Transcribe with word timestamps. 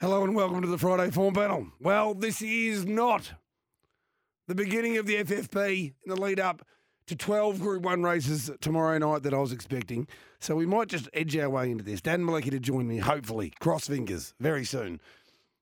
Hello 0.00 0.22
and 0.22 0.32
welcome 0.32 0.62
to 0.62 0.68
the 0.68 0.78
Friday 0.78 1.10
Form 1.10 1.34
Panel. 1.34 1.66
Well, 1.80 2.14
this 2.14 2.40
is 2.40 2.86
not 2.86 3.32
the 4.46 4.54
beginning 4.54 4.96
of 4.96 5.06
the 5.06 5.24
FFP 5.24 5.92
in 6.04 6.08
the 6.08 6.14
lead 6.14 6.38
up 6.38 6.64
to 7.08 7.16
12 7.16 7.58
Group 7.58 7.82
1 7.82 8.04
races 8.04 8.48
tomorrow 8.60 8.96
night 8.98 9.24
that 9.24 9.34
I 9.34 9.38
was 9.38 9.50
expecting. 9.50 10.06
So 10.38 10.54
we 10.54 10.66
might 10.66 10.86
just 10.86 11.08
edge 11.14 11.36
our 11.36 11.50
way 11.50 11.72
into 11.72 11.82
this. 11.82 12.00
Dan 12.00 12.22
Malecki 12.22 12.50
to 12.50 12.60
join 12.60 12.86
me, 12.86 12.98
hopefully, 12.98 13.52
cross 13.58 13.88
fingers, 13.88 14.34
very 14.38 14.64
soon. 14.64 15.00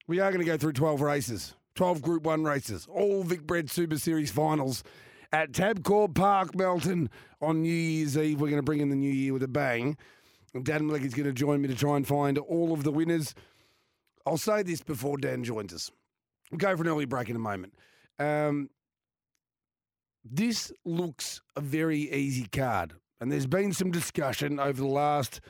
We 0.06 0.20
are 0.20 0.30
going 0.30 0.44
to 0.44 0.46
go 0.46 0.58
through 0.58 0.74
12 0.74 1.00
races, 1.00 1.54
12 1.74 2.02
Group 2.02 2.24
1 2.24 2.44
races, 2.44 2.86
all 2.90 3.22
Vic 3.22 3.40
Bred 3.46 3.70
Super 3.70 3.96
Series 3.96 4.30
finals 4.30 4.84
at 5.32 5.52
Tabcorp 5.52 6.14
Park, 6.14 6.54
Melton 6.54 7.08
on 7.40 7.62
New 7.62 7.72
Year's 7.72 8.18
Eve. 8.18 8.38
We're 8.38 8.50
going 8.50 8.60
to 8.60 8.62
bring 8.62 8.80
in 8.80 8.90
the 8.90 8.96
new 8.96 9.10
year 9.10 9.32
with 9.32 9.44
a 9.44 9.48
bang. 9.48 9.96
Dan 10.62 10.82
Malecki 10.82 11.06
is 11.06 11.14
going 11.14 11.24
to 11.24 11.32
join 11.32 11.62
me 11.62 11.68
to 11.68 11.74
try 11.74 11.96
and 11.96 12.06
find 12.06 12.36
all 12.36 12.74
of 12.74 12.84
the 12.84 12.92
winners. 12.92 13.34
I'll 14.26 14.36
say 14.36 14.62
this 14.62 14.82
before 14.82 15.16
Dan 15.16 15.44
joins 15.44 15.72
us. 15.72 15.90
We'll 16.50 16.58
go 16.58 16.76
for 16.76 16.82
an 16.82 16.88
early 16.88 17.04
break 17.04 17.30
in 17.30 17.36
a 17.36 17.40
moment. 17.40 17.74
Um, 18.18 18.70
this 20.24 20.72
looks 20.84 21.40
a 21.54 21.60
very 21.60 22.12
easy 22.12 22.46
card. 22.46 22.94
And 23.20 23.30
there's 23.30 23.46
been 23.46 23.72
some 23.72 23.90
discussion 23.90 24.58
over 24.60 24.80
the 24.80 24.88
last 24.88 25.40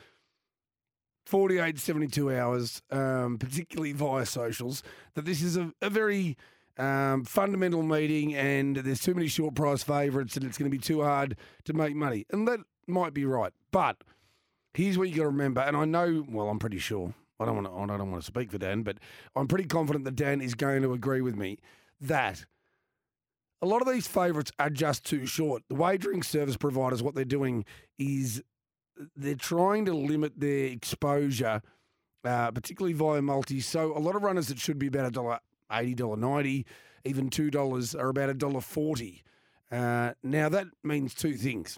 48, 1.25 1.77
72 1.77 2.33
hours, 2.33 2.81
um, 2.91 3.37
particularly 3.37 3.91
via 3.91 4.25
socials, 4.25 4.83
that 5.15 5.25
this 5.25 5.41
is 5.41 5.57
a, 5.57 5.73
a 5.81 5.89
very 5.89 6.37
um, 6.77 7.25
fundamental 7.25 7.83
meeting 7.83 8.35
and 8.35 8.77
there's 8.77 9.01
too 9.01 9.13
many 9.13 9.27
short 9.27 9.55
price 9.55 9.83
favourites 9.83 10.37
and 10.37 10.45
it's 10.45 10.57
going 10.57 10.71
to 10.71 10.77
be 10.77 10.81
too 10.81 11.01
hard 11.03 11.35
to 11.65 11.73
make 11.73 11.95
money. 11.95 12.25
And 12.31 12.47
that 12.47 12.59
might 12.85 13.13
be 13.13 13.25
right. 13.25 13.51
But 13.71 13.97
here's 14.73 14.97
what 14.97 15.09
you 15.09 15.15
got 15.15 15.23
to 15.23 15.29
remember. 15.29 15.61
And 15.61 15.75
I 15.75 15.85
know, 15.85 16.25
well, 16.29 16.47
I'm 16.49 16.59
pretty 16.59 16.79
sure. 16.79 17.13
I 17.39 17.45
don't 17.45 17.55
want 17.55 17.67
to. 17.67 17.93
I 17.93 17.97
don't 17.97 18.11
want 18.11 18.23
to 18.23 18.27
speak 18.27 18.51
for 18.51 18.57
Dan, 18.57 18.81
but 18.81 18.97
I'm 19.35 19.47
pretty 19.47 19.65
confident 19.65 20.05
that 20.05 20.15
Dan 20.15 20.41
is 20.41 20.55
going 20.55 20.81
to 20.81 20.93
agree 20.93 21.21
with 21.21 21.35
me 21.35 21.59
that 22.01 22.45
a 23.61 23.67
lot 23.67 23.81
of 23.81 23.87
these 23.87 24.07
favourites 24.07 24.51
are 24.57 24.69
just 24.69 25.05
too 25.05 25.25
short. 25.25 25.63
The 25.69 25.75
wagering 25.75 26.23
service 26.23 26.57
providers, 26.57 27.03
what 27.03 27.15
they're 27.15 27.25
doing 27.25 27.65
is 27.99 28.41
they're 29.15 29.35
trying 29.35 29.85
to 29.85 29.93
limit 29.93 30.39
their 30.39 30.65
exposure, 30.65 31.61
uh, 32.23 32.51
particularly 32.51 32.93
via 32.93 33.21
multis. 33.21 33.67
So 33.67 33.95
a 33.95 33.99
lot 33.99 34.15
of 34.15 34.23
runners 34.23 34.47
that 34.47 34.59
should 34.59 34.79
be 34.79 34.87
about 34.87 35.05
a 35.05 35.11
dollar 35.11 35.39
eighty, 35.71 35.93
dollar 35.93 36.17
ninety, 36.17 36.65
even 37.05 37.29
two 37.29 37.51
dollars 37.51 37.93
are 37.93 38.09
about 38.09 38.29
a 38.29 38.33
dollar 38.33 38.61
forty. 38.61 39.23
Uh, 39.71 40.13
now 40.23 40.49
that 40.49 40.65
means 40.83 41.13
two 41.13 41.33
things: 41.33 41.77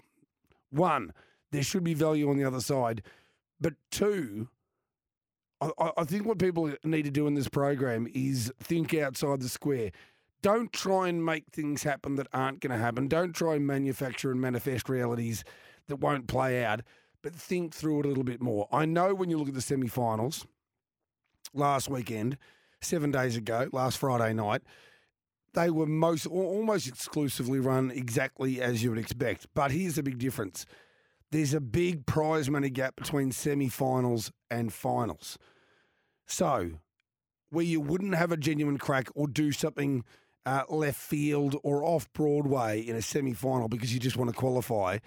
one, 0.70 1.12
there 1.50 1.62
should 1.62 1.84
be 1.84 1.92
value 1.92 2.30
on 2.30 2.38
the 2.38 2.44
other 2.44 2.60
side, 2.60 3.02
but 3.60 3.74
two. 3.90 4.48
I, 5.60 5.92
I 5.98 6.04
think 6.04 6.26
what 6.26 6.38
people 6.38 6.72
need 6.84 7.02
to 7.04 7.10
do 7.10 7.26
in 7.26 7.34
this 7.34 7.48
program 7.48 8.08
is 8.14 8.52
think 8.60 8.94
outside 8.94 9.40
the 9.40 9.48
square 9.48 9.90
don't 10.42 10.72
try 10.72 11.08
and 11.08 11.24
make 11.24 11.44
things 11.52 11.82
happen 11.82 12.16
that 12.16 12.26
aren't 12.32 12.60
going 12.60 12.70
to 12.70 12.82
happen. 12.82 13.08
Don't 13.08 13.34
try 13.34 13.56
and 13.56 13.66
manufacture 13.66 14.30
and 14.30 14.40
manifest 14.40 14.88
realities 14.88 15.44
that 15.88 15.96
won't 15.96 16.26
play 16.26 16.64
out, 16.64 16.80
but 17.22 17.34
think 17.34 17.74
through 17.74 18.00
it 18.00 18.06
a 18.06 18.08
little 18.08 18.24
bit 18.24 18.40
more. 18.40 18.68
I 18.72 18.86
know 18.86 19.14
when 19.14 19.28
you 19.28 19.36
look 19.36 19.48
at 19.48 19.54
the 19.54 19.60
semi 19.60 19.88
finals 19.88 20.46
last 21.52 21.88
weekend, 21.88 22.38
seven 22.80 23.10
days 23.10 23.36
ago, 23.36 23.68
last 23.72 23.98
Friday 23.98 24.32
night, 24.32 24.62
they 25.52 25.68
were 25.68 25.86
most 25.86 26.26
almost 26.26 26.86
exclusively 26.86 27.58
run 27.58 27.90
exactly 27.90 28.60
as 28.60 28.82
you 28.82 28.90
would 28.90 28.98
expect. 28.98 29.46
But 29.54 29.72
here's 29.72 29.96
the 29.96 30.02
big 30.02 30.18
difference 30.18 30.64
there's 31.30 31.54
a 31.54 31.60
big 31.60 32.06
prize 32.06 32.50
money 32.50 32.70
gap 32.70 32.96
between 32.96 33.32
semi 33.32 33.68
finals 33.68 34.32
and 34.50 34.72
finals. 34.72 35.38
So, 36.26 36.72
where 37.50 37.64
you 37.64 37.80
wouldn't 37.80 38.14
have 38.14 38.32
a 38.32 38.36
genuine 38.36 38.78
crack 38.78 39.08
or 39.14 39.28
do 39.28 39.52
something 39.52 40.04
uh, 40.46 40.62
left 40.68 40.98
field 40.98 41.56
or 41.62 41.84
off 41.84 42.12
Broadway 42.12 42.80
in 42.80 42.96
a 42.96 43.02
semi 43.02 43.32
final 43.32 43.68
because 43.68 43.92
you 43.92 44.00
just 44.00 44.16
want 44.16 44.30
to 44.30 44.36
qualify, 44.36 44.98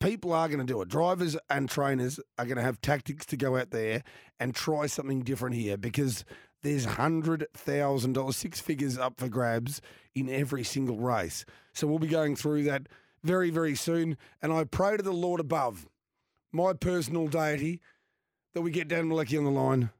people 0.00 0.32
are 0.32 0.48
going 0.48 0.58
to 0.58 0.64
do 0.64 0.82
it. 0.82 0.88
Drivers 0.88 1.36
and 1.48 1.68
trainers 1.68 2.18
are 2.38 2.44
going 2.44 2.56
to 2.56 2.62
have 2.62 2.80
tactics 2.80 3.24
to 3.26 3.36
go 3.36 3.56
out 3.56 3.70
there 3.70 4.02
and 4.40 4.54
try 4.54 4.86
something 4.86 5.22
different 5.22 5.54
here 5.54 5.76
because 5.76 6.24
there's 6.62 6.86
$100,000, 6.86 8.34
six 8.34 8.60
figures 8.60 8.98
up 8.98 9.18
for 9.18 9.28
grabs 9.28 9.80
in 10.14 10.28
every 10.28 10.64
single 10.64 10.98
race. 10.98 11.44
So 11.72 11.86
we'll 11.86 11.98
be 11.98 12.06
going 12.06 12.36
through 12.36 12.64
that 12.64 12.88
very, 13.22 13.50
very 13.50 13.74
soon. 13.74 14.16
And 14.40 14.52
I 14.52 14.64
pray 14.64 14.96
to 14.96 15.02
the 15.02 15.12
Lord 15.12 15.40
above, 15.40 15.86
my 16.52 16.72
personal 16.72 17.28
deity, 17.28 17.80
that 18.54 18.62
we 18.62 18.70
get 18.70 18.88
Dan 18.88 19.08
Malecki 19.08 19.38
on 19.38 19.44
the 19.44 19.50
line 19.50 19.90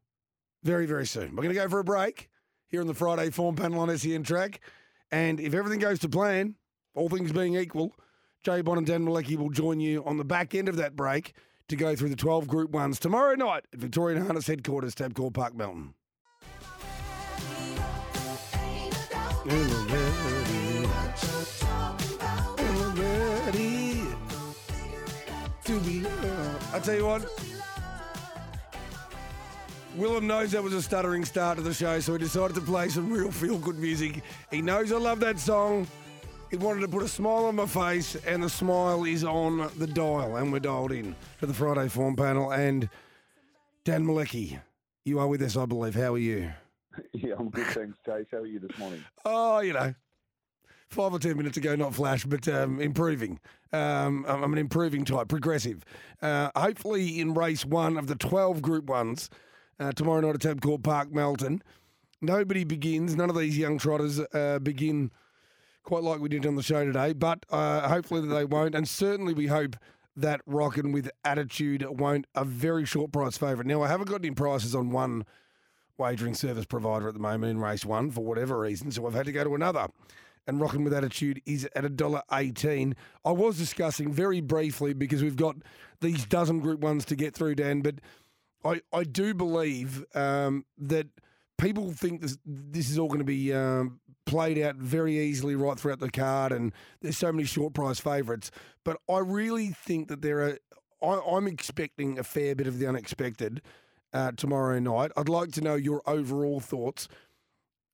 very, 0.63 0.87
very 0.87 1.07
soon. 1.07 1.35
We're 1.35 1.43
going 1.43 1.55
to 1.55 1.61
go 1.61 1.69
for 1.69 1.79
a 1.79 1.85
break 1.85 2.29
here 2.69 2.81
on 2.81 2.87
the 2.87 2.95
Friday 2.95 3.31
form 3.31 3.57
panel 3.57 3.81
on 3.81 3.97
SEN 3.97 4.23
track. 4.23 4.61
And 5.11 5.41
if 5.41 5.55
everything 5.55 5.79
goes 5.79 5.99
to 6.01 6.09
plan, 6.09 6.55
all 6.95 7.09
things 7.09 7.33
being 7.33 7.55
equal, 7.57 7.95
Jay 8.43 8.61
Bond 8.61 8.79
and 8.79 8.87
Dan 8.87 9.05
Malecki 9.05 9.37
will 9.37 9.51
join 9.51 9.81
you 9.81 10.05
on 10.05 10.17
the 10.17 10.25
back 10.25 10.55
end 10.55 10.69
of 10.69 10.77
that 10.77 10.97
break 10.97 11.35
to 11.69 11.77
go 11.77 11.95
through 11.95 12.09
the 12.09 12.17
12 12.17 12.49
Group 12.49 12.73
1s 12.73 12.99
tomorrow 12.99 13.35
night 13.35 13.65
at 13.73 13.79
Victorian 13.79 14.23
Harness 14.25 14.47
Headquarters, 14.47 14.95
Tabcorp 14.95 15.35
Park, 15.35 15.55
Melton. 15.55 15.95
I 25.75 26.81
tell 26.83 26.95
you 26.95 27.07
what, 27.07 27.27
Willem 29.97 30.27
knows 30.27 30.53
that 30.53 30.63
was 30.63 30.75
a 30.75 30.83
stuttering 30.83 31.25
start 31.25 31.57
to 31.57 31.63
the 31.63 31.73
show, 31.73 31.99
so 32.01 32.13
he 32.13 32.19
decided 32.19 32.55
to 32.57 32.61
play 32.61 32.91
some 32.91 33.11
real 33.11 33.31
feel 33.31 33.57
good 33.59 33.79
music. 33.79 34.23
He 34.51 34.61
knows 34.61 34.93
I 34.93 34.99
love 34.99 35.21
that 35.21 35.39
song. 35.39 35.87
He 36.51 36.59
wanted 36.59 36.83
to 36.83 36.89
put 36.89 37.03
a 37.03 37.09
smile 37.09 37.47
on 37.47 37.57
my 37.57 37.65
face, 37.65 38.17
and 38.27 38.43
the 38.43 38.51
smile 38.51 39.05
is 39.05 39.25
on 39.25 39.71
the 39.79 39.87
dial, 39.87 40.37
and 40.37 40.53
we're 40.53 40.59
dialed 40.59 40.93
in 40.93 41.17
to 41.41 41.47
the 41.47 41.55
Friday 41.55 41.89
form 41.89 42.17
panel. 42.17 42.51
And 42.53 42.91
Dan 43.85 44.05
Malecki, 44.05 44.61
you 45.07 45.19
are 45.21 45.27
with 45.27 45.41
us, 45.41 45.57
I 45.57 45.65
believe. 45.65 45.95
How 45.95 46.15
are 46.15 46.19
you? 46.19 46.51
Yeah, 47.15 47.37
I'm 47.39 47.49
good, 47.49 47.67
thanks, 47.69 47.97
Jase. 48.05 48.27
How 48.31 48.39
are 48.39 48.47
you 48.47 48.59
this 48.59 48.77
morning? 48.77 49.03
Oh, 49.25 49.61
you 49.61 49.73
know, 49.73 49.95
five 50.93 51.13
or 51.13 51.19
ten 51.19 51.37
minutes 51.37 51.57
ago, 51.57 51.75
not 51.77 51.95
flash, 51.95 52.25
but 52.25 52.47
um, 52.49 52.81
improving. 52.81 53.41
Um, 53.73 54.25
I'm 54.29 54.53
an 54.53 54.59
improving 54.59 55.05
type, 55.05 55.29
progressive. 55.29 55.85
Uh, 56.21 56.51
hopefully, 56.55 57.21
in 57.21 57.35
race 57.35 57.65
one 57.65 57.97
of 57.97 58.07
the 58.07 58.15
12 58.15 58.63
Group 58.63 58.87
Ones 58.87 59.31
uh, 59.81 59.93
tomorrow 59.93 60.21
night 60.21 60.35
at 60.35 60.41
Tabcorp 60.41 60.83
Park, 60.83 61.13
Melton, 61.13 61.63
nobody 62.21 62.65
begins. 62.65 63.17
None 63.17 63.31
of 63.31 63.39
these 63.39 63.57
young 63.57 63.79
trotters 63.79 64.21
uh, 64.21 64.59
begin 64.63 65.11
quite 65.83 66.03
like 66.03 66.21
we 66.21 66.29
did 66.29 66.47
on 66.47 66.57
the 66.57 66.63
show 66.63 66.85
today, 66.85 67.13
but 67.13 67.45
uh, 67.51 67.89
hopefully 67.89 68.27
they 68.27 68.45
won't. 68.45 68.75
And 68.75 68.89
certainly 68.89 69.35
we 69.35 69.47
hope 69.47 69.77
that 70.17 70.41
Rockin' 70.47 70.93
with 70.93 71.11
Attitude 71.25 71.85
won't 71.89 72.27
a 72.35 72.45
very 72.45 72.85
short 72.85 73.13
price 73.13 73.37
favourite. 73.37 73.67
Now, 73.67 73.83
I 73.83 73.89
haven't 73.89 74.09
got 74.09 74.21
any 74.21 74.31
prices 74.31 74.75
on 74.75 74.91
one 74.91 75.25
wagering 75.99 76.35
service 76.35 76.65
provider 76.65 77.09
at 77.09 77.15
the 77.15 77.21
moment 77.21 77.51
in 77.51 77.61
race 77.61 77.85
one 77.85 78.11
for 78.11 78.25
whatever 78.25 78.59
reason, 78.59 78.91
so 78.91 79.07
I've 79.07 79.15
had 79.15 79.27
to 79.27 79.33
go 79.33 79.45
to 79.45 79.55
another. 79.55 79.89
And 80.47 80.61
Rockin' 80.61 80.83
with 80.83 80.93
Attitude 80.93 81.41
is 81.47 81.69
at 81.77 81.85
a 81.85 81.89
dollar 81.89 82.23
eighteen. 82.33 82.97
I 83.25 83.31
was 83.31 83.59
discussing 83.59 84.13
very 84.13 84.41
briefly 84.41 84.93
because 84.93 85.23
we've 85.23 85.37
got 85.37 85.57
these 86.01 86.27
dozen 86.27 86.59
group 86.59 86.81
ones 86.81 87.05
to 87.05 87.17
get 87.17 87.33
through, 87.33 87.55
Dan, 87.55 87.81
but 87.81 87.97
I, 88.65 88.81
I 88.93 89.05
do 89.05 89.35
believe 89.35 90.05
um, 90.17 90.65
that 90.79 91.07
people 91.59 91.93
think 91.93 92.23
this 92.23 92.39
this 92.45 92.91
is 92.91 92.99
all 92.99 93.07
going 93.07 93.21
to 93.21 93.25
be 93.25 93.53
um, 93.53 94.01
played 94.27 94.59
out 94.59 94.77
very 94.77 95.19
easily 95.19 95.55
right 95.55 95.79
throughout 95.79 96.01
the 96.01 96.11
card, 96.11 96.51
and 96.51 96.73
there's 97.01 97.19
so 97.19 97.31
many 97.31 97.45
short 97.45 97.73
price 97.73 98.01
favourites. 98.01 98.51
But 98.85 98.99
I 99.09 99.19
really 99.19 99.69
think 99.69 100.09
that 100.09 100.23
there 100.23 100.41
are. 100.41 100.59
I, 101.03 101.21
I'm 101.37 101.47
expecting 101.47 102.19
a 102.19 102.25
fair 102.25 102.57
bit 102.57 102.67
of 102.67 102.81
the 102.81 102.87
unexpected 102.87 103.63
uh, 104.13 104.33
tomorrow 104.37 104.81
night. 104.81 105.13
I'd 105.17 105.29
like 105.29 105.53
to 105.53 105.61
know 105.61 105.77
your 105.77 106.03
overall 106.05 106.59
thoughts. 106.59 107.07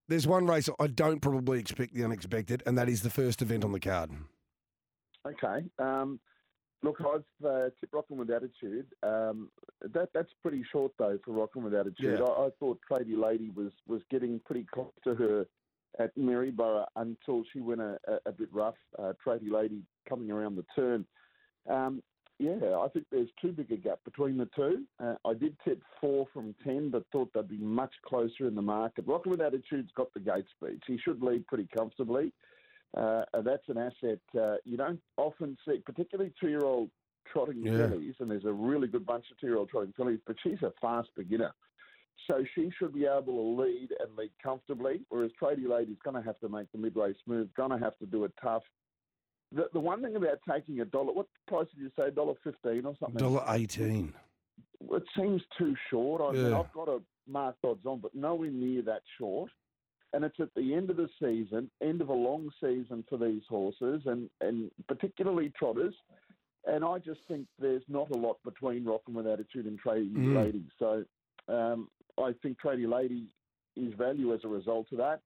There's 0.09 0.27
one 0.27 0.47
race 0.47 0.69
I 0.81 0.87
don't 0.87 1.21
probably 1.21 1.61
expect 1.61 1.95
the 1.95 2.05
unexpected, 2.05 2.63
and 2.67 2.77
that 2.79 2.89
is 2.89 3.03
the 3.03 3.11
first 3.11 3.43
event 3.43 3.65
on 3.65 3.73
the 3.73 3.81
card. 3.81 4.11
Okay. 5.27 5.67
Um, 5.79 6.19
Look, 6.83 7.01
I've 7.01 7.47
uh, 7.47 7.71
tipped 7.81 7.93
Rocking 7.93 8.19
with 8.19 8.31
Attitude. 8.31 8.87
Um, 9.03 9.51
that 9.83 10.11
that's 10.15 10.31
pretty 10.43 10.65
short 10.71 10.93
though 10.99 11.19
for 11.25 11.33
Rocking 11.33 11.65
with 11.65 11.75
Attitude. 11.75 12.21
Yeah. 12.21 12.25
I, 12.25 12.47
I 12.47 12.49
thought 12.61 12.79
Tradie 12.89 13.21
Lady 13.21 13.51
was 13.51 13.73
was 13.89 14.01
getting 14.11 14.41
pretty 14.45 14.67
close 14.73 14.93
to 15.05 15.15
her 15.15 15.47
at 15.99 16.17
Maryborough 16.17 16.87
until 16.95 17.43
she 17.53 17.61
went 17.61 17.81
a, 17.81 17.99
a, 18.07 18.19
a 18.27 18.33
bit 18.33 18.49
rough. 18.53 18.77
Uh, 18.97 19.13
Tradie 19.25 19.51
Lady 19.51 19.83
coming 20.09 20.31
around 20.31 20.57
the 20.57 20.65
turn. 20.77 21.05
Um, 21.69 22.01
yeah, 22.39 22.79
I 22.79 22.89
think 22.89 23.07
there's 23.11 23.29
too 23.41 23.53
big 23.53 23.73
a 23.73 23.77
gap 23.77 23.99
between 24.05 24.37
the 24.39 24.49
two. 24.55 24.85
Uh, 25.01 25.15
I 25.25 25.35
did 25.35 25.57
tip 25.65 25.83
four 26.01 26.27
from 26.33 26.55
ten, 26.65 26.91
but 26.91 27.05
thought 27.11 27.31
they'd 27.35 27.49
be 27.49 27.59
much 27.59 27.93
closer 28.07 28.47
in 28.47 28.55
the 28.55 28.63
market. 28.63 29.07
Rocking 29.07 29.31
with 29.31 29.41
Attitude's 29.41 29.91
got 29.97 30.13
the 30.15 30.21
gate 30.21 30.47
speed. 30.57 30.81
She 30.87 30.99
should 30.99 31.23
lead 31.23 31.47
pretty 31.47 31.69
comfortably. 31.77 32.33
Uh, 32.97 33.23
and 33.35 33.47
that's 33.47 33.69
an 33.69 33.77
asset 33.77 34.21
uh, 34.41 34.57
you 34.65 34.77
don't 34.77 35.01
often 35.19 35.59
see, 35.67 35.79
particularly 35.85 36.33
two-year-old 36.41 36.91
trotting 37.31 37.63
Yeah. 37.63 37.89
fillies, 37.89 38.15
and 38.21 38.31
there's 38.31 38.47
a 38.47 38.53
really 38.53 38.89
good 38.89 39.05
bunch 39.05 39.27
of 39.31 39.39
two-year-old 39.39 39.69
trotting 39.69 39.93
fillies, 39.93 40.21
but 40.27 40.37
she's 40.43 40.63
a 40.63 40.73
fast 40.81 41.11
beginner. 41.15 41.53
So 42.31 42.45
she 42.55 42.71
should 42.79 42.95
be 42.95 43.05
able 43.05 43.35
to 43.57 43.63
lead 43.63 43.91
and 44.01 44.17
lead 44.17 44.31
comfortably, 44.43 45.03
whereas 45.11 45.31
Tradie 45.41 45.69
Lady's 45.69 45.99
going 46.03 46.17
to 46.17 46.23
have 46.23 46.39
to 46.41 46.49
make 46.49 46.71
the 46.73 46.79
mid-race 46.79 47.17
move, 47.27 47.53
going 47.55 47.71
to 47.71 47.79
have 47.79 47.97
to 47.99 48.07
do 48.07 48.25
it 48.25 48.33
tough. 48.43 48.63
The, 49.53 49.69
the 49.73 49.81
one 49.81 50.03
thing 50.03 50.17
about 50.17 50.39
taking 50.51 50.81
a 50.81 50.85
dollar, 50.85 51.13
what 51.13 51.27
price 51.47 51.67
did 51.75 51.83
you 51.83 51.91
say, 51.99 52.11
dollar 52.11 52.35
fifteen 52.45 52.85
or 52.85 52.95
something? 53.01 53.19
Dollar 53.19 53.45
eighteen. 53.49 54.13
It 54.91 55.03
seems 55.17 55.43
too 55.59 55.75
short. 55.91 56.21
I 56.23 56.33
mean, 56.33 56.53
I've 56.53 56.73
got 56.73 56.89
a 56.89 57.01
marked 57.27 57.65
odds 57.65 57.85
on, 57.85 58.01
but 58.01 58.15
nowhere 58.15 58.51
near 58.51 58.83
that 58.83 59.03
short. 59.19 59.51
And 60.15 60.25
it's 60.25 60.39
at 60.41 60.49
the 60.55 60.75
end 60.75 60.89
of 60.89 60.97
the 60.97 61.09
season, 61.21 61.71
end 61.83 62.01
of 62.01 62.09
a 62.09 62.15
long 62.15 62.49
season 62.63 63.05
for 63.09 63.19
these 63.19 63.43
horses, 63.49 64.03
and, 64.07 64.31
and 64.41 64.71
particularly 64.87 65.53
trotters. 65.59 65.95
And 66.67 66.85
I 66.85 66.99
just 66.99 67.21
think 67.29 67.47
there's 67.59 67.83
not 67.89 68.11
a 68.15 68.17
lot 68.17 68.39
between 68.45 68.85
Rockin' 68.85 69.15
with 69.15 69.27
Attitude 69.27 69.67
and 69.67 69.79
Tradie 69.83 70.13
Mm. 70.13 70.37
Lady. 70.45 70.65
So 70.79 71.05
um, 71.49 71.89
I 72.19 72.33
think 72.43 72.59
Tradie 72.65 72.91
Lady 72.91 73.27
is 73.77 73.93
value 73.95 74.33
as 74.33 74.41
a 74.45 74.49
result 74.49 74.87
of 74.93 74.99
that. 74.99 75.21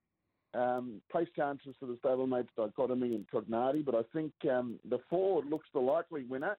Um, 0.54 1.00
place 1.10 1.28
chances 1.34 1.74
for 1.80 1.86
the 1.86 1.96
stablemates 2.04 2.48
Dichotomy 2.56 3.14
and 3.14 3.26
Cognati, 3.32 3.84
but 3.84 3.94
I 3.94 4.02
think 4.12 4.32
um, 4.50 4.78
the 4.88 4.98
four 5.08 5.42
looks 5.44 5.68
the 5.72 5.80
likely 5.80 6.24
winner. 6.24 6.56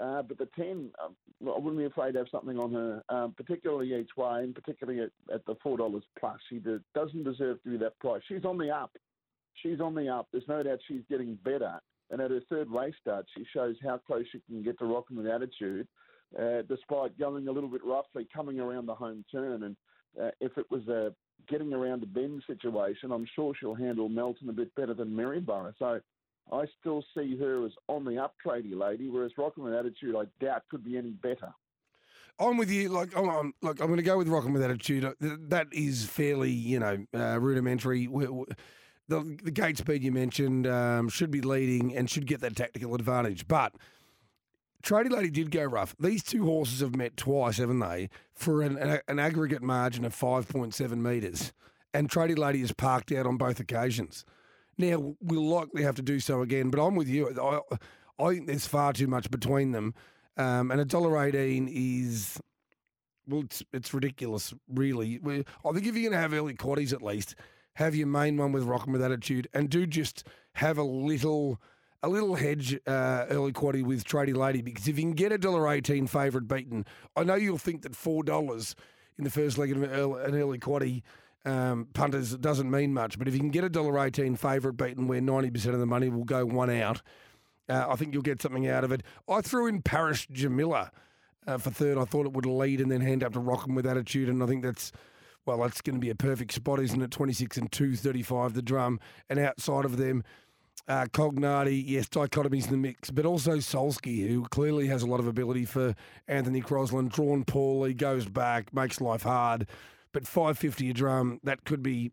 Uh, 0.00 0.20
but 0.22 0.36
the 0.36 0.48
10, 0.56 0.90
um, 1.02 1.16
I 1.42 1.58
wouldn't 1.58 1.78
be 1.78 1.86
afraid 1.86 2.12
to 2.12 2.18
have 2.18 2.28
something 2.30 2.58
on 2.58 2.72
her, 2.72 3.02
um, 3.08 3.34
particularly 3.34 3.98
each 3.98 4.10
way, 4.16 4.42
and 4.42 4.54
particularly 4.54 5.00
at, 5.00 5.34
at 5.34 5.46
the 5.46 5.54
$4 5.56 6.02
plus. 6.18 6.38
She 6.50 6.58
de- 6.58 6.82
doesn't 6.94 7.24
deserve 7.24 7.62
to 7.62 7.70
be 7.70 7.76
that 7.78 7.98
price. 7.98 8.20
She's 8.28 8.44
on 8.44 8.58
the 8.58 8.70
up. 8.70 8.92
She's 9.62 9.80
on 9.80 9.94
the 9.94 10.08
up. 10.08 10.28
There's 10.32 10.48
no 10.48 10.62
doubt 10.62 10.80
she's 10.86 11.02
getting 11.08 11.38
better. 11.44 11.80
And 12.10 12.20
at 12.20 12.30
her 12.30 12.40
third 12.48 12.70
race 12.70 12.94
start, 13.00 13.26
she 13.36 13.44
shows 13.54 13.76
how 13.82 13.98
close 13.98 14.24
she 14.30 14.40
can 14.46 14.62
get 14.62 14.78
to 14.80 14.84
rocking 14.84 15.16
with 15.16 15.26
attitude, 15.26 15.88
uh, 16.38 16.62
despite 16.68 17.18
going 17.18 17.48
a 17.48 17.52
little 17.52 17.70
bit 17.70 17.84
roughly, 17.84 18.28
coming 18.34 18.60
around 18.60 18.86
the 18.86 18.94
home 18.94 19.24
turn. 19.32 19.62
And 19.62 19.76
uh, 20.22 20.30
if 20.40 20.56
it 20.58 20.66
was 20.70 20.86
a 20.88 21.14
getting 21.48 21.72
around 21.72 22.02
the 22.02 22.06
bend 22.06 22.42
situation, 22.46 23.12
I'm 23.12 23.26
sure 23.34 23.54
she'll 23.58 23.74
handle 23.74 24.08
Melton 24.08 24.48
a 24.48 24.52
bit 24.52 24.74
better 24.74 24.94
than 24.94 25.14
Maryborough. 25.14 25.74
So 25.78 26.00
I 26.52 26.64
still 26.80 27.04
see 27.16 27.36
her 27.38 27.66
as 27.66 27.72
on 27.88 28.04
the 28.04 28.18
up 28.18 28.34
tradie 28.44 28.76
lady, 28.78 29.08
whereas 29.08 29.32
with 29.36 29.74
Attitude, 29.74 30.14
I 30.16 30.24
doubt 30.44 30.62
could 30.70 30.84
be 30.84 30.96
any 30.96 31.10
better. 31.10 31.52
I'm 32.38 32.58
with 32.58 32.70
you. 32.70 32.90
Like, 32.90 33.16
I'm, 33.16 33.28
I'm 33.28 33.54
like, 33.62 33.80
I'm 33.80 33.86
going 33.86 33.96
to 33.96 34.02
go 34.02 34.18
with 34.18 34.28
Rockin' 34.28 34.52
with 34.52 34.62
Attitude. 34.62 35.04
Uh, 35.04 35.12
That 35.20 35.68
is 35.72 36.04
fairly, 36.04 36.50
you 36.50 36.78
know, 36.78 37.06
uh, 37.14 37.40
rudimentary. 37.40 38.06
We- 38.08 38.26
we- 38.28 38.46
The, 39.08 39.38
the 39.44 39.52
gate 39.52 39.78
speed 39.78 40.02
you 40.02 40.10
mentioned 40.10 40.66
um, 40.66 41.08
should 41.08 41.30
be 41.30 41.40
leading 41.40 41.96
and 41.96 42.10
should 42.10 42.26
get 42.26 42.40
that 42.40 42.56
tactical 42.56 42.92
advantage. 42.94 43.46
But 43.46 43.72
Tradie 44.86 45.10
Lady 45.10 45.30
did 45.30 45.50
go 45.50 45.64
rough. 45.64 45.96
These 45.98 46.22
two 46.22 46.44
horses 46.44 46.78
have 46.78 46.94
met 46.94 47.16
twice, 47.16 47.58
haven't 47.58 47.80
they, 47.80 48.08
for 48.34 48.62
an, 48.62 48.78
an, 48.78 49.00
an 49.08 49.18
aggregate 49.18 49.62
margin 49.62 50.04
of 50.04 50.14
5.7 50.14 50.96
metres. 50.98 51.52
And 51.92 52.08
Tradie 52.08 52.38
Lady 52.38 52.62
is 52.62 52.70
parked 52.72 53.10
out 53.10 53.26
on 53.26 53.36
both 53.36 53.58
occasions. 53.58 54.24
Now, 54.78 55.16
we'll 55.20 55.48
likely 55.48 55.82
have 55.82 55.96
to 55.96 56.02
do 56.02 56.20
so 56.20 56.40
again, 56.40 56.70
but 56.70 56.80
I'm 56.80 56.94
with 56.94 57.08
you. 57.08 57.28
I, 57.36 57.60
I 58.22 58.28
think 58.34 58.46
there's 58.46 58.66
far 58.66 58.92
too 58.92 59.08
much 59.08 59.28
between 59.28 59.72
them. 59.72 59.92
Um, 60.36 60.70
and 60.70 60.80
a 60.80 60.84
dollar 60.84 61.20
eighteen 61.24 61.68
is 61.68 62.38
well, 63.26 63.40
it's, 63.40 63.64
it's 63.72 63.92
ridiculous, 63.92 64.54
really. 64.68 65.18
We- 65.18 65.44
I 65.64 65.72
think 65.72 65.86
if 65.86 65.96
you're 65.96 66.10
going 66.10 66.12
to 66.12 66.18
have 66.18 66.32
early 66.32 66.54
quaddies 66.54 66.92
at 66.92 67.02
least, 67.02 67.34
have 67.74 67.96
your 67.96 68.06
main 68.06 68.36
one 68.36 68.52
with 68.52 68.62
Rockin' 68.64 68.92
with 68.92 69.02
Attitude, 69.02 69.48
and 69.52 69.68
do 69.68 69.84
just 69.86 70.24
have 70.54 70.78
a 70.78 70.82
little 70.84 71.60
a 72.06 72.08
little 72.08 72.36
hedge 72.36 72.78
uh, 72.86 73.26
early 73.30 73.52
quaddie 73.52 73.82
with 73.82 74.04
Tradie 74.04 74.36
Lady 74.36 74.62
because 74.62 74.86
if 74.86 74.96
you 74.96 75.02
can 75.02 75.12
get 75.12 75.32
a 75.32 75.38
dollar 75.38 75.68
eighteen 75.68 76.06
favourite 76.06 76.46
beaten, 76.46 76.86
I 77.16 77.24
know 77.24 77.34
you'll 77.34 77.58
think 77.58 77.82
that 77.82 77.96
four 77.96 78.22
dollars 78.22 78.76
in 79.18 79.24
the 79.24 79.30
first 79.30 79.58
leg 79.58 79.72
of 79.72 79.82
an 79.82 79.90
early, 79.90 80.24
an 80.24 80.34
early 80.34 80.58
quaddie. 80.58 81.02
Um, 81.44 81.88
punters 81.94 82.36
doesn't 82.36 82.70
mean 82.70 82.92
much, 82.92 83.18
but 83.18 83.28
if 83.28 83.34
you 83.34 83.40
can 83.40 83.50
get 83.50 83.64
a 83.64 83.68
dollar 83.68 83.98
eighteen 83.98 84.36
favourite 84.36 84.76
beaten 84.76 85.08
where 85.08 85.20
ninety 85.20 85.50
percent 85.50 85.74
of 85.74 85.80
the 85.80 85.86
money 85.86 86.08
will 86.08 86.24
go 86.24 86.46
one 86.46 86.70
out, 86.70 87.02
uh, 87.68 87.86
I 87.88 87.96
think 87.96 88.14
you'll 88.14 88.22
get 88.22 88.40
something 88.40 88.68
out 88.68 88.84
of 88.84 88.92
it. 88.92 89.02
I 89.28 89.40
threw 89.40 89.66
in 89.66 89.82
Parish 89.82 90.28
Jamila 90.30 90.92
uh, 91.46 91.58
for 91.58 91.70
third. 91.70 91.98
I 91.98 92.04
thought 92.04 92.26
it 92.26 92.32
would 92.32 92.46
lead 92.46 92.80
and 92.80 92.90
then 92.90 93.00
hand 93.00 93.24
up 93.24 93.32
to 93.32 93.40
Rockin' 93.40 93.74
with 93.74 93.86
attitude, 93.86 94.28
and 94.28 94.42
I 94.42 94.46
think 94.46 94.62
that's 94.62 94.92
well, 95.44 95.58
that's 95.58 95.80
going 95.80 95.94
to 95.94 96.00
be 96.00 96.10
a 96.10 96.16
perfect 96.16 96.52
spot, 96.52 96.80
isn't 96.80 97.02
it? 97.02 97.10
Twenty 97.10 97.32
six 97.32 97.56
and 97.56 97.70
two 97.70 97.96
thirty 97.96 98.22
five 98.22 98.54
the 98.54 98.62
drum, 98.62 99.00
and 99.28 99.40
outside 99.40 99.84
of 99.84 99.96
them. 99.96 100.22
Uh, 100.88 101.04
Cognati, 101.06 101.82
yes, 101.84 102.08
dichotomy's 102.08 102.66
in 102.66 102.70
the 102.70 102.76
mix, 102.76 103.10
but 103.10 103.26
also 103.26 103.56
Solsky, 103.56 104.28
who 104.28 104.44
clearly 104.44 104.86
has 104.86 105.02
a 105.02 105.06
lot 105.06 105.18
of 105.18 105.26
ability 105.26 105.64
for 105.64 105.96
Anthony 106.28 106.62
Crosland, 106.62 107.12
drawn 107.12 107.44
poorly, 107.44 107.92
goes 107.92 108.26
back, 108.26 108.72
makes 108.72 109.00
life 109.00 109.22
hard. 109.22 109.66
But 110.12 110.28
550 110.28 110.90
a 110.90 110.92
drum, 110.92 111.40
that 111.42 111.64
could 111.64 111.82
be, 111.82 112.12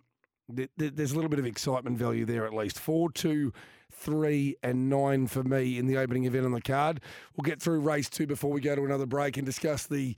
th- 0.55 0.71
th- 0.79 0.93
there's 0.95 1.11
a 1.11 1.15
little 1.15 1.29
bit 1.29 1.37
of 1.39 1.45
excitement 1.45 1.99
value 1.99 2.25
there 2.25 2.47
at 2.47 2.53
least. 2.53 2.79
Four, 2.79 3.11
two, 3.11 3.53
three, 3.91 4.55
and 4.63 4.89
nine 4.89 5.27
for 5.27 5.43
me 5.43 5.77
in 5.77 5.85
the 5.85 5.97
opening 5.97 6.25
event 6.25 6.45
on 6.45 6.51
the 6.51 6.61
card. 6.61 6.99
We'll 7.35 7.43
get 7.43 7.61
through 7.61 7.81
race 7.81 8.09
two 8.09 8.25
before 8.25 8.51
we 8.51 8.59
go 8.59 8.75
to 8.75 8.83
another 8.83 9.05
break 9.05 9.37
and 9.37 9.45
discuss 9.45 9.85
the 9.85 10.15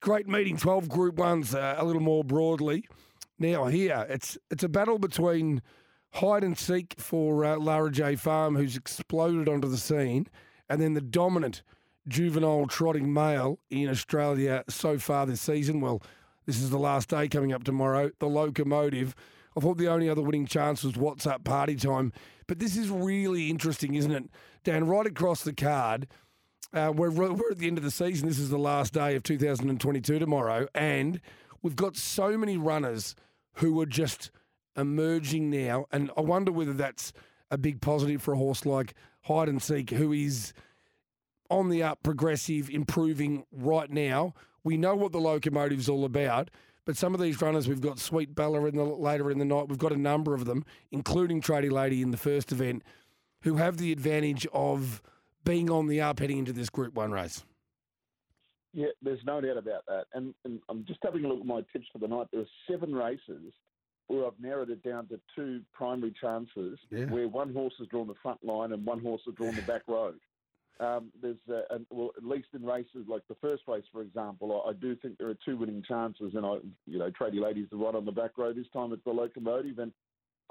great 0.00 0.28
meeting, 0.28 0.56
12 0.56 0.88
Group 0.88 1.16
1s, 1.16 1.52
uh, 1.52 1.82
a 1.82 1.84
little 1.84 2.00
more 2.02 2.22
broadly. 2.22 2.86
Now, 3.40 3.66
here, 3.66 4.06
it's 4.08 4.38
it's 4.50 4.64
a 4.64 4.68
battle 4.68 4.98
between 4.98 5.62
hide 6.14 6.44
and 6.44 6.58
seek 6.58 6.94
for 6.98 7.44
uh, 7.44 7.56
Lara 7.56 7.90
J 7.90 8.16
Farm, 8.16 8.56
who's 8.56 8.76
exploded 8.76 9.48
onto 9.48 9.68
the 9.68 9.76
scene, 9.76 10.26
and 10.68 10.80
then 10.80 10.94
the 10.94 11.00
dominant 11.00 11.62
juvenile 12.06 12.66
trotting 12.66 13.12
male 13.12 13.58
in 13.70 13.88
Australia 13.88 14.64
so 14.68 14.98
far 14.98 15.26
this 15.26 15.40
season. 15.40 15.80
Well, 15.80 16.02
this 16.46 16.60
is 16.60 16.70
the 16.70 16.78
last 16.78 17.10
day 17.10 17.28
coming 17.28 17.52
up 17.52 17.64
tomorrow. 17.64 18.10
The 18.18 18.26
locomotive. 18.26 19.14
I 19.56 19.60
thought 19.60 19.76
the 19.76 19.88
only 19.88 20.08
other 20.08 20.22
winning 20.22 20.46
chance 20.46 20.82
was 20.82 20.96
What's 20.96 21.26
Party 21.44 21.76
Time. 21.76 22.12
But 22.46 22.58
this 22.58 22.76
is 22.76 22.88
really 22.88 23.50
interesting, 23.50 23.94
isn't 23.94 24.10
it? 24.10 24.24
Dan, 24.64 24.86
right 24.86 25.06
across 25.06 25.42
the 25.42 25.52
card, 25.52 26.06
uh, 26.72 26.92
we're, 26.94 27.10
we're 27.10 27.50
at 27.50 27.58
the 27.58 27.66
end 27.66 27.78
of 27.78 27.84
the 27.84 27.90
season. 27.90 28.28
This 28.28 28.38
is 28.38 28.50
the 28.50 28.58
last 28.58 28.94
day 28.94 29.14
of 29.14 29.22
2022 29.22 30.18
tomorrow. 30.18 30.68
And 30.74 31.20
we've 31.62 31.76
got 31.76 31.96
so 31.96 32.38
many 32.38 32.56
runners 32.56 33.14
who 33.54 33.78
are 33.80 33.86
just 33.86 34.30
emerging 34.78 35.50
now. 35.50 35.86
And 35.92 36.10
I 36.16 36.22
wonder 36.22 36.52
whether 36.52 36.72
that's 36.72 37.12
a 37.50 37.58
big 37.58 37.80
positive 37.80 38.22
for 38.22 38.34
a 38.34 38.38
horse 38.38 38.64
like 38.64 38.94
Hide 39.22 39.48
and 39.48 39.62
Seek, 39.62 39.90
who 39.90 40.12
is 40.12 40.52
on 41.50 41.68
the 41.68 41.82
up, 41.82 42.02
progressive, 42.02 42.70
improving 42.70 43.44
right 43.52 43.90
now. 43.90 44.34
We 44.64 44.76
know 44.76 44.94
what 44.94 45.12
the 45.12 45.20
locomotive's 45.20 45.88
all 45.88 46.04
about. 46.04 46.50
But 46.84 46.96
some 46.96 47.12
of 47.12 47.20
these 47.20 47.42
runners, 47.42 47.68
we've 47.68 47.82
got 47.82 47.98
Sweet 47.98 48.34
Bella 48.34 48.64
in 48.64 48.76
the 48.76 48.84
later 48.84 49.30
in 49.30 49.38
the 49.38 49.44
night. 49.44 49.68
We've 49.68 49.78
got 49.78 49.92
a 49.92 49.98
number 49.98 50.32
of 50.32 50.46
them, 50.46 50.64
including 50.90 51.42
Tradie 51.42 51.70
Lady 51.70 52.00
in 52.00 52.12
the 52.12 52.16
first 52.16 52.50
event, 52.50 52.82
who 53.42 53.56
have 53.56 53.76
the 53.76 53.92
advantage 53.92 54.46
of 54.54 55.02
being 55.44 55.70
on 55.70 55.86
the 55.86 56.00
up 56.00 56.18
heading 56.18 56.38
into 56.38 56.54
this 56.54 56.70
Group 56.70 56.94
One 56.94 57.12
race. 57.12 57.44
Yeah, 58.72 58.88
there's 59.02 59.20
no 59.24 59.40
doubt 59.40 59.58
about 59.58 59.84
that. 59.86 60.04
And, 60.14 60.34
and 60.44 60.60
I'm 60.68 60.84
just 60.86 61.00
having 61.02 61.24
a 61.24 61.28
look 61.28 61.40
at 61.40 61.46
my 61.46 61.62
tips 61.72 61.86
for 61.92 61.98
the 61.98 62.08
night. 62.08 62.28
There 62.32 62.40
are 62.40 62.46
seven 62.70 62.94
races 62.94 63.52
where 64.08 64.26
I've 64.26 64.40
narrowed 64.40 64.70
it 64.70 64.82
down 64.82 65.06
to 65.08 65.20
two 65.36 65.62
primary 65.72 66.12
chances, 66.20 66.78
Yeah. 66.90 67.04
where 67.06 67.28
one 67.28 67.52
horse 67.52 67.74
has 67.78 67.86
drawn 67.88 68.06
the 68.08 68.14
front 68.16 68.42
line 68.42 68.72
and 68.72 68.84
one 68.84 69.00
horse 69.00 69.22
has 69.26 69.34
drawn 69.34 69.54
the 69.54 69.62
back 69.62 69.82
row. 69.86 70.14
Um, 70.80 71.12
there's, 71.20 71.38
uh, 71.48 71.62
an, 71.70 71.86
well, 71.90 72.12
at 72.16 72.24
least 72.24 72.48
in 72.54 72.64
races 72.64 73.06
like 73.08 73.26
the 73.28 73.34
first 73.36 73.64
race, 73.66 73.84
for 73.92 74.00
example, 74.00 74.62
I, 74.64 74.70
I 74.70 74.72
do 74.74 74.94
think 74.96 75.18
there 75.18 75.28
are 75.28 75.34
two 75.44 75.56
winning 75.56 75.82
chances, 75.82 76.34
and 76.34 76.46
I, 76.46 76.54
you 76.86 76.98
know, 76.98 77.10
Tradie 77.10 77.40
Lady's 77.40 77.68
the 77.70 77.76
right 77.76 77.94
on 77.94 78.04
the 78.04 78.12
back 78.12 78.38
row. 78.38 78.52
This 78.52 78.68
time 78.72 78.92
it's 78.92 79.04
the 79.04 79.10
locomotive, 79.10 79.78
and 79.80 79.92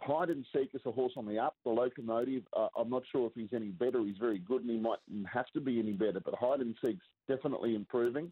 Hide 0.02 0.30
and 0.30 0.46
Seek 0.54 0.76
is 0.76 0.82
a 0.86 0.92
horse 0.92 1.14
on 1.16 1.26
the 1.26 1.40
up. 1.40 1.56
The 1.64 1.72
locomotive, 1.72 2.44
uh, 2.56 2.68
I'm 2.78 2.90
not 2.90 3.04
sure 3.12 3.26
if 3.26 3.34
he's 3.36 3.54
any 3.54 3.70
better. 3.70 4.04
He's 4.04 4.18
very 4.18 4.38
good, 4.38 4.62
and 4.62 4.70
he 4.70 4.78
might 4.78 5.00
have 5.32 5.48
to 5.54 5.62
be 5.62 5.80
any 5.80 5.94
better. 5.94 6.20
But 6.20 6.36
Hide 6.36 6.60
and 6.60 6.76
Seek's 6.86 7.06
definitely 7.28 7.74
improving. 7.74 8.32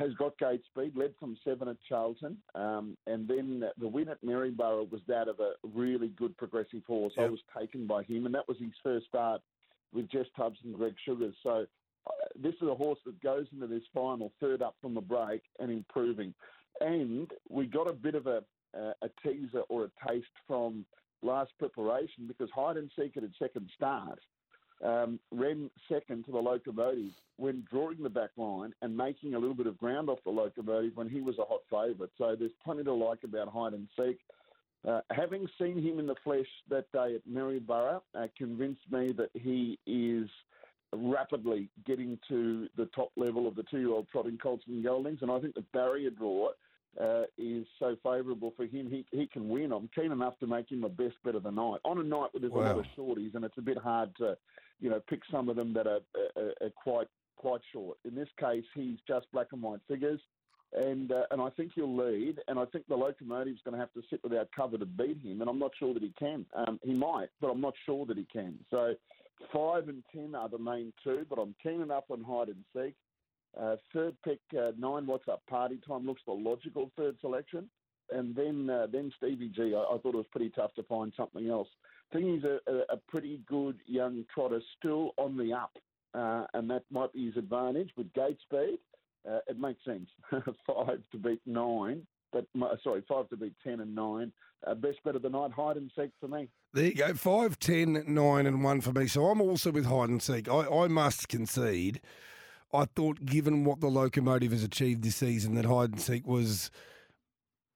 Has 0.00 0.14
got 0.14 0.38
gate 0.38 0.62
speed, 0.64 0.96
led 0.96 1.12
from 1.20 1.36
seven 1.44 1.68
at 1.68 1.76
Charlton, 1.86 2.38
um, 2.54 2.96
and 3.06 3.28
then 3.28 3.64
the 3.78 3.86
win 3.86 4.08
at 4.08 4.24
Maryborough 4.24 4.88
was 4.90 5.02
that 5.08 5.28
of 5.28 5.40
a 5.40 5.52
really 5.74 6.08
good 6.08 6.34
progressive 6.38 6.82
horse. 6.86 7.12
I 7.18 7.26
was 7.26 7.40
taken 7.58 7.86
by 7.86 8.04
him, 8.04 8.24
and 8.24 8.34
that 8.34 8.48
was 8.48 8.56
his 8.58 8.72
first 8.82 9.08
start 9.08 9.42
with 9.92 10.08
Jess 10.08 10.24
Tubbs 10.34 10.58
and 10.64 10.74
Greg 10.74 10.94
Sugars. 11.04 11.34
So 11.42 11.66
this 12.34 12.54
is 12.62 12.68
a 12.68 12.74
horse 12.74 12.98
that 13.04 13.20
goes 13.22 13.44
into 13.52 13.66
this 13.66 13.82
final 13.92 14.32
third 14.40 14.62
up 14.62 14.74
from 14.80 14.94
the 14.94 15.02
break 15.02 15.42
and 15.58 15.70
improving. 15.70 16.32
And 16.80 17.30
we 17.50 17.66
got 17.66 17.86
a 17.86 17.92
bit 17.92 18.14
of 18.14 18.26
a, 18.26 18.42
a 18.74 19.10
teaser 19.22 19.64
or 19.68 19.84
a 19.84 20.08
taste 20.08 20.26
from 20.46 20.86
last 21.22 21.50
preparation 21.58 22.26
because 22.26 22.48
hide 22.54 22.78
and 22.78 22.90
seek 22.98 23.18
at 23.18 23.22
its 23.22 23.38
second 23.38 23.68
start 23.76 24.18
um, 24.84 25.18
ran 25.30 25.70
second 25.88 26.24
to 26.24 26.32
the 26.32 26.38
locomotive 26.38 27.12
when 27.36 27.64
drawing 27.70 28.02
the 28.02 28.10
back 28.10 28.30
line 28.36 28.74
and 28.82 28.96
making 28.96 29.34
a 29.34 29.38
little 29.38 29.54
bit 29.54 29.66
of 29.66 29.78
ground 29.78 30.08
off 30.08 30.18
the 30.24 30.30
locomotive 30.30 30.96
when 30.96 31.08
he 31.08 31.20
was 31.20 31.38
a 31.38 31.44
hot 31.44 31.60
favourite. 31.70 32.10
So 32.18 32.36
there's 32.38 32.52
plenty 32.64 32.84
to 32.84 32.92
like 32.92 33.24
about 33.24 33.48
hide 33.48 33.72
and 33.72 33.88
seek. 33.96 34.18
Uh, 34.86 35.00
having 35.10 35.46
seen 35.60 35.82
him 35.82 35.98
in 35.98 36.06
the 36.06 36.14
flesh 36.24 36.46
that 36.70 36.90
day 36.92 37.14
at 37.14 37.26
Maryborough, 37.26 38.02
uh, 38.14 38.26
convinced 38.36 38.80
me 38.90 39.12
that 39.12 39.30
he 39.34 39.78
is 39.86 40.28
rapidly 40.92 41.68
getting 41.86 42.18
to 42.28 42.66
the 42.76 42.86
top 42.86 43.10
level 43.16 43.46
of 43.46 43.54
the 43.54 43.62
two-year-old 43.64 44.08
trotting 44.10 44.38
colts 44.38 44.64
and 44.66 44.82
geldings, 44.82 45.18
and 45.22 45.30
I 45.30 45.38
think 45.38 45.54
the 45.54 45.64
barrier 45.72 46.10
draw 46.10 46.48
uh, 47.00 47.22
is 47.38 47.66
so 47.78 47.96
favourable 48.02 48.52
for 48.56 48.64
him. 48.64 48.88
He 48.90 49.04
he 49.16 49.26
can 49.26 49.48
win. 49.48 49.72
I'm 49.72 49.88
keen 49.94 50.12
enough 50.12 50.38
to 50.40 50.46
make 50.46 50.70
him 50.70 50.82
a 50.82 50.88
best 50.88 51.14
bet 51.24 51.34
of 51.34 51.44
the 51.44 51.50
night 51.50 51.80
on 51.84 51.98
a 51.98 52.02
night 52.02 52.30
where 52.32 52.40
there's 52.40 52.52
wow. 52.52 52.62
a 52.62 52.74
lot 52.74 52.78
of 52.78 52.86
shorties, 52.98 53.34
and 53.34 53.44
it's 53.44 53.58
a 53.58 53.62
bit 53.62 53.78
hard 53.78 54.16
to, 54.16 54.36
you 54.80 54.90
know, 54.90 55.00
pick 55.08 55.20
some 55.30 55.48
of 55.48 55.56
them 55.56 55.72
that 55.74 55.86
are, 55.86 56.00
are, 56.36 56.52
are 56.62 56.70
quite 56.82 57.08
quite 57.36 57.60
short. 57.72 57.96
In 58.04 58.14
this 58.14 58.28
case, 58.38 58.64
he's 58.74 58.98
just 59.08 59.26
black 59.32 59.48
and 59.52 59.62
white 59.62 59.80
figures 59.88 60.20
and 60.72 61.10
uh, 61.10 61.22
and 61.30 61.40
I 61.40 61.50
think 61.50 61.72
he'll 61.74 61.96
lead. 61.96 62.38
And 62.48 62.58
I 62.58 62.64
think 62.66 62.86
the 62.86 62.94
locomotive's 62.94 63.60
going 63.64 63.74
to 63.74 63.80
have 63.80 63.92
to 63.94 64.02
sit 64.08 64.22
without 64.22 64.48
cover 64.54 64.78
to 64.78 64.86
beat 64.86 65.20
him. 65.22 65.40
And 65.40 65.50
I'm 65.50 65.58
not 65.58 65.72
sure 65.78 65.94
that 65.94 66.02
he 66.02 66.12
can. 66.18 66.46
Um, 66.54 66.78
he 66.82 66.92
might, 66.92 67.28
but 67.40 67.48
I'm 67.48 67.60
not 67.60 67.74
sure 67.86 68.06
that 68.06 68.16
he 68.16 68.26
can. 68.32 68.54
So 68.70 68.94
five 69.52 69.88
and 69.88 70.02
ten 70.14 70.34
are 70.34 70.48
the 70.48 70.58
main 70.58 70.92
two, 71.02 71.26
but 71.28 71.38
I'm 71.38 71.54
keen 71.62 71.80
enough 71.80 72.04
on 72.10 72.22
hide 72.22 72.48
and 72.48 72.64
seek. 72.74 72.94
Uh, 73.60 73.76
third 73.92 74.14
pick 74.24 74.38
uh, 74.56 74.70
nine. 74.78 75.06
What's 75.06 75.28
up? 75.28 75.42
Party 75.48 75.80
time 75.86 76.06
looks 76.06 76.22
the 76.26 76.32
logical 76.32 76.90
third 76.96 77.16
selection. 77.20 77.68
And 78.12 78.34
then 78.34 78.68
uh, 78.70 78.86
then 78.90 79.12
Stevie 79.16 79.52
G. 79.54 79.74
I, 79.74 79.80
I 79.80 79.98
thought 79.98 80.14
it 80.14 80.16
was 80.16 80.26
pretty 80.30 80.50
tough 80.50 80.74
to 80.74 80.82
find 80.84 81.12
something 81.16 81.48
else. 81.48 81.68
Think 82.12 82.24
he's 82.24 82.44
a, 82.44 82.96
pretty 83.08 83.40
good 83.46 83.78
young 83.86 84.24
trotter, 84.34 84.60
still 84.78 85.12
on 85.16 85.36
the 85.36 85.52
up, 85.52 85.72
uh, 86.12 86.46
and 86.54 86.68
that 86.70 86.82
might 86.90 87.12
be 87.12 87.26
his 87.26 87.36
advantage 87.36 87.90
with 87.96 88.12
gate 88.14 88.38
speed 88.42 88.78
uh, 89.28 89.38
it 89.46 89.58
makes 89.58 89.84
sense. 89.84 90.08
five 90.66 91.00
to 91.12 91.18
beat 91.18 91.40
nine, 91.46 92.06
but 92.32 92.46
sorry, 92.82 93.02
five 93.08 93.28
to 93.30 93.36
beat 93.36 93.54
ten 93.62 93.80
and 93.80 93.94
nine. 93.94 94.32
Uh, 94.66 94.74
best 94.74 94.98
bet 95.04 95.16
of 95.16 95.22
the 95.22 95.28
night, 95.28 95.50
hide 95.52 95.76
and 95.76 95.90
seek 95.98 96.10
for 96.20 96.28
me. 96.28 96.48
There 96.74 96.84
you 96.84 96.94
go, 96.94 97.14
five, 97.14 97.58
ten, 97.58 98.04
nine, 98.06 98.46
and 98.46 98.62
one 98.62 98.80
for 98.82 98.92
me. 98.92 99.06
So 99.06 99.26
I'm 99.26 99.40
also 99.40 99.70
with 99.70 99.86
hide 99.86 100.10
and 100.10 100.22
seek. 100.22 100.48
I, 100.48 100.66
I 100.66 100.88
must 100.88 101.28
concede. 101.28 102.00
I 102.72 102.84
thought, 102.84 103.24
given 103.24 103.64
what 103.64 103.80
the 103.80 103.88
locomotive 103.88 104.52
has 104.52 104.62
achieved 104.62 105.02
this 105.02 105.16
season, 105.16 105.54
that 105.54 105.64
hide 105.64 105.92
and 105.92 106.00
seek 106.00 106.26
was 106.26 106.70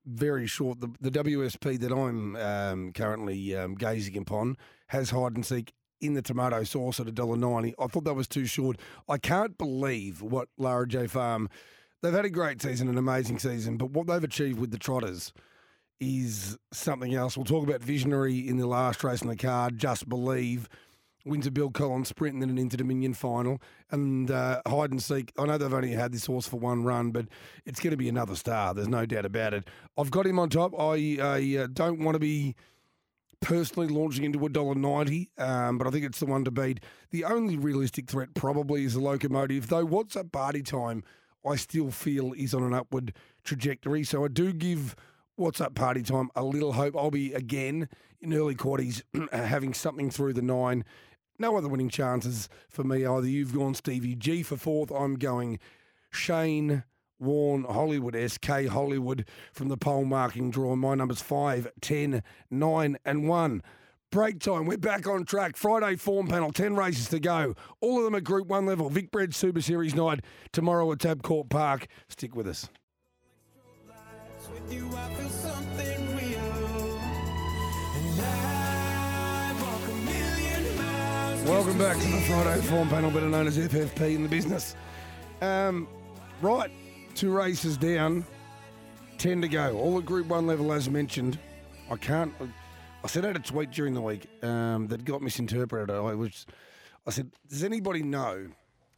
very 0.06 0.46
short. 0.46 0.80
The, 0.80 0.90
the 1.00 1.10
WSP 1.10 1.78
that 1.80 1.92
I'm 1.92 2.36
um, 2.36 2.92
currently 2.92 3.56
um, 3.56 3.74
gazing 3.74 4.16
upon 4.16 4.56
has 4.88 5.10
hide 5.10 5.34
and 5.34 5.44
seek 5.44 5.72
in 6.00 6.14
the 6.14 6.22
tomato 6.22 6.64
sauce 6.64 7.00
at 7.00 7.06
$1.90. 7.06 7.74
I 7.78 7.86
thought 7.86 8.04
that 8.04 8.14
was 8.14 8.28
too 8.28 8.46
short. 8.46 8.78
I 9.08 9.18
can't 9.18 9.56
believe 9.56 10.22
what 10.22 10.48
Lara 10.58 10.86
J 10.86 11.06
Farm, 11.06 11.48
they've 12.02 12.12
had 12.12 12.24
a 12.24 12.30
great 12.30 12.60
season, 12.60 12.88
an 12.88 12.98
amazing 12.98 13.38
season, 13.38 13.76
but 13.76 13.90
what 13.90 14.06
they've 14.06 14.22
achieved 14.22 14.58
with 14.58 14.70
the 14.70 14.78
Trotters 14.78 15.32
is 16.00 16.58
something 16.72 17.14
else. 17.14 17.36
We'll 17.36 17.46
talk 17.46 17.66
about 17.66 17.80
Visionary 17.80 18.46
in 18.46 18.56
the 18.56 18.66
last 18.66 19.02
race 19.04 19.22
in 19.22 19.28
the 19.28 19.36
card, 19.36 19.78
Just 19.78 20.08
Believe. 20.08 20.68
Wins 21.24 21.46
a 21.46 21.50
Bill 21.50 21.70
Collins 21.70 22.08
sprint 22.08 22.34
and 22.34 22.42
then 22.42 22.50
an 22.50 22.58
Inter 22.58 22.76
Dominion 22.76 23.14
final. 23.14 23.60
And 23.90 24.30
uh, 24.30 24.60
Hide 24.66 24.90
and 24.90 25.02
Seek, 25.02 25.32
I 25.38 25.46
know 25.46 25.56
they've 25.56 25.72
only 25.72 25.92
had 25.92 26.12
this 26.12 26.26
horse 26.26 26.46
for 26.46 26.58
one 26.58 26.84
run, 26.84 27.12
but 27.12 27.26
it's 27.64 27.80
going 27.80 27.92
to 27.92 27.96
be 27.96 28.08
another 28.08 28.36
star. 28.36 28.74
There's 28.74 28.88
no 28.88 29.06
doubt 29.06 29.24
about 29.24 29.54
it. 29.54 29.68
I've 29.96 30.10
got 30.10 30.26
him 30.26 30.38
on 30.38 30.50
top. 30.50 30.78
I, 30.78 31.18
I 31.20 31.62
uh, 31.62 31.68
don't 31.72 32.00
want 32.00 32.14
to 32.14 32.20
be 32.20 32.54
personally 33.40 33.88
launching 33.88 34.24
into 34.24 34.44
a 34.44 34.48
dollar 34.48 34.74
ninety, 34.74 35.30
um, 35.38 35.78
but 35.78 35.86
I 35.86 35.90
think 35.90 36.04
it's 36.04 36.20
the 36.20 36.26
one 36.26 36.44
to 36.44 36.50
beat. 36.50 36.80
The 37.10 37.24
only 37.24 37.56
realistic 37.56 38.10
threat 38.10 38.34
probably 38.34 38.84
is 38.84 38.94
the 38.94 39.00
locomotive, 39.00 39.68
though. 39.68 39.84
What's 39.84 40.16
up 40.16 40.32
party 40.32 40.62
time? 40.62 41.04
I 41.46 41.56
still 41.56 41.90
feel 41.90 42.32
is 42.32 42.54
on 42.54 42.62
an 42.62 42.72
upward 42.72 43.12
trajectory, 43.44 44.02
so 44.04 44.24
I 44.24 44.28
do 44.28 44.52
give 44.52 44.96
what's 45.36 45.60
up 45.60 45.74
party 45.74 46.02
time 46.02 46.30
a 46.34 46.42
little 46.42 46.72
hope. 46.72 46.96
I'll 46.96 47.10
be 47.10 47.34
again 47.34 47.88
in 48.20 48.32
early 48.32 48.54
quaddies 48.54 49.02
having 49.32 49.74
something 49.74 50.10
through 50.10 50.32
the 50.32 50.42
nine. 50.42 50.84
No 51.38 51.56
other 51.56 51.68
winning 51.68 51.88
chances 51.88 52.48
for 52.68 52.84
me 52.84 53.04
either. 53.04 53.26
You've 53.26 53.54
gone 53.54 53.74
Stevie 53.74 54.14
G 54.14 54.42
for 54.42 54.56
fourth. 54.56 54.90
I'm 54.92 55.16
going 55.16 55.58
Shane 56.10 56.84
Warne 57.18 57.64
Hollywood, 57.64 58.16
SK 58.30 58.66
Hollywood 58.66 59.26
from 59.52 59.68
the 59.68 59.76
pole 59.76 60.04
marking 60.04 60.50
draw. 60.50 60.76
My 60.76 60.94
numbers 60.94 61.20
5, 61.20 61.68
10, 61.80 62.22
9, 62.50 62.96
and 63.04 63.28
1. 63.28 63.62
Break 64.10 64.38
time. 64.38 64.66
We're 64.66 64.78
back 64.78 65.08
on 65.08 65.24
track. 65.24 65.56
Friday 65.56 65.96
form 65.96 66.28
panel, 66.28 66.52
10 66.52 66.76
races 66.76 67.08
to 67.08 67.18
go. 67.18 67.54
All 67.80 67.98
of 67.98 68.04
them 68.04 68.14
at 68.14 68.22
Group 68.22 68.46
1 68.46 68.64
level. 68.64 68.88
Vic 68.88 69.10
Bred 69.10 69.34
Super 69.34 69.60
Series 69.60 69.94
night 69.94 70.20
tomorrow 70.52 70.90
at 70.92 70.98
Tabcorp 70.98 71.50
Park. 71.50 71.88
Stick 72.08 72.36
with 72.36 72.46
us. 72.46 72.68
Welcome 81.44 81.76
back 81.76 81.98
to 81.98 82.08
the 82.08 82.20
Friday 82.22 82.60
form 82.62 82.88
panel, 82.88 83.10
better 83.10 83.28
known 83.28 83.46
as 83.46 83.58
FFP 83.58 84.14
in 84.14 84.22
the 84.22 84.28
business. 84.28 84.74
Um, 85.42 85.86
right, 86.40 86.70
Two 87.14 87.30
races 87.30 87.76
down, 87.76 88.24
10 89.18 89.42
to 89.42 89.48
go. 89.48 89.78
All 89.78 89.98
at 89.98 90.06
Group 90.06 90.26
1 90.28 90.46
level, 90.46 90.72
as 90.72 90.88
mentioned. 90.88 91.38
I 91.90 91.96
can't. 91.96 92.32
I 93.04 93.06
sent 93.06 93.26
out 93.26 93.36
a 93.36 93.40
tweet 93.40 93.70
during 93.70 93.92
the 93.92 94.00
week 94.00 94.26
um, 94.42 94.88
that 94.88 95.04
got 95.04 95.20
misinterpreted. 95.20 95.94
I 95.94 96.00
was, 96.14 96.46
I 97.06 97.10
said, 97.10 97.30
does 97.48 97.62
anybody 97.62 98.02
know 98.02 98.48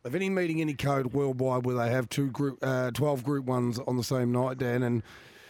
of 0.04 0.14
any 0.14 0.30
meeting, 0.30 0.60
any 0.60 0.74
code 0.74 1.12
worldwide 1.12 1.66
where 1.66 1.74
they 1.74 1.90
have 1.90 2.08
two 2.08 2.30
group, 2.30 2.58
uh, 2.62 2.92
12 2.92 3.24
Group 3.24 3.46
1s 3.46 3.86
on 3.88 3.96
the 3.96 4.04
same 4.04 4.30
night, 4.30 4.58
Dan? 4.58 4.84
And 4.84 5.02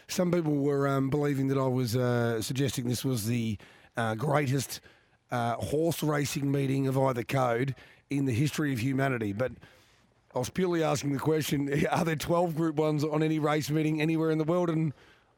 some 0.09 0.33
people 0.33 0.55
were 0.55 0.89
um, 0.89 1.11
believing 1.11 1.49
that 1.49 1.59
I 1.59 1.69
was 1.69 1.95
uh, 1.95 2.41
suggesting 2.41 2.89
this 2.89 3.05
was 3.05 3.27
the 3.27 3.59
uh, 3.99 4.15
greatest 4.15 4.81
uh, 5.31 5.55
horse 5.55 6.03
racing 6.03 6.51
meeting 6.51 6.87
of 6.87 6.99
either 6.99 7.23
code 7.23 7.75
in 8.11 8.25
the 8.25 8.33
history 8.33 8.73
of 8.73 8.79
humanity. 8.79 9.33
But 9.33 9.53
I 10.35 10.39
was 10.39 10.51
purely 10.51 10.83
asking 10.83 11.13
the 11.13 11.19
question: 11.19 11.87
Are 11.91 12.05
there 12.05 12.17
twelve 12.17 12.57
Group 12.57 12.77
Ones 12.77 13.05
on 13.05 13.23
any 13.23 13.39
race 13.39 13.71
meeting 13.71 14.01
anywhere 14.01 14.31
in 14.31 14.39
the 14.39 14.45
world? 14.45 14.71
And 14.71 14.93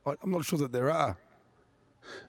I'm 0.07 0.31
not 0.31 0.45
sure 0.45 0.59
that 0.59 0.73
there 0.73 0.91
are. 0.91 1.17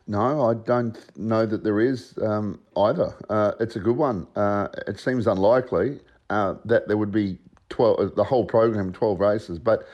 No, 0.07 0.49
I 0.49 0.55
don't 0.55 0.97
know 1.17 1.45
that 1.45 1.63
there 1.63 1.79
is 1.79 2.13
um, 2.21 2.59
either. 2.75 3.15
Uh, 3.29 3.53
it's 3.59 3.75
a 3.75 3.79
good 3.79 3.95
one. 3.95 4.27
Uh, 4.35 4.67
it 4.87 4.99
seems 4.99 5.25
unlikely 5.25 6.01
uh, 6.29 6.55
that 6.65 6.87
there 6.87 6.97
would 6.97 7.11
be 7.11 7.37
twelve, 7.69 8.15
the 8.15 8.23
whole 8.23 8.45
program, 8.45 8.91
twelve 8.91 9.19
races, 9.19 9.59
but 9.59 9.87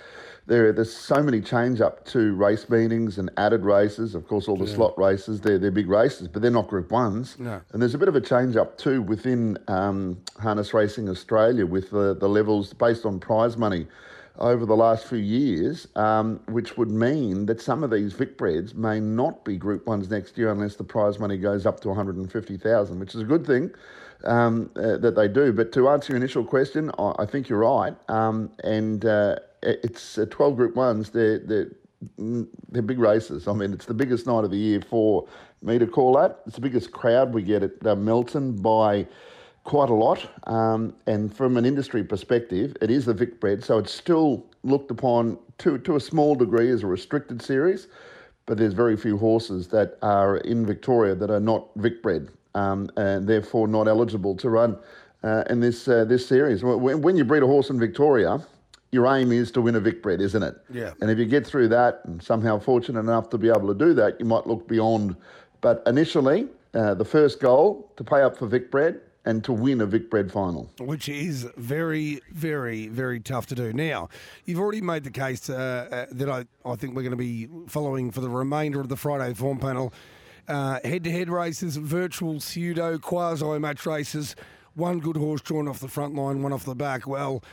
there, 0.48 0.72
there's 0.72 0.96
so 0.96 1.24
many 1.24 1.42
change 1.42 1.82
up 1.82 2.06
to 2.06 2.36
race 2.36 2.70
meetings 2.70 3.18
and 3.18 3.32
added 3.38 3.64
races. 3.64 4.14
Of 4.14 4.28
course, 4.28 4.48
all 4.48 4.58
the 4.58 4.66
yeah. 4.66 4.75
slot 4.75 4.98
races, 4.98 5.42
they're, 5.42 5.58
they're 5.58 5.72
big 5.72 5.90
races, 5.90 6.28
but 6.28 6.42
they're 6.42 6.52
not 6.52 6.68
Group 6.68 6.92
Ones. 6.92 7.38
No. 7.40 7.62
And 7.72 7.82
there's 7.82 7.96
a 7.96 7.98
bit 7.98 8.08
of 8.08 8.16
a 8.16 8.22
change 8.22 8.56
up 8.56 8.78
too 8.78 9.02
within 9.02 9.58
um, 9.68 10.22
Harness 10.40 10.74
Racing 10.74 11.10
Australia 11.10 11.66
with 11.66 11.90
the, 11.90 12.16
the 12.16 12.30
levels 12.30 12.74
based 12.74 13.06
on 13.06 13.20
prize 13.20 13.58
money 13.58 13.88
over 14.38 14.66
the 14.66 14.75
last 14.75 15.08
few 15.08 15.18
years, 15.18 15.88
um, 15.96 16.40
which 16.48 16.78
would 16.78 16.92
mean 16.92 17.46
that 17.46 17.62
some 17.62 17.84
of 17.84 17.90
these 17.90 18.14
Vic 18.14 18.38
Breds 18.38 18.75
may 18.75 19.00
not 19.00 19.46
be 19.46 19.58
Group 19.58 19.88
Ones 19.88 20.10
next 20.10 20.38
year 20.38 20.52
unless 20.52 20.75
the 20.75 20.84
prize 20.84 21.20
money 21.20 21.38
goes 21.38 21.66
up 21.66 21.80
to 21.80 21.88
150,000, 21.88 23.00
which 23.00 23.16
is 23.16 23.22
a 23.22 23.25
good 23.25 23.46
thing. 23.46 23.72
Um, 24.24 24.72
uh, 24.75 24.98
that 24.98 25.16
they 25.16 25.28
do. 25.28 25.54
But 25.54 25.72
to 25.74 25.88
answer 25.90 26.14
your 26.14 26.18
initial 26.18 26.44
question, 26.44 26.90
I, 26.98 27.14
I 27.20 27.25
think 27.28 27.48
you're 27.48 27.60
right. 27.60 27.94
Um, 28.10 28.50
and 28.64 29.06
uh, 29.06 29.36
it's 29.65 30.17
uh, 30.17 30.25
12 30.29 30.55
Group 30.55 30.75
1s. 30.75 31.12
They're, 31.12 31.39
they're, 31.39 31.72
mm, 32.19 32.48
they're 32.69 32.81
big 32.81 33.00
races. 33.00 33.48
I 33.48 33.53
mean, 33.53 33.74
it's 33.74 33.86
the 33.86 33.93
biggest 33.93 34.27
night 34.27 34.43
of 34.43 34.51
the 34.51 34.57
year 34.57 34.81
for 34.81 35.27
me 35.62 35.79
to 35.79 35.88
call 35.88 36.13
that. 36.17 36.41
It's 36.45 36.55
the 36.55 36.62
biggest 36.62 36.91
crowd 36.91 37.34
we 37.34 37.41
get 37.41 37.63
at 37.63 37.86
uh, 37.86 37.95
Melton 37.95 38.53
by 38.53 39.07
quite 39.63 39.89
a 39.89 39.93
lot. 39.93 40.25
Um, 40.48 40.93
and 41.07 41.36
from 41.36 41.57
an 41.57 41.65
industry 41.65 42.03
perspective, 42.03 42.75
it 42.81 42.91
is 42.91 43.05
the 43.05 43.13
Vic 43.13 43.39
bred, 43.39 43.63
so 43.63 43.79
it's 43.79 43.91
still 43.91 44.45
looked 44.63 44.91
upon 44.91 45.38
to, 45.60 45.77
to 45.79 45.95
a 45.95 46.00
small 46.00 46.36
degree 46.36 46.69
as 46.69 46.84
a 46.84 46.88
restricted 46.88 47.41
series. 47.41 47.88
But 48.45 48.60
there's 48.60 48.74
very 48.74 48.95
few 48.95 49.17
horses 49.17 49.67
that 49.69 49.98
are 50.03 50.38
in 50.38 50.65
Victoria 50.65 51.15
that 51.15 51.31
are 51.31 51.39
not 51.39 51.67
Vic 51.77 52.03
bred 52.03 52.29
um, 52.53 52.89
and 52.95 53.27
therefore 53.27 53.67
not 53.67 53.88
eligible 53.88 54.36
to 54.38 54.50
run 54.50 54.77
uh, 55.24 55.43
in 55.50 55.60
this 55.60 55.88
uh, 55.88 56.05
this 56.05 56.25
series. 56.25 56.63
When, 56.63 57.01
when 57.01 57.17
you 57.17 57.25
breed 57.25 57.43
a 57.43 57.48
horse 57.48 57.69
in 57.69 57.79
Victoria, 57.79 58.39
your 58.96 59.06
aim 59.16 59.32
is 59.32 59.52
to 59.52 59.62
win 59.62 59.75
a 59.75 59.80
Vic 59.80 60.02
Bred, 60.02 60.22
isn't 60.22 60.42
it? 60.42 60.56
Yeah. 60.72 60.94
And 61.02 61.12
if 61.12 61.20
you 61.20 61.25
get 61.25 61.46
through 61.46 61.68
that 61.68 62.02
and 62.06 62.24
somehow 62.24 62.58
fortunate 62.58 63.02
enough 63.02 63.30
to 63.32 63.38
be 63.38 63.50
able 63.50 63.68
to 63.68 63.75
do 63.75 63.94
that, 63.94 64.20
you 64.20 64.25
might 64.25 64.48
look 64.48 64.68
beyond. 64.68 65.16
But 65.62 65.84
initially, 65.86 66.48
uh, 66.74 66.96
the 66.96 67.06
first 67.06 67.40
goal 67.40 67.92
to 67.98 68.04
pay 68.04 68.22
up 68.22 68.38
for 68.38 68.48
Vic 68.48 68.72
Bred 68.72 69.02
and 69.25 69.44
to 69.44 69.52
win 69.52 69.82
a 69.82 69.86
Vic 69.86 70.10
Bred 70.10 70.32
final. 70.32 70.70
Which 70.80 71.10
is 71.10 71.48
very, 71.58 72.22
very, 72.32 72.88
very 72.88 73.20
tough 73.20 73.48
to 73.48 73.56
do. 73.56 73.74
Now, 73.74 74.10
you've 74.46 74.60
already 74.60 74.82
made 74.82 75.04
the 75.04 75.12
case 75.12 75.50
uh, 75.50 75.88
uh, 75.92 76.06
that 76.12 76.30
I, 76.30 76.46
I 76.64 76.75
think 76.75 76.96
we're 76.96 77.02
going 77.02 77.12
to 77.12 77.18
be 77.18 77.50
following 77.68 78.12
for 78.12 78.22
the 78.22 78.30
remainder 78.30 78.80
of 78.80 78.88
the 78.88 78.96
Friday 78.96 79.34
form 79.34 79.60
panel. 79.60 79.94
Head 80.48 81.04
to 81.04 81.12
head 81.12 81.30
races, 81.30 81.75
virtual 81.75 82.40
pseudo, 82.40 83.00
quasi 83.00 83.58
match 83.58 83.86
races, 83.86 84.36
one 84.75 85.00
good 85.00 85.18
horse 85.18 85.42
drawn 85.42 85.68
off 85.68 85.80
the 85.80 85.88
front 85.88 86.14
line, 86.14 86.44
one 86.44 86.54
off 86.54 86.64
the 86.66 86.75
back. 86.75 87.08
Well, 87.08 87.44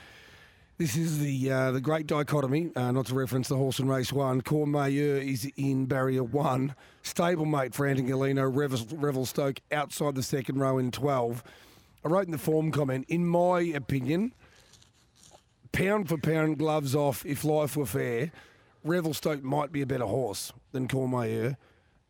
this 0.78 0.96
is 0.96 1.18
the 1.18 1.50
uh, 1.50 1.70
the 1.70 1.80
great 1.80 2.06
dichotomy, 2.06 2.70
uh, 2.74 2.92
not 2.92 3.06
to 3.06 3.14
reference 3.14 3.48
the 3.48 3.56
horse 3.56 3.78
in 3.78 3.88
race 3.88 4.12
one. 4.12 4.42
Courmayeur 4.42 5.22
is 5.22 5.50
in 5.56 5.86
barrier 5.86 6.24
one. 6.24 6.74
Stablemate 7.04 7.74
for 7.74 7.86
Anton 7.86 8.08
Golino, 8.08 8.50
Revel, 8.54 8.80
Revelstoke 8.96 9.60
outside 9.70 10.14
the 10.14 10.22
second 10.22 10.58
row 10.58 10.78
in 10.78 10.90
12. 10.90 11.42
I 12.04 12.08
wrote 12.08 12.26
in 12.26 12.32
the 12.32 12.38
form 12.38 12.72
comment, 12.72 13.06
in 13.08 13.26
my 13.26 13.60
opinion, 13.60 14.32
pound 15.72 16.08
for 16.08 16.18
pound, 16.18 16.58
gloves 16.58 16.94
off, 16.94 17.24
if 17.26 17.44
life 17.44 17.76
were 17.76 17.86
fair, 17.86 18.32
Revelstoke 18.82 19.42
might 19.42 19.72
be 19.72 19.82
a 19.82 19.86
better 19.86 20.06
horse 20.06 20.52
than 20.72 20.88
Courmayeur. 20.88 21.56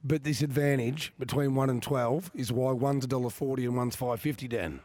But 0.04 0.24
this 0.24 0.42
advantage 0.42 1.12
between 1.18 1.54
1 1.54 1.70
and 1.70 1.82
12 1.82 2.32
is 2.34 2.52
why 2.52 2.72
one's 2.72 3.06
$1.40 3.06 3.64
and 3.64 3.76
one's 3.76 3.96
550 3.96 4.48
Dan. 4.48 4.80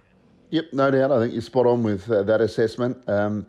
Yep, 0.50 0.74
no 0.74 0.92
doubt. 0.92 1.12
I 1.12 1.20
think 1.20 1.34
you're 1.34 1.42
spot 1.42 1.66
on 1.66 1.84
with 1.84 2.10
uh, 2.10 2.24
that 2.24 2.42
assessment. 2.42 2.98
Um, 3.08 3.46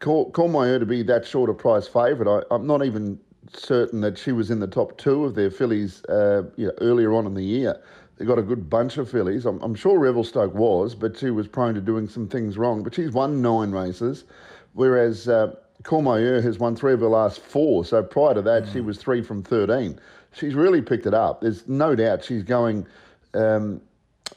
call, 0.00 0.30
Courmayeur 0.32 0.80
to 0.80 0.86
be 0.86 1.02
that 1.04 1.26
short 1.26 1.50
a 1.50 1.54
price 1.54 1.86
favourite. 1.86 2.44
I'm 2.50 2.66
not 2.66 2.84
even 2.84 3.18
certain 3.52 4.00
that 4.00 4.18
she 4.18 4.32
was 4.32 4.50
in 4.50 4.60
the 4.60 4.66
top 4.66 4.96
two 4.98 5.24
of 5.24 5.34
their 5.34 5.50
fillies 5.50 6.04
uh, 6.04 6.42
you 6.56 6.66
know, 6.66 6.72
earlier 6.80 7.14
on 7.14 7.26
in 7.26 7.34
the 7.34 7.44
year. 7.44 7.80
They 8.16 8.24
got 8.24 8.38
a 8.38 8.42
good 8.42 8.68
bunch 8.68 8.98
of 8.98 9.10
fillies. 9.10 9.46
I'm, 9.46 9.62
I'm 9.62 9.74
sure 9.74 9.98
Revelstoke 9.98 10.54
was, 10.54 10.94
but 10.94 11.16
she 11.16 11.30
was 11.30 11.48
prone 11.48 11.74
to 11.74 11.80
doing 11.80 12.08
some 12.08 12.28
things 12.28 12.58
wrong. 12.58 12.82
But 12.82 12.94
she's 12.94 13.12
won 13.12 13.40
nine 13.40 13.70
races, 13.70 14.24
whereas 14.74 15.28
uh, 15.28 15.54
has 15.88 16.58
won 16.58 16.76
three 16.76 16.92
of 16.92 17.00
her 17.00 17.06
last 17.06 17.40
four. 17.40 17.84
So 17.84 18.02
prior 18.02 18.34
to 18.34 18.42
that, 18.42 18.64
mm. 18.64 18.72
she 18.72 18.80
was 18.80 18.98
three 18.98 19.22
from 19.22 19.42
13 19.42 19.98
she's 20.32 20.54
really 20.54 20.82
picked 20.82 21.06
it 21.06 21.14
up. 21.14 21.40
There's 21.40 21.66
no 21.68 21.94
doubt 21.94 22.24
she's 22.24 22.42
going 22.42 22.86
um, 23.34 23.80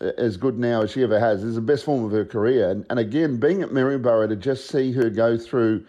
as 0.01 0.37
good 0.37 0.57
now 0.57 0.81
as 0.81 0.91
she 0.91 1.03
ever 1.03 1.19
has. 1.19 1.43
Is 1.43 1.55
the 1.55 1.61
best 1.61 1.85
form 1.85 2.03
of 2.03 2.11
her 2.11 2.25
career. 2.25 2.69
And, 2.69 2.85
and 2.89 2.99
again, 2.99 3.37
being 3.37 3.61
at 3.61 3.71
Maryborough 3.71 4.27
to 4.27 4.35
just 4.35 4.67
see 4.69 4.91
her 4.93 5.09
go 5.09 5.37
through 5.37 5.85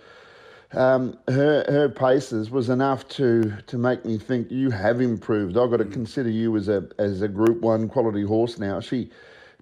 um, 0.77 1.17
her 1.29 1.65
her 1.69 1.89
paces 1.89 2.51
was 2.51 2.69
enough 2.69 3.07
to 3.11 3.53
to 3.67 3.79
make 3.79 4.05
me 4.05 4.19
think 4.19 4.51
you 4.51 4.71
have 4.71 5.01
improved. 5.01 5.57
I've 5.57 5.71
got 5.71 5.77
to 5.79 5.85
consider 5.85 6.31
you 6.31 6.57
as 6.57 6.69
a 6.69 6.89
as 6.99 7.23
a 7.23 7.29
Group 7.29 7.61
One 7.61 7.89
quality 7.89 8.23
horse 8.23 8.59
now. 8.59 8.81
She 8.81 9.11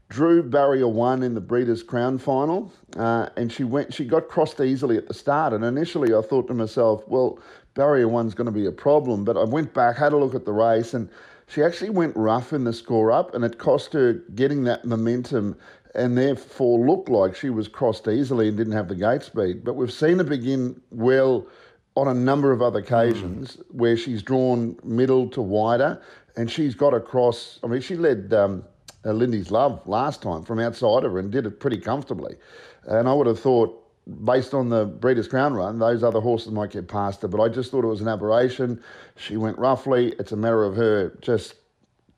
drew 0.08 0.42
barrier 0.42 0.88
one 0.88 1.22
in 1.22 1.34
the 1.34 1.40
Breeders' 1.40 1.82
Crown 1.82 2.18
final, 2.18 2.72
uh, 2.96 3.28
and 3.36 3.52
she 3.52 3.64
went. 3.64 3.92
She 3.92 4.04
got 4.04 4.28
crossed 4.28 4.60
easily 4.60 4.96
at 4.96 5.08
the 5.08 5.14
start, 5.14 5.52
and 5.52 5.64
initially 5.64 6.14
I 6.14 6.22
thought 6.22 6.48
to 6.48 6.54
myself, 6.54 7.06
well, 7.06 7.38
barrier 7.74 8.08
one's 8.08 8.34
going 8.34 8.46
to 8.46 8.52
be 8.52 8.66
a 8.66 8.72
problem. 8.72 9.24
But 9.24 9.36
I 9.36 9.44
went 9.44 9.74
back, 9.74 9.96
had 9.96 10.12
a 10.12 10.16
look 10.16 10.34
at 10.34 10.46
the 10.46 10.52
race, 10.52 10.94
and 10.94 11.08
she 11.46 11.62
actually 11.62 11.90
went 11.90 12.16
rough 12.16 12.52
in 12.52 12.64
the 12.64 12.72
score 12.72 13.12
up, 13.12 13.34
and 13.34 13.44
it 13.44 13.58
cost 13.58 13.92
her 13.92 14.14
getting 14.34 14.64
that 14.64 14.84
momentum 14.84 15.56
and 15.94 16.16
therefore 16.16 16.86
looked 16.86 17.08
like 17.08 17.36
she 17.36 17.50
was 17.50 17.68
crossed 17.68 18.08
easily 18.08 18.48
and 18.48 18.56
didn't 18.56 18.72
have 18.72 18.88
the 18.88 18.94
gate 18.94 19.22
speed. 19.22 19.64
But 19.64 19.74
we've 19.74 19.92
seen 19.92 20.18
her 20.18 20.24
begin 20.24 20.80
well 20.90 21.46
on 21.94 22.08
a 22.08 22.14
number 22.14 22.52
of 22.52 22.62
other 22.62 22.78
occasions 22.78 23.56
mm. 23.56 23.64
where 23.74 23.96
she's 23.96 24.22
drawn 24.22 24.78
middle 24.82 25.28
to 25.28 25.42
wider 25.42 26.00
and 26.36 26.50
she's 26.50 26.74
got 26.74 26.94
across. 26.94 27.58
I 27.62 27.66
mean, 27.66 27.82
she 27.82 27.96
led 27.96 28.32
um, 28.32 28.64
uh, 29.04 29.12
Lindy's 29.12 29.50
Love 29.50 29.86
last 29.86 30.22
time 30.22 30.44
from 30.44 30.58
outside 30.58 31.04
of 31.04 31.12
her 31.12 31.18
and 31.18 31.30
did 31.30 31.44
it 31.44 31.60
pretty 31.60 31.78
comfortably. 31.78 32.36
And 32.84 33.08
I 33.08 33.12
would 33.12 33.26
have 33.26 33.40
thought 33.40 33.81
based 34.24 34.54
on 34.54 34.68
the 34.68 34.84
Breeders' 34.84 35.28
Crown 35.28 35.54
run, 35.54 35.78
those 35.78 36.02
other 36.02 36.20
horses 36.20 36.52
might 36.52 36.70
get 36.70 36.88
past 36.88 37.22
her. 37.22 37.28
But 37.28 37.40
I 37.40 37.48
just 37.48 37.70
thought 37.70 37.84
it 37.84 37.88
was 37.88 38.00
an 38.00 38.08
aberration. 38.08 38.82
She 39.16 39.36
went 39.36 39.58
roughly. 39.58 40.14
It's 40.18 40.32
a 40.32 40.36
matter 40.36 40.64
of 40.64 40.76
her 40.76 41.16
just 41.20 41.54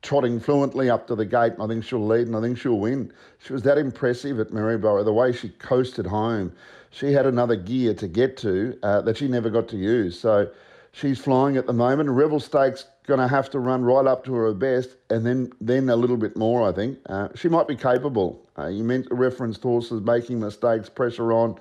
trotting 0.03 0.39
fluently 0.39 0.91
up 0.91 1.07
to 1.09 1.15
the 1.15 1.25
gate. 1.25 1.55
I 1.59 1.67
think 1.67 1.85
she'll 1.85 2.07
lead 2.07 2.27
and 2.27 2.37
I 2.37 2.41
think 2.41 2.59
she'll 2.59 2.79
win. 2.79 3.13
She 3.39 3.53
was 3.53 3.63
that 3.63 3.79
impressive 3.79 4.39
at 4.39 4.53
Maryborough, 4.53 5.05
the 5.05 5.13
way 5.13 5.33
she 5.33 5.49
coasted 5.49 6.07
home. 6.07 6.53
She 6.91 7.13
had 7.13 7.27
another 7.27 7.57
gear 7.57 7.95
to 7.95 8.07
get 8.07 8.37
to 8.39 8.79
uh, 8.83 9.01
that 9.01 9.17
she 9.17 9.29
never 9.29 9.51
got 9.51 9.67
to 9.69 9.77
use. 9.77 10.19
So 10.19 10.49
she's 10.93 11.19
flying 11.19 11.57
at 11.57 11.67
the 11.67 11.73
moment. 11.73 12.11
Revelstoke's 12.11 12.85
going 13.07 13.21
to 13.21 13.29
have 13.29 13.51
to 13.51 13.59
run 13.59 13.85
right 13.85 14.07
up 14.07 14.25
to 14.25 14.35
her 14.35 14.53
best 14.55 14.97
and 15.11 15.25
then 15.27 15.53
then 15.61 15.89
a 15.89 15.97
little 15.97 16.17
bit 16.17 16.37
more, 16.37 16.67
I 16.67 16.73
think. 16.73 16.99
Uh, 17.07 17.29
she 17.35 17.49
might 17.49 17.69
be 17.69 17.77
capable. 17.77 18.49
Uh, 18.59 18.69
you 18.69 18.85
meant 18.85 19.07
referenced 19.11 19.63
horses 19.63 20.01
making 20.01 20.41
mistakes, 20.41 20.89
pressure 20.89 21.33
on, 21.33 21.59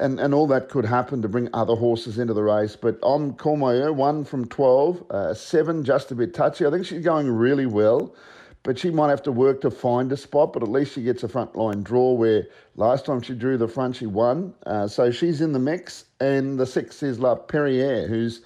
and, 0.00 0.18
and 0.18 0.34
all 0.34 0.46
that 0.46 0.68
could 0.68 0.84
happen 0.84 1.22
to 1.22 1.28
bring 1.28 1.48
other 1.52 1.74
horses 1.74 2.18
into 2.18 2.34
the 2.34 2.42
race. 2.42 2.76
But 2.76 2.98
on 3.02 3.34
Courmayeur, 3.34 3.94
one 3.94 4.24
from 4.24 4.46
12, 4.46 5.04
uh, 5.10 5.34
seven 5.34 5.84
just 5.84 6.10
a 6.10 6.14
bit 6.14 6.34
touchy. 6.34 6.66
I 6.66 6.70
think 6.70 6.86
she's 6.86 7.04
going 7.04 7.30
really 7.30 7.66
well, 7.66 8.14
but 8.62 8.78
she 8.78 8.90
might 8.90 9.10
have 9.10 9.22
to 9.24 9.32
work 9.32 9.60
to 9.60 9.70
find 9.70 10.10
a 10.10 10.16
spot, 10.16 10.52
but 10.52 10.62
at 10.62 10.68
least 10.68 10.94
she 10.94 11.02
gets 11.02 11.22
a 11.22 11.28
front 11.28 11.54
line 11.54 11.82
draw 11.82 12.12
where 12.12 12.46
last 12.76 13.04
time 13.04 13.20
she 13.20 13.34
drew 13.34 13.58
the 13.58 13.68
front, 13.68 13.96
she 13.96 14.06
won. 14.06 14.54
Uh, 14.66 14.88
so 14.88 15.10
she's 15.10 15.40
in 15.40 15.52
the 15.52 15.58
mix. 15.58 16.06
And 16.20 16.58
the 16.58 16.66
six 16.66 17.02
is 17.02 17.18
La 17.20 17.34
Perriere, 17.34 18.08
who's 18.08 18.42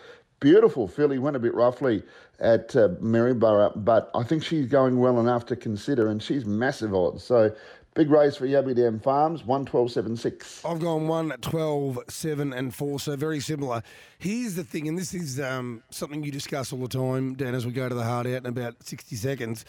beautiful 0.47 0.87
filly, 0.87 1.19
went 1.19 1.35
a 1.35 1.41
bit 1.41 1.53
roughly 1.55 2.05
at 2.39 2.77
uh, 2.77 2.91
Maryborough, 3.01 3.73
but 3.75 4.13
I 4.15 4.23
think 4.23 4.45
she's 4.45 4.67
going 4.67 5.01
well 5.01 5.19
enough 5.19 5.45
to 5.47 5.57
consider, 5.57 6.07
and 6.07 6.23
she's 6.23 6.45
massive 6.45 6.95
odds. 6.95 7.25
So 7.25 7.53
big 7.95 8.11
race 8.11 8.37
for 8.37 8.47
Yabby 8.47 8.77
Dam 8.77 9.01
Farms, 9.01 9.43
112.76. 9.43 10.65
I've 10.65 10.79
gone 10.79 11.09
1, 11.09 11.31
12, 11.41 11.99
7, 12.09 12.53
and 12.53 12.73
4, 12.73 13.01
so 13.01 13.17
very 13.17 13.41
similar. 13.41 13.83
Here's 14.21 14.55
the 14.55 14.63
thing, 14.63 14.87
and 14.87 14.97
this 14.97 15.15
is 15.15 15.41
um, 15.41 15.83
something 15.91 16.23
you 16.23 16.31
discuss 16.31 16.73
all 16.73 16.79
the 16.79 16.87
time, 16.87 17.35
Dan, 17.35 17.57
as 17.57 17.67
we 17.67 17.73
go 17.73 17.89
to 17.89 17.95
the 17.97 18.05
hard 18.05 18.29
out 18.29 18.45
in 18.45 18.47
about 18.47 18.87
60 18.87 19.17
seconds. 19.17 19.65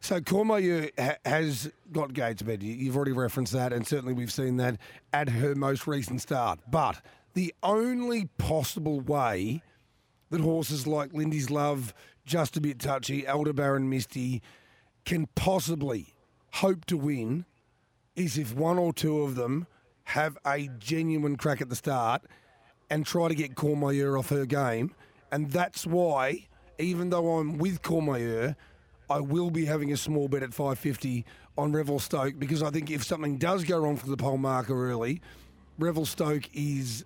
So 0.00 0.22
Courmayeur 0.22 0.90
ha- 0.98 1.18
has 1.26 1.70
got 1.92 2.14
gate 2.14 2.38
speed. 2.38 2.62
You've 2.62 2.96
already 2.96 3.12
referenced 3.12 3.52
that, 3.52 3.74
and 3.74 3.86
certainly 3.86 4.14
we've 4.14 4.32
seen 4.32 4.56
that 4.56 4.78
at 5.12 5.28
her 5.28 5.54
most 5.54 5.86
recent 5.86 6.22
start. 6.22 6.60
But 6.70 7.02
the 7.34 7.54
only 7.62 8.30
possible 8.38 9.00
way 9.00 9.62
that 10.30 10.40
horses 10.40 10.86
like 10.86 11.12
Lindy's 11.12 11.50
Love, 11.50 11.94
Just 12.24 12.56
a 12.56 12.60
Bit 12.60 12.78
Touchy, 12.78 13.26
Aldebaran 13.26 13.88
Misty 13.88 14.42
can 15.04 15.26
possibly 15.34 16.14
hope 16.52 16.84
to 16.86 16.96
win 16.96 17.44
is 18.16 18.36
if 18.36 18.54
one 18.54 18.78
or 18.78 18.92
two 18.92 19.20
of 19.20 19.36
them 19.36 19.66
have 20.04 20.36
a 20.46 20.68
genuine 20.78 21.36
crack 21.36 21.60
at 21.60 21.68
the 21.68 21.76
start 21.76 22.22
and 22.90 23.06
try 23.06 23.28
to 23.28 23.34
get 23.34 23.54
Courmayeur 23.54 24.18
off 24.18 24.30
her 24.30 24.46
game. 24.46 24.92
And 25.30 25.50
that's 25.50 25.86
why, 25.86 26.46
even 26.78 27.10
though 27.10 27.38
I'm 27.38 27.58
with 27.58 27.82
Courmayeur, 27.82 28.56
I 29.10 29.20
will 29.20 29.50
be 29.50 29.64
having 29.64 29.92
a 29.92 29.96
small 29.96 30.28
bet 30.28 30.42
at 30.42 30.52
550 30.52 31.24
on 31.56 31.72
Revel 31.72 31.98
Stoke 31.98 32.38
because 32.38 32.62
I 32.62 32.70
think 32.70 32.90
if 32.90 33.04
something 33.04 33.38
does 33.38 33.64
go 33.64 33.78
wrong 33.78 33.96
for 33.96 34.08
the 34.08 34.16
pole 34.16 34.38
marker 34.38 34.90
early, 34.90 35.20
Revel 35.78 36.06
Stoke 36.06 36.48
is 36.52 37.04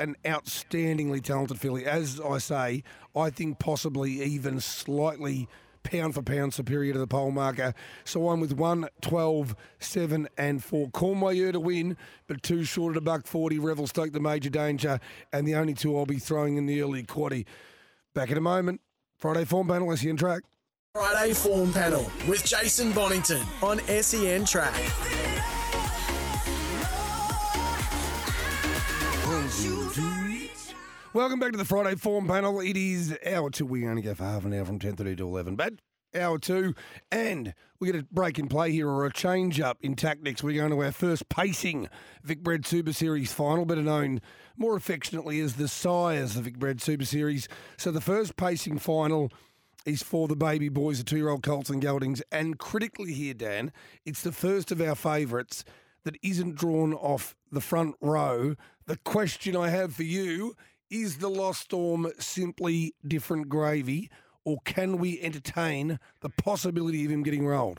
an 0.00 0.16
outstandingly 0.24 1.22
talented 1.22 1.60
filly. 1.60 1.84
As 1.84 2.20
I 2.20 2.38
say, 2.38 2.82
I 3.14 3.30
think 3.30 3.58
possibly 3.58 4.22
even 4.22 4.58
slightly 4.58 5.48
pound 5.82 6.14
for 6.14 6.22
pound 6.22 6.54
superior 6.54 6.92
to 6.94 6.98
the 6.98 7.06
pole 7.06 7.30
marker. 7.30 7.74
So 8.04 8.30
I'm 8.30 8.40
with 8.40 8.52
1, 8.52 8.88
12, 9.02 9.54
7, 9.78 10.28
and 10.36 10.64
4. 10.64 10.88
Courmayeur 10.88 11.52
to 11.52 11.60
win, 11.60 11.96
but 12.26 12.42
two 12.42 12.64
short 12.64 12.96
at 12.96 12.98
a 12.98 13.00
buck 13.00 13.26
40. 13.26 13.58
Revelstoke 13.58 14.12
the 14.12 14.20
major 14.20 14.50
danger, 14.50 14.98
and 15.32 15.46
the 15.46 15.54
only 15.54 15.74
two 15.74 15.96
I'll 15.96 16.06
be 16.06 16.18
throwing 16.18 16.56
in 16.56 16.66
the 16.66 16.80
early 16.82 17.04
quaddy. 17.04 17.46
Back 18.14 18.30
in 18.30 18.38
a 18.38 18.42
moment. 18.42 18.80
Friday 19.18 19.44
form 19.44 19.68
panel, 19.68 19.94
SEN 19.96 20.16
track. 20.16 20.42
Friday 20.94 21.34
form 21.34 21.72
panel 21.72 22.10
with 22.26 22.44
Jason 22.44 22.90
Bonington 22.92 23.42
on 23.62 23.78
SEN 23.80 24.44
track. 24.44 24.74
Welcome 31.12 31.40
back 31.40 31.50
to 31.50 31.58
the 31.58 31.64
Friday 31.64 31.96
Form 31.96 32.28
Panel. 32.28 32.60
It 32.60 32.76
is 32.76 33.18
hour 33.26 33.50
two. 33.50 33.66
We 33.66 33.88
only 33.88 34.02
go 34.02 34.14
for 34.14 34.22
half 34.22 34.44
an 34.44 34.54
hour 34.54 34.64
from 34.64 34.78
10.30 34.78 35.16
to 35.16 35.26
11. 35.26 35.56
But 35.56 35.74
hour 36.14 36.38
two, 36.38 36.76
and 37.10 37.54
we 37.80 37.90
get 37.90 38.00
a 38.00 38.06
break 38.12 38.38
in 38.38 38.46
play 38.46 38.70
here 38.70 38.88
or 38.88 39.04
a 39.04 39.12
change 39.12 39.60
up 39.60 39.78
in 39.80 39.96
tactics. 39.96 40.44
We're 40.44 40.60
going 40.60 40.70
to 40.70 40.84
our 40.84 40.92
first 40.92 41.28
pacing 41.28 41.88
Vic 42.22 42.44
Bred 42.44 42.64
Super 42.66 42.92
Series 42.92 43.32
final, 43.32 43.64
better 43.64 43.82
known 43.82 44.20
more 44.56 44.76
affectionately 44.76 45.40
as 45.40 45.56
the 45.56 45.66
Sires 45.66 46.36
of 46.36 46.44
Vic 46.44 46.60
Bred 46.60 46.80
Super 46.80 47.04
Series. 47.04 47.48
So 47.76 47.90
the 47.90 48.00
first 48.00 48.36
pacing 48.36 48.78
final 48.78 49.32
is 49.86 50.04
for 50.04 50.28
the 50.28 50.36
baby 50.36 50.68
boys, 50.68 50.98
the 50.98 51.04
two-year-old 51.04 51.42
Colts 51.42 51.68
and 51.68 51.82
Geldings. 51.82 52.22
And 52.30 52.60
critically 52.60 53.12
here, 53.12 53.34
Dan, 53.34 53.72
it's 54.06 54.22
the 54.22 54.30
first 54.30 54.70
of 54.70 54.80
our 54.80 54.94
favourites 54.94 55.64
that 56.04 56.16
isn't 56.22 56.54
drawn 56.54 56.94
off 56.94 57.34
the 57.50 57.60
front 57.60 57.94
row 58.00 58.54
the 58.90 58.96
question 59.04 59.54
I 59.54 59.68
have 59.68 59.94
for 59.94 60.02
you 60.02 60.56
is 60.90 61.18
the 61.18 61.28
Lost 61.28 61.60
Storm 61.60 62.10
simply 62.18 62.92
different 63.06 63.48
gravy, 63.48 64.10
or 64.44 64.58
can 64.64 64.98
we 64.98 65.20
entertain 65.20 66.00
the 66.22 66.28
possibility 66.28 67.04
of 67.04 67.12
him 67.12 67.22
getting 67.22 67.46
rolled? 67.46 67.78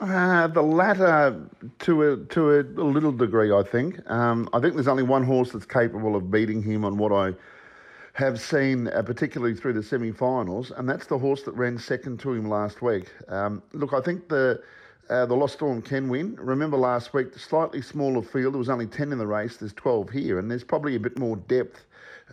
Uh, 0.00 0.46
the 0.46 0.62
latter, 0.62 1.46
to 1.80 2.10
a 2.10 2.16
to 2.28 2.52
a, 2.52 2.60
a 2.60 2.88
little 2.88 3.12
degree, 3.12 3.52
I 3.52 3.62
think. 3.62 4.00
Um, 4.10 4.48
I 4.54 4.60
think 4.60 4.76
there's 4.76 4.88
only 4.88 5.02
one 5.02 5.24
horse 5.24 5.52
that's 5.52 5.66
capable 5.66 6.16
of 6.16 6.30
beating 6.30 6.62
him 6.62 6.86
on 6.86 6.96
what 6.96 7.12
I 7.12 7.34
have 8.14 8.40
seen, 8.40 8.88
uh, 8.88 9.02
particularly 9.02 9.54
through 9.54 9.74
the 9.74 9.82
semi-finals, 9.82 10.70
and 10.74 10.88
that's 10.88 11.04
the 11.04 11.18
horse 11.18 11.42
that 11.42 11.52
ran 11.52 11.76
second 11.76 12.18
to 12.20 12.32
him 12.32 12.48
last 12.48 12.80
week. 12.80 13.12
Um, 13.28 13.62
look, 13.74 13.92
I 13.92 14.00
think 14.00 14.30
the 14.30 14.62
uh, 15.10 15.26
the 15.26 15.34
Lost 15.34 15.54
Storm 15.54 15.82
can 15.82 16.08
win. 16.08 16.36
Remember 16.36 16.76
last 16.76 17.12
week, 17.12 17.32
the 17.32 17.38
slightly 17.38 17.82
smaller 17.82 18.22
field. 18.22 18.54
There 18.54 18.58
was 18.58 18.68
only 18.68 18.86
ten 18.86 19.12
in 19.12 19.18
the 19.18 19.26
race. 19.26 19.56
There's 19.56 19.72
twelve 19.72 20.10
here, 20.10 20.38
and 20.38 20.50
there's 20.50 20.64
probably 20.64 20.96
a 20.96 21.00
bit 21.00 21.18
more 21.18 21.36
depth 21.36 21.84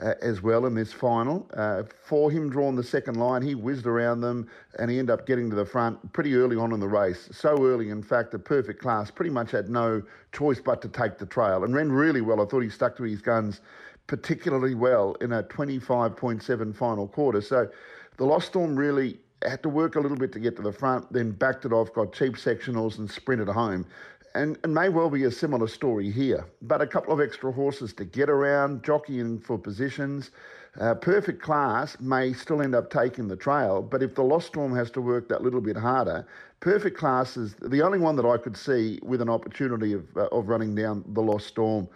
uh, 0.01 0.13
as 0.21 0.41
well 0.41 0.65
in 0.65 0.73
this 0.73 0.93
final. 0.93 1.49
Uh, 1.53 1.83
for 2.03 2.31
him 2.31 2.49
drawn 2.49 2.75
the 2.75 2.83
second 2.83 3.15
line, 3.15 3.41
he 3.41 3.55
whizzed 3.55 3.85
around 3.85 4.21
them 4.21 4.47
and 4.77 4.89
he 4.89 4.99
ended 4.99 5.13
up 5.13 5.25
getting 5.25 5.49
to 5.49 5.55
the 5.55 5.65
front 5.65 6.13
pretty 6.13 6.35
early 6.35 6.55
on 6.55 6.71
in 6.71 6.79
the 6.79 6.87
race. 6.87 7.29
So 7.31 7.65
early, 7.65 7.89
in 7.89 8.01
fact, 8.01 8.31
the 8.31 8.39
perfect 8.39 8.81
class 8.81 9.11
pretty 9.11 9.31
much 9.31 9.51
had 9.51 9.69
no 9.69 10.01
choice 10.31 10.59
but 10.59 10.81
to 10.83 10.87
take 10.87 11.17
the 11.17 11.25
trail 11.25 11.63
and 11.63 11.73
ran 11.73 11.91
really 11.91 12.21
well. 12.21 12.41
I 12.41 12.45
thought 12.45 12.61
he 12.61 12.69
stuck 12.69 12.95
to 12.97 13.03
his 13.03 13.21
guns 13.21 13.61
particularly 14.07 14.73
well 14.73 15.15
in 15.21 15.33
a 15.33 15.43
25.7 15.43 16.75
final 16.75 17.07
quarter. 17.07 17.41
So 17.41 17.69
the 18.17 18.25
Lost 18.25 18.47
Storm 18.47 18.75
really 18.75 19.19
had 19.47 19.63
to 19.63 19.69
work 19.69 19.95
a 19.95 19.99
little 19.99 20.17
bit 20.17 20.31
to 20.33 20.39
get 20.39 20.55
to 20.57 20.61
the 20.61 20.71
front, 20.71 21.11
then 21.11 21.31
backed 21.31 21.65
it 21.65 21.73
off, 21.73 21.93
got 21.93 22.13
cheap 22.13 22.33
sectionals 22.33 22.97
and 22.97 23.09
sprinted 23.09 23.47
home. 23.47 23.85
And 24.35 24.57
it 24.63 24.69
may 24.69 24.89
well 24.89 25.09
be 25.09 25.23
a 25.23 25.31
similar 25.31 25.67
story 25.67 26.11
here, 26.11 26.45
but 26.61 26.81
a 26.81 26.87
couple 26.87 27.13
of 27.13 27.19
extra 27.19 27.51
horses 27.51 27.93
to 27.93 28.05
get 28.05 28.29
around, 28.29 28.83
jockeying 28.83 29.39
for 29.39 29.57
positions. 29.57 30.31
Uh, 30.79 30.93
perfect 30.93 31.41
class 31.41 31.99
may 31.99 32.31
still 32.31 32.61
end 32.61 32.75
up 32.75 32.91
taking 32.91 33.27
the 33.27 33.35
trail, 33.35 33.81
but 33.81 34.03
if 34.03 34.13
the 34.13 34.21
Lost 34.21 34.47
Storm 34.47 34.75
has 34.75 34.91
to 34.91 35.01
work 35.01 35.27
that 35.29 35.41
little 35.41 35.61
bit 35.61 35.75
harder, 35.75 36.27
perfect 36.59 36.95
class 36.95 37.37
is 37.37 37.55
the 37.55 37.81
only 37.81 37.97
one 37.97 38.15
that 38.17 38.25
I 38.25 38.37
could 38.37 38.55
see 38.55 38.99
with 39.01 39.19
an 39.21 39.29
opportunity 39.29 39.93
of, 39.93 40.05
uh, 40.15 40.27
of 40.27 40.47
running 40.47 40.75
down 40.75 41.03
the 41.07 41.21
Lost 41.21 41.47
Storm. 41.47 41.87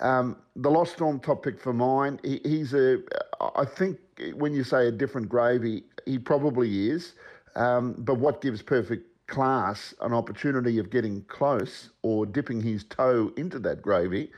Um, 0.00 0.36
the 0.56 0.70
Lost 0.70 0.94
Storm 0.94 1.20
top 1.20 1.44
pick 1.44 1.60
for 1.60 1.72
mine. 1.72 2.18
He, 2.24 2.40
he's 2.44 2.74
a, 2.74 2.98
I 3.40 3.64
think 3.64 3.98
when 4.34 4.54
you 4.54 4.64
say 4.64 4.88
a 4.88 4.90
different 4.90 5.28
gravy, 5.28 5.84
he 6.04 6.18
probably 6.18 6.90
is. 6.90 7.14
Um, 7.54 7.94
but 7.98 8.18
what 8.18 8.40
gives 8.40 8.62
perfect 8.62 9.06
class 9.26 9.94
an 10.02 10.12
opportunity 10.12 10.78
of 10.78 10.90
getting 10.90 11.22
close 11.22 11.90
or 12.02 12.26
dipping 12.26 12.60
his 12.62 12.84
toe 12.84 13.32
into 13.36 13.58
that 13.58 13.82
gravy 13.82 14.30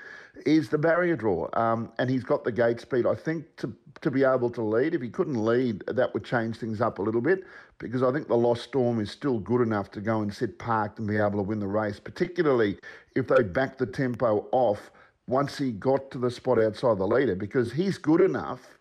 is 0.46 0.68
the 0.68 0.78
barrier 0.78 1.16
draw. 1.16 1.48
Um, 1.54 1.92
and 1.98 2.08
he's 2.08 2.24
got 2.24 2.44
the 2.44 2.52
gate 2.52 2.80
speed. 2.80 3.06
I 3.06 3.14
think 3.14 3.56
to 3.56 3.74
to 4.00 4.10
be 4.12 4.22
able 4.22 4.50
to 4.50 4.62
lead. 4.62 4.94
If 4.94 5.02
he 5.02 5.08
couldn't 5.08 5.44
lead, 5.44 5.82
that 5.88 6.14
would 6.14 6.24
change 6.24 6.58
things 6.58 6.80
up 6.80 7.00
a 7.00 7.02
little 7.02 7.20
bit 7.20 7.42
because 7.78 8.02
I 8.02 8.12
think 8.12 8.28
the 8.28 8.36
Lost 8.36 8.62
Storm 8.62 9.00
is 9.00 9.10
still 9.10 9.40
good 9.40 9.60
enough 9.60 9.90
to 9.92 10.00
go 10.00 10.20
and 10.22 10.32
sit 10.32 10.58
parked 10.58 11.00
and 11.00 11.08
be 11.08 11.16
able 11.16 11.38
to 11.38 11.42
win 11.42 11.58
the 11.58 11.66
race, 11.66 11.98
particularly 11.98 12.78
if 13.16 13.26
they 13.26 13.42
back 13.42 13.76
the 13.76 13.86
tempo 13.86 14.46
off 14.52 14.92
once 15.26 15.58
he 15.58 15.72
got 15.72 16.10
to 16.12 16.18
the 16.18 16.30
spot 16.30 16.58
outside 16.62 16.98
the 16.98 17.06
leader 17.06 17.34
because 17.34 17.72
he's 17.72 17.98
good 17.98 18.20
enough 18.20 18.77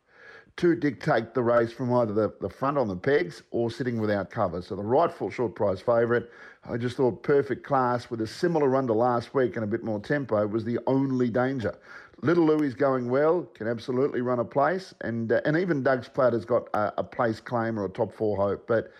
to 0.58 0.76
dictate 0.76 1.34
the 1.34 1.44
race 1.44 1.72
from 1.72 1.94
either 1.94 2.14
the, 2.14 2.34
the 2.42 2.50
front 2.50 2.78
on 2.78 2.88
the 2.88 2.96
pegs 2.96 3.44
or 3.52 3.70
sitting 3.70 4.02
without 4.02 4.32
cover. 4.32 4.62
So 4.62 4.76
the 4.76 4.84
rightful 4.84 5.30
short 5.30 5.56
price 5.56 5.80
favourite, 5.80 6.26
I 6.68 6.78
just 6.78 6.98
thought 6.98 7.22
perfect 7.22 7.64
class 7.64 8.10
with 8.10 8.22
a 8.22 8.28
similar 8.28 8.68
run 8.68 8.88
to 8.88 8.94
last 8.94 9.36
week 9.36 9.56
and 9.56 9.64
a 9.64 9.68
bit 9.68 9.84
more 9.84 10.00
tempo 10.00 10.46
was 10.48 10.66
the 10.66 10.80
only 10.88 11.30
danger. 11.30 11.78
Little 12.24 12.46
Louis 12.48 12.74
going 12.74 13.10
well, 13.10 13.44
can 13.54 13.68
absolutely 13.68 14.22
run 14.22 14.40
a 14.40 14.46
place, 14.46 14.92
and 15.02 15.32
uh, 15.32 15.42
and 15.46 15.56
even 15.56 15.84
Doug's 15.84 16.10
Platter's 16.10 16.46
got 16.46 16.68
a, 16.74 16.92
a 16.98 17.04
place 17.04 17.40
claim 17.40 17.78
or 17.78 17.86
a 17.86 17.90
top 17.90 18.12
four 18.12 18.36
hope. 18.36 18.66
But 18.68 18.92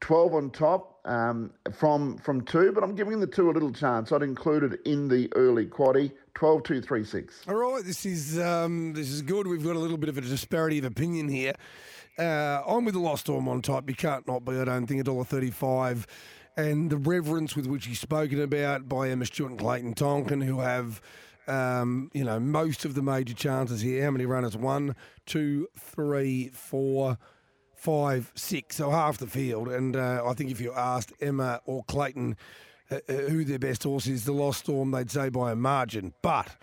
12 0.00 0.34
on 0.34 0.50
top 0.50 1.00
um, 1.04 1.50
from 1.72 2.16
from 2.18 2.42
two, 2.42 2.70
but 2.70 2.84
I'm 2.84 2.94
giving 2.94 3.18
the 3.18 3.26
two 3.26 3.50
a 3.50 3.52
little 3.52 3.72
chance. 3.72 4.12
I'd 4.12 4.22
include 4.22 4.62
it 4.62 4.80
in 4.84 5.08
the 5.08 5.28
early 5.34 5.66
quaddy. 5.66 6.12
12 6.40 6.62
2 6.62 6.80
3 6.80 7.04
6. 7.04 7.44
All 7.48 7.54
right, 7.54 7.84
this 7.84 8.06
is 8.06 8.38
um, 8.38 8.94
this 8.94 9.10
is 9.10 9.20
good. 9.20 9.46
We've 9.46 9.62
got 9.62 9.76
a 9.76 9.78
little 9.78 9.98
bit 9.98 10.08
of 10.08 10.16
a 10.16 10.22
disparity 10.22 10.78
of 10.78 10.86
opinion 10.86 11.28
here. 11.28 11.52
Uh, 12.18 12.62
I'm 12.66 12.86
with 12.86 12.94
the 12.94 13.00
Lost 13.00 13.26
Storm 13.26 13.46
on 13.46 13.60
top. 13.60 13.90
You 13.90 13.94
can't 13.94 14.26
not 14.26 14.46
be. 14.46 14.52
I 14.58 14.64
don't 14.64 14.86
think 14.86 15.04
$1.35. 15.04 16.06
And 16.56 16.88
the 16.88 16.96
reverence 16.96 17.54
with 17.54 17.66
which 17.66 17.84
he's 17.84 18.00
spoken 18.00 18.40
about 18.40 18.88
by 18.88 19.10
Emma 19.10 19.26
Stewart 19.26 19.50
and 19.50 19.60
Clayton 19.60 19.92
Tonkin, 19.92 20.40
who 20.40 20.60
have, 20.60 21.02
um, 21.46 22.10
you 22.14 22.24
know, 22.24 22.40
most 22.40 22.86
of 22.86 22.94
the 22.94 23.02
major 23.02 23.34
chances 23.34 23.82
here. 23.82 24.02
How 24.04 24.10
many 24.10 24.24
runners? 24.24 24.56
One, 24.56 24.96
two, 25.26 25.68
three, 25.78 26.48
four, 26.54 27.18
five, 27.74 28.32
six. 28.34 28.76
So 28.76 28.88
half 28.90 29.18
the 29.18 29.26
field. 29.26 29.68
And 29.68 29.94
uh, 29.94 30.22
I 30.26 30.32
think 30.32 30.50
if 30.50 30.58
you 30.58 30.72
asked 30.72 31.12
Emma 31.20 31.60
or 31.66 31.84
Clayton 31.84 32.38
who 33.08 33.44
their 33.44 33.58
best 33.58 33.84
horse 33.84 34.06
is, 34.06 34.24
the 34.24 34.32
Lost 34.32 34.60
Storm, 34.60 34.90
they'd 34.90 35.10
say 35.10 35.28
by 35.28 35.52
a 35.52 35.56
margin. 35.56 36.12
But 36.22 36.56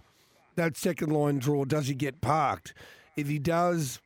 that 0.56 0.76
second 0.76 1.12
line 1.12 1.40
draw, 1.40 1.66
does 1.66 1.88
he 1.88 1.94
get 1.94 2.22
parked? 2.22 2.74
If 3.16 3.28
he 3.28 3.40
does, 3.40 4.00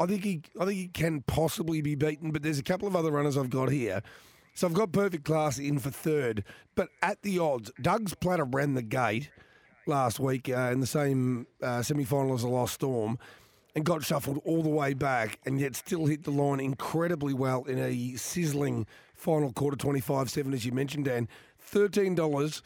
I 0.00 0.06
think 0.06 0.24
he, 0.24 0.42
I 0.60 0.64
think 0.64 0.78
he 0.78 0.88
can 0.88 1.22
possibly 1.22 1.80
be 1.80 1.94
beaten. 1.94 2.30
But 2.32 2.42
there's 2.42 2.58
a 2.58 2.64
couple 2.64 2.88
of 2.88 2.96
other 2.96 3.10
runners 3.10 3.36
I've 3.36 3.50
got 3.50 3.70
here. 3.70 4.02
So 4.54 4.66
I've 4.66 4.74
got 4.74 4.90
perfect 4.90 5.24
class 5.24 5.58
in 5.58 5.78
for 5.78 5.90
third, 5.90 6.42
but 6.74 6.88
at 7.00 7.22
the 7.22 7.38
odds, 7.38 7.70
Doug's 7.80 8.14
Platter 8.14 8.44
ran 8.44 8.74
the 8.74 8.82
gate 8.82 9.30
last 9.86 10.18
week 10.18 10.48
uh, 10.48 10.70
in 10.72 10.80
the 10.80 10.86
same 10.86 11.46
uh, 11.62 11.80
semi 11.80 12.04
final 12.04 12.34
as 12.34 12.42
the 12.42 12.48
Lost 12.48 12.74
Storm 12.74 13.18
and 13.76 13.84
got 13.84 14.04
shuffled 14.04 14.40
all 14.44 14.64
the 14.64 14.68
way 14.68 14.94
back 14.94 15.38
and 15.46 15.60
yet 15.60 15.76
still 15.76 16.06
hit 16.06 16.24
the 16.24 16.32
line 16.32 16.58
incredibly 16.58 17.32
well 17.32 17.62
in 17.64 17.78
a 17.78 18.16
sizzling 18.16 18.84
final 19.14 19.52
quarter 19.52 19.76
25 19.76 20.28
7, 20.28 20.52
as 20.52 20.66
you 20.66 20.72
mentioned, 20.72 21.04
Dan. 21.04 21.28
$13. 21.70 22.62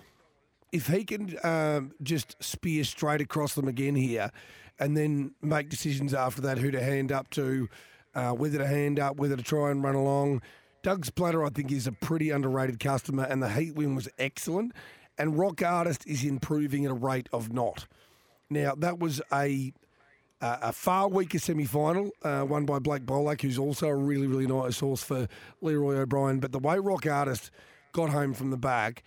If 0.73 0.87
he 0.87 1.05
can 1.05 1.37
um, 1.45 1.93
just 2.03 2.43
spear 2.43 2.85
straight 2.85 3.21
across 3.21 3.55
them 3.55 3.69
again 3.69 3.95
here 3.95 4.31
and 4.79 4.97
then 4.97 5.33
make 5.43 5.69
decisions 5.69 6.15
after 6.15 6.41
that 6.43 6.59
who 6.59 6.71
to 6.71 6.83
hand 6.83 7.13
up 7.13 7.31
to, 7.31 7.69
uh, 8.15 8.33
whether 8.33 8.59
to 8.59 8.67
hand 8.67 8.99
up, 8.99 9.17
whether 9.17 9.37
to 9.37 9.43
try 9.43 9.71
and 9.71 9.83
run 9.85 9.95
along. 9.95 10.43
Doug's 10.83 11.11
Platter, 11.11 11.45
I 11.45 11.51
think, 11.51 11.71
is 11.71 11.87
a 11.87 11.93
pretty 11.93 12.31
underrated 12.31 12.81
customer, 12.81 13.25
and 13.25 13.43
the 13.43 13.51
heat 13.51 13.75
win 13.75 13.95
was 13.95 14.09
excellent. 14.19 14.73
And 15.17 15.39
Rock 15.39 15.63
Artist 15.63 16.07
is 16.07 16.25
improving 16.25 16.85
at 16.85 16.91
a 16.91 16.95
rate 16.95 17.29
of 17.33 17.53
not. 17.53 17.87
Now, 18.51 18.75
that 18.77 18.99
was 18.99 19.21
a 19.33 19.73
a 20.45 20.73
far 20.73 21.09
weaker 21.09 21.39
semi 21.39 21.65
final, 21.65 22.11
uh, 22.25 22.45
won 22.49 22.65
by 22.65 22.81
Blake 22.81 23.07
Bolak, 23.07 23.43
who's 23.43 23.59
also 23.59 23.87
a 23.87 23.95
really, 23.95 24.27
really 24.27 24.49
nice 24.49 24.81
horse 24.81 25.05
for 25.05 25.29
Leroy 25.61 25.95
O'Brien. 25.99 26.41
But 26.41 26.51
the 26.51 26.59
way 26.59 26.81
Rock 26.81 27.07
Artist 27.07 27.53
got 27.93 28.11
home 28.11 28.35
from 28.35 28.51
the 28.51 28.57
back, 28.57 29.03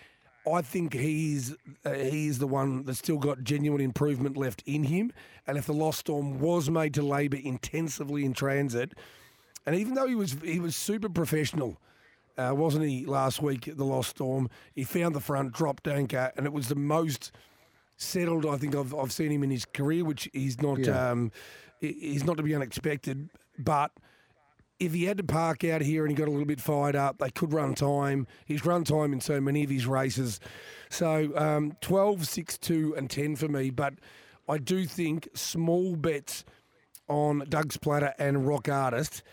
I 0.52 0.62
think 0.62 0.94
he's 0.94 1.56
uh, 1.84 1.94
he's 1.94 2.40
the 2.40 2.48
one 2.48 2.84
that's 2.84 3.00
still 3.00 3.18
got 3.18 3.44
genuine 3.44 3.82
improvement 3.82 4.38
left 4.38 4.64
in 4.66 4.84
him. 4.84 5.12
And 5.48 5.58
if 5.58 5.66
the 5.66 5.74
Lost 5.74 6.00
Storm 6.00 6.40
was 6.40 6.70
made 6.70 6.94
to 6.96 7.02
labour 7.02 7.38
intensively 7.38 8.26
in 8.26 8.34
transit, 8.34 8.94
and 9.66 9.76
even 9.76 9.96
though 9.96 10.08
he 10.08 10.16
was 10.16 10.38
he 10.44 10.60
was 10.60 10.76
super 10.76 11.10
professional, 11.10 11.78
uh, 12.38 12.54
wasn't 12.56 12.86
he 12.86 13.06
last 13.06 13.42
week 13.42 13.68
at 13.68 13.78
the 13.78 13.86
Lost 13.86 14.12
Storm? 14.12 14.50
He 14.74 14.84
found 14.84 15.16
the 15.16 15.20
front, 15.20 15.54
dropped 15.54 15.88
anchor, 15.88 16.32
and 16.38 16.46
it 16.46 16.54
was 16.54 16.68
the 16.68 16.76
most 16.76 17.32
settled 17.98 18.46
I 18.46 18.58
think 18.58 18.76
I've, 18.76 18.94
I've 18.94 19.12
seen 19.12 19.32
him 19.32 19.42
in 19.44 19.50
his 19.50 19.66
career, 19.66 20.04
which 20.04 20.30
he's 20.34 20.62
not 20.62 20.80
Yeah. 20.80 21.12
um, 21.12 21.32
he's 21.80 22.24
not 22.24 22.38
to 22.38 22.44
be 22.44 22.54
unexpected. 22.54 23.30
But 23.58 23.92
if 24.80 24.94
he 24.94 25.06
had 25.06 25.18
to 25.18 25.24
park 25.24 25.64
out 25.64 25.82
here 25.82 26.04
and 26.04 26.12
he 26.12 26.16
got 26.16 26.28
a 26.28 26.32
little 26.32 26.46
bit 26.46 26.60
fired 26.60 26.96
up, 26.96 27.18
they 27.20 27.30
could 27.30 27.54
run 27.54 27.76
time. 27.76 28.28
He's 28.46 28.66
run 28.66 28.84
time 28.84 29.14
in 29.14 29.22
so 29.22 29.40
many 29.40 29.64
of 29.64 29.70
his 29.70 29.88
races. 29.88 30.40
So 30.90 31.32
um, 31.36 31.74
12, 31.82 32.28
6, 32.28 32.58
2, 32.58 32.96
and 32.98 33.10
10 33.10 33.36
for 33.38 33.48
me. 33.48 33.70
But 33.70 33.96
I 34.50 34.58
do 34.58 34.86
think 34.86 35.30
small 35.34 35.96
bets 35.96 36.44
on 37.08 37.46
Doug's 37.48 37.78
Platter 37.78 38.14
and 38.20 38.46
Rock 38.48 38.68
Artist. 38.68 39.24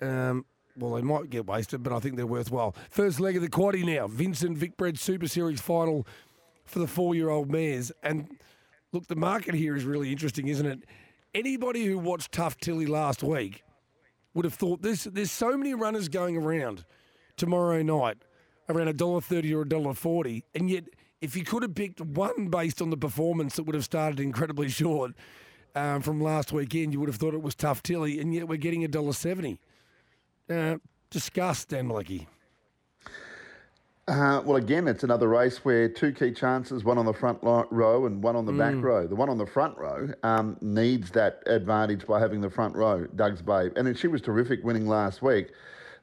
Um, 0.00 0.44
well, 0.76 0.92
they 0.94 1.02
might 1.02 1.30
get 1.30 1.46
wasted, 1.46 1.82
but 1.82 1.92
I 1.92 1.98
think 1.98 2.16
they're 2.16 2.26
worthwhile. 2.26 2.74
First 2.90 3.20
leg 3.20 3.36
of 3.36 3.42
the 3.42 3.50
quaddy 3.50 3.84
now. 3.84 4.06
Vincent 4.06 4.56
Vic 4.56 4.72
Super 4.96 5.28
Series 5.28 5.60
final 5.60 6.06
for 6.64 6.78
the 6.78 6.86
four-year-old 6.86 7.50
mares. 7.50 7.92
And 8.02 8.38
look, 8.92 9.08
the 9.08 9.16
market 9.16 9.54
here 9.54 9.76
is 9.76 9.84
really 9.84 10.12
interesting, 10.12 10.48
isn't 10.48 10.66
it? 10.66 10.84
Anybody 11.34 11.84
who 11.86 11.98
watched 11.98 12.32
Tough 12.32 12.56
Tilly 12.58 12.86
last 12.86 13.22
week 13.22 13.62
would 14.34 14.44
have 14.44 14.54
thought 14.54 14.82
there's 14.82 15.04
there's 15.04 15.30
so 15.30 15.56
many 15.56 15.74
runners 15.74 16.08
going 16.08 16.36
around 16.36 16.84
tomorrow 17.36 17.82
night 17.82 18.18
around 18.68 18.88
a 18.88 18.92
dollar 18.92 19.20
thirty 19.20 19.54
or 19.54 19.62
a 19.62 19.68
dollar 19.68 19.94
forty, 19.94 20.44
and 20.54 20.70
yet 20.70 20.84
if 21.20 21.36
you 21.36 21.44
could 21.44 21.62
have 21.62 21.74
picked 21.74 22.00
one 22.00 22.48
based 22.48 22.82
on 22.82 22.90
the 22.90 22.96
performance 22.96 23.56
that 23.56 23.62
would 23.64 23.74
have 23.74 23.84
started 23.84 24.18
incredibly 24.20 24.68
short 24.80 25.12
um, 25.74 26.02
from 26.02 26.20
last 26.20 26.52
weekend, 26.52 26.92
you 26.92 27.00
would 27.00 27.08
have 27.08 27.16
thought 27.16 27.34
it 27.34 27.42
was 27.42 27.54
Tough 27.54 27.82
Tilly, 27.82 28.20
and 28.20 28.34
yet 28.34 28.48
we're 28.48 28.56
getting 28.56 28.84
a 28.84 28.88
dollar 28.88 29.12
seventy. 29.12 29.58
Uh, 30.50 30.76
disgust, 31.10 31.68
Dan 31.68 31.88
Malecki. 31.88 32.26
Uh, 34.08 34.42
well, 34.44 34.56
again, 34.56 34.88
it's 34.88 35.04
another 35.04 35.28
race 35.28 35.64
where 35.64 35.88
two 35.88 36.12
key 36.12 36.32
chances, 36.32 36.82
one 36.82 36.98
on 36.98 37.06
the 37.06 37.12
front 37.12 37.38
row 37.42 38.04
and 38.06 38.20
one 38.20 38.34
on 38.34 38.44
the 38.44 38.52
back 38.52 38.74
row. 38.82 39.06
The 39.06 39.14
one 39.14 39.28
on 39.28 39.38
the 39.38 39.46
front 39.46 39.78
row 39.78 40.08
um, 40.24 40.56
needs 40.60 41.10
that 41.12 41.40
advantage 41.46 42.04
by 42.06 42.18
having 42.18 42.40
the 42.40 42.50
front 42.50 42.74
row, 42.74 43.06
Doug's 43.14 43.42
Babe. 43.42 43.72
And 43.76 43.86
then 43.86 43.94
she 43.94 44.08
was 44.08 44.20
terrific 44.20 44.64
winning 44.64 44.88
last 44.88 45.22
week. 45.22 45.52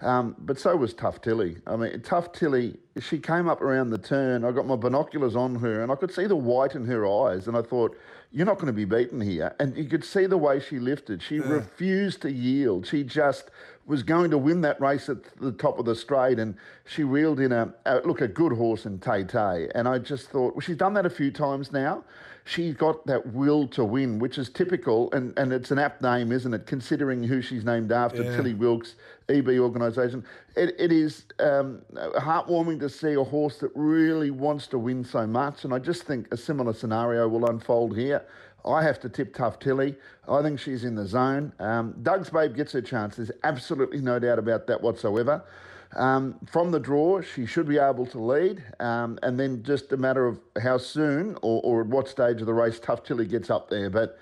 Um, 0.02 0.38
but 0.40 0.58
so 0.58 0.78
was 0.78 0.94
Tough 0.94 1.20
Tilly. 1.20 1.58
I 1.68 1.76
mean, 1.76 2.02
Tough 2.02 2.32
Tilly, 2.32 2.78
she 3.02 3.20
came 3.20 3.50
up 3.50 3.62
around 3.62 3.90
the 3.90 3.98
turn. 3.98 4.46
I 4.46 4.52
got 4.52 4.66
my 4.66 4.78
binoculars 4.78 5.36
on 5.36 5.56
her 5.56 5.84
and 5.84 5.92
I 5.92 5.96
could 5.96 6.14
see 6.14 6.26
the 6.26 6.38
white 6.38 6.76
in 6.76 6.86
her 6.86 7.06
eyes. 7.06 7.50
And 7.50 7.58
I 7.58 7.62
thought, 7.62 7.98
you're 8.32 8.46
not 8.46 8.56
going 8.56 8.68
to 8.68 8.74
be 8.74 8.86
beaten 8.86 9.20
here. 9.20 9.54
And 9.60 9.76
you 9.76 9.86
could 9.86 10.06
see 10.06 10.26
the 10.26 10.38
way 10.38 10.62
she 10.62 10.80
lifted. 10.80 11.22
She 11.22 11.40
refused 11.40 12.22
to 12.22 12.32
yield. 12.32 12.88
She 12.88 13.04
just 13.04 13.50
was 13.90 14.04
going 14.04 14.30
to 14.30 14.38
win 14.38 14.62
that 14.62 14.80
race 14.80 15.10
at 15.10 15.18
the 15.42 15.52
top 15.52 15.80
of 15.80 15.86
the 15.86 15.96
straight. 15.96 16.38
And 16.38 16.56
she 16.86 17.04
reeled 17.04 17.40
in 17.40 17.52
a, 17.52 17.74
a 17.88 17.96
look, 18.06 18.22
a 18.22 18.28
good 18.28 18.54
horse 18.54 18.86
in 18.86 19.00
Tay 19.00 19.24
Tay. 19.24 19.68
And 19.74 19.88
I 19.88 19.98
just 19.98 20.30
thought, 20.30 20.54
well, 20.54 20.62
she's 20.62 20.78
done 20.78 20.94
that 20.94 21.08
a 21.08 21.10
few 21.10 21.32
times 21.32 21.72
now. 21.72 22.04
She's 22.46 22.76
got 22.76 23.06
that 23.08 23.34
will 23.34 23.68
to 23.70 23.84
win, 23.84 24.20
which 24.20 24.38
is 24.38 24.50
typical. 24.50 25.12
And, 25.12 25.38
and 25.40 25.52
it's 25.52 25.72
an 25.72 25.80
apt 25.80 26.04
name, 26.04 26.32
isn't 26.32 26.54
it? 26.54 26.68
Considering 26.68 27.24
who 27.24 27.42
she's 27.42 27.66
named 27.66 27.92
after, 27.92 28.22
Yeah. 28.24 28.36
Tilly 28.36 28.54
Wilkes, 28.54 28.94
EB 29.28 29.48
organisation. 29.60 30.24
It, 30.56 30.76
it 30.78 30.92
is 30.92 31.26
um, 31.40 31.82
heartwarming 31.96 32.80
to 32.82 32.90
see 32.90 33.14
a 33.14 33.24
horse 33.24 33.58
that 33.58 33.72
really 33.74 34.30
wants 34.30 34.68
to 34.68 34.78
win 34.78 35.04
so 35.04 35.26
much. 35.26 35.64
And 35.64 35.74
I 35.74 35.80
just 35.80 36.04
think 36.04 36.32
a 36.32 36.38
similar 36.38 36.74
scenario 36.74 37.28
will 37.28 37.50
unfold 37.50 37.98
here. 37.98 38.24
I 38.66 38.84
have 38.84 39.00
to 39.02 39.10
tip 39.10 39.34
Tough 39.34 39.60
Tilly. 39.60 39.96
I 40.28 40.42
think 40.42 40.60
she's 40.60 40.84
in 40.84 40.96
the 40.96 41.06
zone. 41.06 41.54
Um, 41.60 41.96
Doug's 42.04 42.30
Babe 42.30 42.56
gets 42.56 42.74
her 42.74 42.82
chance. 42.82 43.16
There's 43.16 43.32
absolutely 43.44 44.02
no 44.02 44.20
doubt 44.20 44.40
about 44.40 44.68
that 44.68 44.82
whatsoever. 44.82 45.44
Um, 45.96 46.36
from 46.52 46.72
the 46.72 46.80
draw, 46.80 47.22
she 47.22 47.46
should 47.46 47.68
be 47.68 47.80
able 47.80 48.06
to 48.08 48.20
lead, 48.20 48.64
um, 48.80 49.18
and 49.24 49.40
then 49.40 49.64
just 49.64 49.92
a 49.92 49.98
matter 49.98 50.28
of 50.28 50.40
how 50.62 50.78
soon 50.78 51.36
or, 51.42 51.62
or 51.64 51.82
at 51.82 51.88
what 51.88 52.08
stage 52.08 52.42
of 52.42 52.46
the 52.46 52.54
race 52.54 52.80
Tough 52.80 53.04
Tilly 53.04 53.26
gets 53.26 53.50
up 53.50 53.70
there. 53.70 53.90
But 53.90 54.20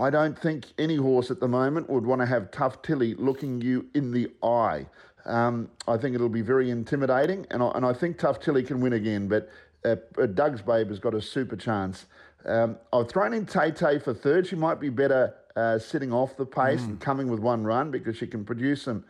I 0.00 0.10
don't 0.10 0.36
think 0.36 0.66
any 0.78 0.96
horse 0.96 1.30
at 1.30 1.40
the 1.40 1.48
moment 1.48 1.88
would 1.88 2.04
want 2.04 2.20
to 2.20 2.26
have 2.26 2.50
Tough 2.50 2.82
Tilly 2.82 3.14
looking 3.14 3.60
you 3.60 3.86
in 3.94 4.10
the 4.10 4.30
eye. 4.42 4.86
Um, 5.24 5.70
I 5.86 5.96
think 5.96 6.14
it'll 6.14 6.28
be 6.28 6.42
very 6.42 6.70
intimidating, 6.70 7.46
and 7.50 7.62
I, 7.62 7.70
and 7.74 7.86
I 7.86 7.92
think 7.92 8.18
Tough 8.18 8.40
Tilly 8.40 8.62
can 8.62 8.80
win 8.80 8.94
again. 8.94 9.28
But 9.28 9.48
uh, 9.84 9.96
uh, 10.20 10.26
Doug's 10.26 10.62
Babe 10.62 10.88
has 10.88 10.98
got 10.98 11.14
a 11.14 11.22
super 11.22 11.56
chance. 11.56 12.06
Um, 12.46 12.76
I've 12.92 13.08
thrown 13.08 13.32
in 13.32 13.46
Tay 13.46 13.70
Tay 13.70 13.98
for 13.98 14.12
third. 14.12 14.46
She 14.46 14.56
might 14.56 14.80
be 14.80 14.90
better 14.90 15.34
uh, 15.56 15.78
sitting 15.78 16.12
off 16.12 16.36
the 16.36 16.44
pace 16.44 16.82
and 16.82 17.00
coming 17.00 17.28
with 17.28 17.40
one 17.40 17.64
run 17.64 17.90
because 17.90 18.16
she 18.16 18.26
can 18.26 18.44
produce 18.44 18.82
some 18.82 19.04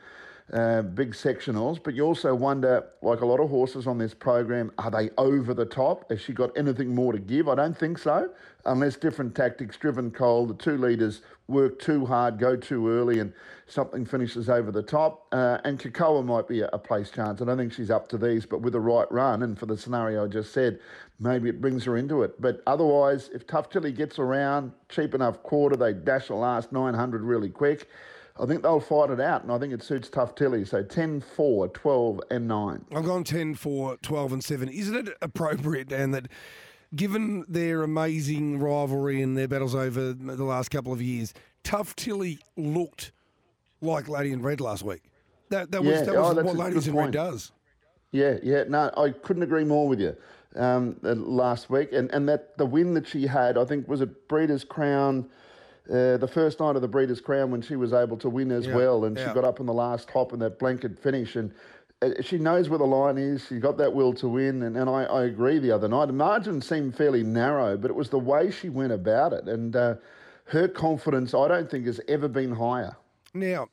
uh, 0.52 0.82
big 0.82 1.12
sectionals. 1.12 1.82
But 1.82 1.94
you 1.94 2.04
also 2.04 2.34
wonder, 2.34 2.86
like 3.02 3.20
a 3.20 3.26
lot 3.26 3.40
of 3.40 3.48
horses 3.50 3.86
on 3.86 3.98
this 3.98 4.14
program, 4.14 4.70
are 4.78 4.90
they 4.90 5.10
over 5.16 5.54
the 5.54 5.64
top? 5.64 6.10
Has 6.10 6.20
she 6.20 6.32
got 6.32 6.56
anything 6.56 6.94
more 6.94 7.12
to 7.12 7.18
give? 7.18 7.48
I 7.48 7.54
don't 7.54 7.76
think 7.76 7.98
so, 7.98 8.30
unless 8.66 8.96
different 8.96 9.34
tactics, 9.34 9.76
driven 9.76 10.10
cold, 10.10 10.50
the 10.50 10.54
two 10.54 10.76
leaders 10.76 11.22
work 11.46 11.78
too 11.78 12.06
hard, 12.06 12.38
go 12.38 12.56
too 12.56 12.88
early, 12.88 13.18
and 13.18 13.32
something 13.66 14.04
finishes 14.04 14.48
over 14.48 14.70
the 14.70 14.82
top. 14.82 15.26
Uh, 15.32 15.58
and 15.64 15.78
Kakoa 15.78 16.24
might 16.24 16.46
be 16.48 16.60
a, 16.60 16.68
a 16.72 16.78
place 16.78 17.10
chance. 17.10 17.40
I 17.40 17.44
don't 17.44 17.58
think 17.58 17.72
she's 17.72 17.90
up 17.90 18.08
to 18.08 18.18
these, 18.18 18.46
but 18.46 18.60
with 18.60 18.72
the 18.74 18.80
right 18.80 19.10
run 19.10 19.42
and 19.42 19.58
for 19.58 19.66
the 19.66 19.76
scenario 19.76 20.24
I 20.24 20.28
just 20.28 20.52
said, 20.52 20.78
maybe 21.20 21.48
it 21.48 21.60
brings 21.60 21.84
her 21.84 21.96
into 21.96 22.22
it. 22.22 22.40
But 22.40 22.62
otherwise, 22.66 23.30
if 23.32 23.46
Tough 23.46 23.70
Tilly 23.70 23.92
gets 23.92 24.18
around, 24.18 24.72
cheap 24.88 25.14
enough 25.14 25.42
quarter, 25.42 25.76
they 25.76 25.92
dash 25.92 26.28
the 26.28 26.34
last 26.34 26.72
900 26.72 27.22
really 27.22 27.48
quick. 27.48 27.88
I 28.38 28.46
think 28.46 28.62
they'll 28.62 28.80
fight 28.80 29.10
it 29.10 29.20
out, 29.20 29.42
and 29.42 29.52
I 29.52 29.58
think 29.58 29.72
it 29.72 29.82
suits 29.82 30.08
Tough 30.08 30.34
Tilly. 30.34 30.64
So 30.64 30.82
10, 30.82 31.20
4, 31.20 31.68
12, 31.68 32.20
and 32.30 32.48
9. 32.48 32.84
I've 32.94 33.04
gone 33.04 33.22
10 33.22 33.54
for 33.54 33.96
12 33.98 34.32
and 34.32 34.44
7. 34.44 34.68
Isn't 34.68 35.08
it 35.08 35.16
appropriate, 35.22 35.88
Dan, 35.88 36.10
that 36.10 36.26
given 36.96 37.44
their 37.48 37.82
amazing 37.82 38.58
rivalry 38.58 39.22
and 39.22 39.36
their 39.36 39.46
battles 39.46 39.74
over 39.74 40.12
the 40.12 40.44
last 40.44 40.70
couple 40.70 40.92
of 40.92 41.00
years, 41.00 41.32
Tough 41.62 41.94
Tilly 41.94 42.38
looked 42.56 43.12
like 43.80 44.08
Lady 44.08 44.32
in 44.32 44.42
Red 44.42 44.60
last 44.60 44.82
week? 44.82 45.02
That, 45.50 45.70
that 45.70 45.84
was, 45.84 45.92
Yeah, 45.92 46.04
that 46.04 46.16
oh, 46.16 46.20
was 46.20 46.36
that's 46.36 46.46
what 46.46 46.56
a 46.56 46.58
Ladies 46.58 46.88
in 46.88 46.96
Red 46.96 47.12
does. 47.12 47.52
Yeah, 48.10 48.38
yeah. 48.42 48.64
No, 48.68 48.90
I 48.96 49.10
couldn't 49.10 49.42
agree 49.44 49.64
more 49.64 49.86
with 49.88 50.00
you. 50.00 50.16
Um, 50.56 50.96
last 51.02 51.68
week, 51.68 51.92
and 51.92 52.08
and 52.12 52.28
that 52.28 52.56
the 52.58 52.66
win 52.66 52.94
that 52.94 53.08
she 53.08 53.26
had, 53.26 53.58
I 53.58 53.64
think, 53.64 53.88
was 53.88 54.00
at 54.00 54.28
Breeders' 54.28 54.62
Crown, 54.62 55.28
uh, 55.90 56.16
the 56.16 56.28
first 56.28 56.60
night 56.60 56.76
of 56.76 56.82
the 56.82 56.88
Breeders' 56.88 57.20
Crown 57.20 57.50
when 57.50 57.60
she 57.60 57.76
was 57.76 57.92
able 57.92 58.16
to 58.18 58.30
win 58.30 58.50
as 58.50 58.66
Yeah, 58.66 58.76
well, 58.76 59.04
and 59.04 59.16
yeah. 59.16 59.28
she 59.28 59.34
got 59.34 59.44
up 59.44 59.60
in 59.60 59.66
the 59.66 59.74
last 59.74 60.10
hop 60.10 60.32
in 60.32 60.38
that 60.40 60.58
blanket 60.58 60.98
finish, 60.98 61.36
and 61.36 61.52
uh, 62.00 62.10
she 62.22 62.38
knows 62.38 62.68
where 62.68 62.78
the 62.78 62.86
line 62.86 63.18
is. 63.18 63.46
She 63.46 63.58
got 63.58 63.76
that 63.78 63.92
will 63.92 64.12
to 64.14 64.28
win, 64.28 64.62
and, 64.62 64.76
and 64.76 64.88
I, 64.88 65.04
I 65.04 65.24
agree. 65.24 65.58
The 65.58 65.72
other 65.72 65.88
night, 65.88 66.06
the 66.06 66.12
margin 66.14 66.62
seemed 66.62 66.96
fairly 66.96 67.22
narrow, 67.22 67.76
but 67.76 67.90
it 67.90 67.94
was 67.94 68.08
the 68.08 68.18
way 68.18 68.50
she 68.50 68.68
went 68.68 68.92
about 68.92 69.32
it, 69.32 69.44
and 69.44 69.76
uh, 69.76 69.96
her 70.46 70.68
confidence, 70.68 71.34
I 71.34 71.48
don't 71.48 71.70
think, 71.70 71.86
has 71.86 72.00
ever 72.08 72.28
been 72.28 72.52
higher. 72.54 72.96
Now, 73.34 73.68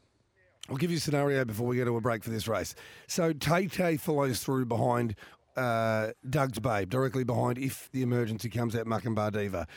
I'll 0.70 0.78
give 0.78 0.92
you 0.92 0.98
a 0.98 1.02
scenario 1.02 1.46
before 1.46 1.68
we 1.68 1.78
go 1.78 1.86
to 1.86 1.98
a 1.98 2.02
break 2.02 2.24
for 2.24 2.30
this 2.30 2.48
race. 2.48 2.76
So 3.08 3.34
Tay 3.34 3.68
Tay 3.68 3.98
follows 3.98 4.44
through 4.44 4.66
behind 4.66 5.16
uh, 5.56 6.12
Doug's 6.30 6.60
Babe, 6.60 6.90
directly 6.90 7.24
behind 7.24 7.58
if 7.58 7.90
the 7.92 8.02
emergency 8.02 8.50
comes 8.50 8.76
out 8.76 8.86
Muckambar 8.86 9.32
Diva. 9.34 9.68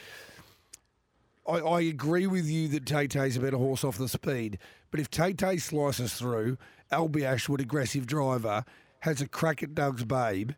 I, 1.46 1.58
I 1.58 1.80
agree 1.82 2.26
with 2.26 2.46
you 2.46 2.68
that 2.68 2.86
Tay 2.86 3.06
Tay's 3.06 3.36
a 3.36 3.40
better 3.40 3.56
horse 3.56 3.84
off 3.84 3.98
the 3.98 4.08
speed, 4.08 4.58
but 4.90 5.00
if 5.00 5.10
Tay 5.10 5.32
Tay 5.32 5.58
slices 5.58 6.14
through, 6.14 6.56
Albie 6.90 7.22
Ashwood, 7.22 7.60
aggressive 7.60 8.06
driver, 8.06 8.64
has 9.00 9.20
a 9.20 9.28
crack 9.28 9.62
at 9.62 9.74
Doug's 9.74 10.04
Babe, 10.04 10.52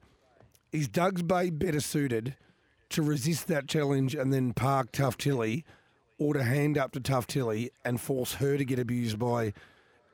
is 0.72 0.88
Doug's 0.88 1.22
Babe 1.22 1.58
better 1.58 1.80
suited 1.80 2.36
to 2.90 3.02
resist 3.02 3.48
that 3.48 3.66
challenge 3.66 4.14
and 4.14 4.32
then 4.32 4.52
park 4.52 4.92
Tough 4.92 5.16
Tilly, 5.16 5.64
or 6.18 6.34
to 6.34 6.42
hand 6.42 6.78
up 6.78 6.92
to 6.92 7.00
Tough 7.00 7.26
Tilly 7.26 7.70
and 7.84 8.00
force 8.00 8.34
her 8.34 8.56
to 8.56 8.64
get 8.64 8.78
abused 8.78 9.18
by, 9.18 9.52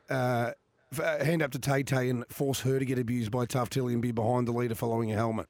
uh, 0.08 0.52
uh, 0.98 1.24
hand 1.24 1.42
up 1.42 1.50
to 1.52 1.58
Tay 1.58 1.82
Tay 1.82 2.08
and 2.08 2.24
force 2.28 2.60
her 2.62 2.78
to 2.78 2.84
get 2.84 2.98
abused 2.98 3.30
by 3.30 3.44
Tough 3.44 3.70
Tilly 3.70 3.92
and 3.92 4.02
be 4.02 4.12
behind 4.12 4.48
the 4.48 4.52
leader 4.52 4.74
following 4.74 5.12
a 5.12 5.16
helmet? 5.16 5.48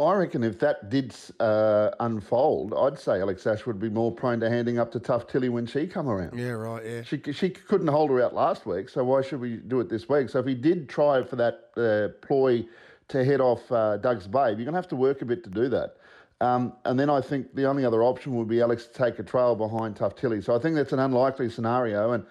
I 0.00 0.14
reckon 0.14 0.44
if 0.44 0.58
that 0.60 0.90
did 0.90 1.14
uh, 1.40 1.90
unfold, 2.00 2.72
I'd 2.74 2.98
say 2.98 3.20
Alex 3.20 3.46
Ashwood 3.46 3.80
be 3.80 3.90
more 3.90 4.12
prone 4.12 4.38
to 4.40 4.48
handing 4.48 4.78
up 4.78 4.92
to 4.92 5.00
Tough 5.00 5.26
Tilly 5.26 5.48
when 5.48 5.66
she 5.66 5.86
come 5.86 6.08
around. 6.08 6.38
Yeah, 6.38 6.50
right. 6.50 6.84
Yeah. 6.84 7.02
She, 7.02 7.20
she 7.32 7.50
couldn't 7.50 7.88
hold 7.88 8.10
her 8.10 8.22
out 8.22 8.34
last 8.34 8.64
week, 8.64 8.88
so 8.88 9.02
why 9.02 9.22
should 9.22 9.40
we 9.40 9.56
do 9.56 9.80
it 9.80 9.88
this 9.88 10.08
week? 10.08 10.28
So 10.28 10.38
if 10.38 10.46
he 10.46 10.54
did 10.54 10.88
try 10.88 11.22
for 11.22 11.36
that 11.36 11.70
uh, 11.76 12.24
ploy 12.26 12.64
to 13.08 13.24
head 13.24 13.40
off 13.40 13.70
uh, 13.72 13.96
Doug's 13.96 14.26
Babe, 14.26 14.58
you're 14.58 14.64
going 14.64 14.66
to 14.66 14.72
have 14.74 14.88
to 14.88 14.96
work 14.96 15.22
a 15.22 15.24
bit 15.24 15.42
to 15.44 15.50
do 15.50 15.68
that. 15.68 15.96
Um, 16.40 16.74
and 16.84 16.98
then 16.98 17.10
I 17.10 17.20
think 17.20 17.54
the 17.54 17.66
only 17.66 17.84
other 17.84 18.02
option 18.02 18.36
would 18.36 18.48
be 18.48 18.60
Alex 18.60 18.86
to 18.86 18.92
take 18.92 19.18
a 19.18 19.24
trail 19.24 19.56
behind 19.56 19.96
Tough 19.96 20.14
Tilly. 20.14 20.40
So 20.40 20.54
I 20.54 20.58
think 20.60 20.76
that's 20.76 20.92
an 20.92 21.00
unlikely 21.00 21.50
scenario. 21.50 22.12
And 22.12 22.24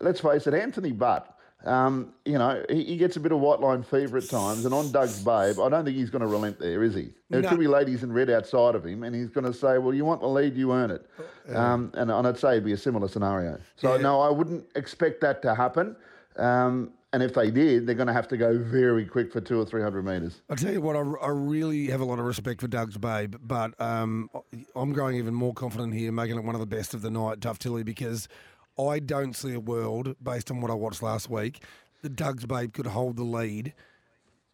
let's 0.00 0.20
face 0.20 0.46
it, 0.48 0.54
Anthony 0.54 0.90
Butt, 0.90 1.31
um, 1.64 2.12
you 2.24 2.38
know, 2.38 2.64
he, 2.68 2.84
he 2.84 2.96
gets 2.96 3.16
a 3.16 3.20
bit 3.20 3.32
of 3.32 3.40
white 3.40 3.60
line 3.60 3.82
fever 3.82 4.18
at 4.18 4.28
times. 4.28 4.64
And 4.64 4.74
on 4.74 4.90
Doug's 4.92 5.18
Babe, 5.18 5.58
I 5.60 5.68
don't 5.68 5.84
think 5.84 5.96
he's 5.96 6.10
going 6.10 6.20
to 6.22 6.26
relent 6.26 6.58
there, 6.58 6.82
is 6.82 6.94
he? 6.94 7.10
There 7.30 7.40
No. 7.42 7.48
could 7.48 7.58
be 7.58 7.66
ladies 7.68 8.02
in 8.02 8.12
red 8.12 8.30
outside 8.30 8.74
of 8.74 8.84
him, 8.84 9.02
and 9.04 9.14
he's 9.14 9.28
going 9.30 9.44
to 9.44 9.52
say, 9.52 9.78
well, 9.78 9.94
you 9.94 10.04
want 10.04 10.20
the 10.20 10.28
lead, 10.28 10.56
you 10.56 10.72
earn 10.72 10.90
it. 10.90 11.06
Um, 11.54 11.90
and, 11.94 12.10
and 12.10 12.26
I'd 12.26 12.38
say 12.38 12.52
it'd 12.52 12.64
be 12.64 12.72
a 12.72 12.76
similar 12.76 13.08
scenario. 13.08 13.58
So, 13.76 13.94
Yeah. 13.96 14.02
no, 14.02 14.20
I 14.20 14.30
wouldn't 14.30 14.66
expect 14.74 15.20
that 15.22 15.42
to 15.42 15.54
happen. 15.54 15.96
Um, 16.36 16.92
and 17.14 17.22
if 17.22 17.34
they 17.34 17.50
did, 17.50 17.86
they're 17.86 17.94
going 17.94 18.06
to 18.06 18.12
have 18.14 18.26
to 18.28 18.38
go 18.38 18.56
very 18.56 19.04
quick 19.04 19.30
for 19.30 19.40
two 19.42 19.60
or 19.60 19.66
three 19.66 19.82
hundred 19.82 20.02
metres. 20.06 20.40
I'll 20.48 20.56
tell 20.56 20.72
you 20.72 20.80
what, 20.80 20.96
I, 20.96 21.00
I 21.00 21.28
really 21.28 21.88
have 21.88 22.00
a 22.00 22.06
lot 22.06 22.18
of 22.18 22.24
respect 22.24 22.62
for 22.62 22.68
Doug's 22.68 22.96
Babe, 22.96 23.34
but 23.42 23.78
um, 23.78 24.30
I'm 24.74 24.94
growing 24.94 25.16
even 25.16 25.34
more 25.34 25.52
confident 25.52 25.92
here, 25.92 26.10
making 26.10 26.38
it 26.38 26.44
one 26.44 26.54
of 26.54 26.60
the 26.62 26.66
best 26.66 26.94
of 26.94 27.02
the 27.02 27.10
night, 27.10 27.42
Tough 27.42 27.58
Tilly, 27.58 27.82
because 27.82 28.28
I 28.78 28.98
don't 28.98 29.34
see 29.34 29.54
a 29.54 29.60
world, 29.60 30.14
based 30.22 30.50
on 30.50 30.60
what 30.60 30.70
I 30.70 30.74
watched 30.74 31.02
last 31.02 31.28
week, 31.28 31.62
that 32.02 32.16
Doug's 32.16 32.46
Babe 32.46 32.72
could 32.72 32.86
hold 32.86 33.16
the 33.16 33.24
lead 33.24 33.74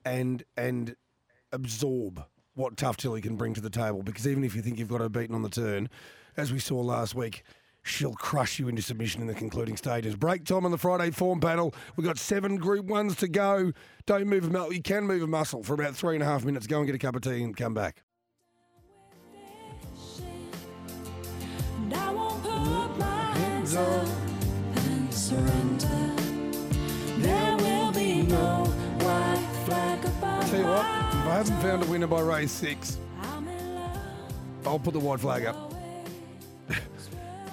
and 0.04 0.42
and 0.56 0.96
absorb 1.52 2.24
what 2.54 2.76
Tough 2.76 2.96
Tilly 2.96 3.20
can 3.20 3.36
bring 3.36 3.54
to 3.54 3.60
the 3.60 3.70
table. 3.70 4.02
Because 4.02 4.26
even 4.26 4.44
if 4.44 4.54
you 4.54 4.62
think 4.62 4.78
you've 4.78 4.88
got 4.88 5.00
her 5.00 5.08
beaten 5.08 5.34
on 5.34 5.42
the 5.42 5.48
turn, 5.48 5.88
as 6.36 6.52
we 6.52 6.58
saw 6.58 6.80
last 6.80 7.14
week, 7.14 7.44
she'll 7.82 8.14
crush 8.14 8.58
you 8.58 8.68
into 8.68 8.82
submission 8.82 9.20
in 9.20 9.28
the 9.28 9.34
concluding 9.34 9.76
stages. 9.76 10.16
Break 10.16 10.44
time 10.44 10.64
on 10.64 10.70
the 10.70 10.78
Friday 10.78 11.10
form 11.10 11.40
panel. 11.40 11.74
We've 11.96 12.06
got 12.06 12.18
seven 12.18 12.56
Group 12.56 12.86
Ones 12.86 13.16
to 13.16 13.28
go. 13.28 13.72
Don't 14.06 14.26
move 14.26 14.44
a 14.44 14.50
muscle. 14.50 14.72
You 14.72 14.82
can 14.82 15.04
move 15.04 15.22
a 15.22 15.26
muscle 15.26 15.62
for 15.62 15.74
about 15.74 15.94
three 15.94 16.14
and 16.14 16.22
a 16.22 16.26
half 16.26 16.44
minutes. 16.44 16.66
Go 16.66 16.78
and 16.78 16.86
get 16.86 16.94
a 16.94 16.98
cup 16.98 17.16
of 17.16 17.22
tea 17.22 17.42
and 17.42 17.56
come 17.56 17.74
back. 17.74 18.02
Hands 23.68 23.76
up 23.76 24.08
and 24.76 25.12
surrender. 25.12 26.14
There 27.18 27.56
will 27.58 27.92
be 27.92 28.22
no 28.22 28.64
white 28.64 29.46
flag 29.66 30.04
above 30.06 30.50
Tell 30.50 30.60
you 30.60 30.66
what, 30.66 30.80
if 30.80 31.26
I 31.26 31.34
haven't 31.34 31.60
found 31.60 31.82
a 31.82 31.86
winner 31.86 32.06
by 32.06 32.20
race 32.22 32.50
six. 32.50 32.96
I'll 34.64 34.78
put 34.78 34.94
the 34.94 35.00
white 35.00 35.20
flag 35.20 35.44
up. 35.44 35.74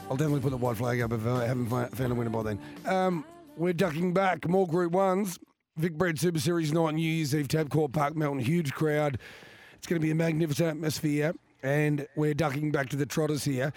I'll 0.09 0.15
definitely 0.15 0.39
put 0.39 0.51
the 0.51 0.57
white 0.57 0.77
flag 0.77 1.01
up 1.01 1.11
if 1.11 1.27
I 1.27 1.47
haven't 1.47 1.67
found 1.67 2.11
a 2.11 2.15
winner 2.15 2.29
by 2.29 2.43
then. 2.43 2.59
Um, 2.85 3.25
we're 3.57 3.73
ducking 3.73 4.13
back. 4.13 4.47
More 4.47 4.67
Group 4.67 4.93
Ones. 4.93 5.37
Vic 5.75 5.97
Bred 5.97 6.17
Super 6.17 6.39
Series 6.39 6.71
night, 6.71 6.93
New 6.93 7.01
Year's 7.01 7.35
Eve, 7.35 7.49
Tabcorp 7.49 7.91
Park, 7.91 8.15
Melton. 8.15 8.39
Huge 8.39 8.73
crowd. 8.73 9.19
It's 9.73 9.85
going 9.85 9.99
to 9.99 10.05
be 10.05 10.11
a 10.11 10.15
magnificent 10.15 10.69
atmosphere. 10.69 11.33
And 11.61 12.07
we're 12.15 12.33
ducking 12.33 12.71
back 12.71 12.87
to 12.89 12.95
the 12.95 13.05
trotters 13.05 13.43
here. 13.43 13.73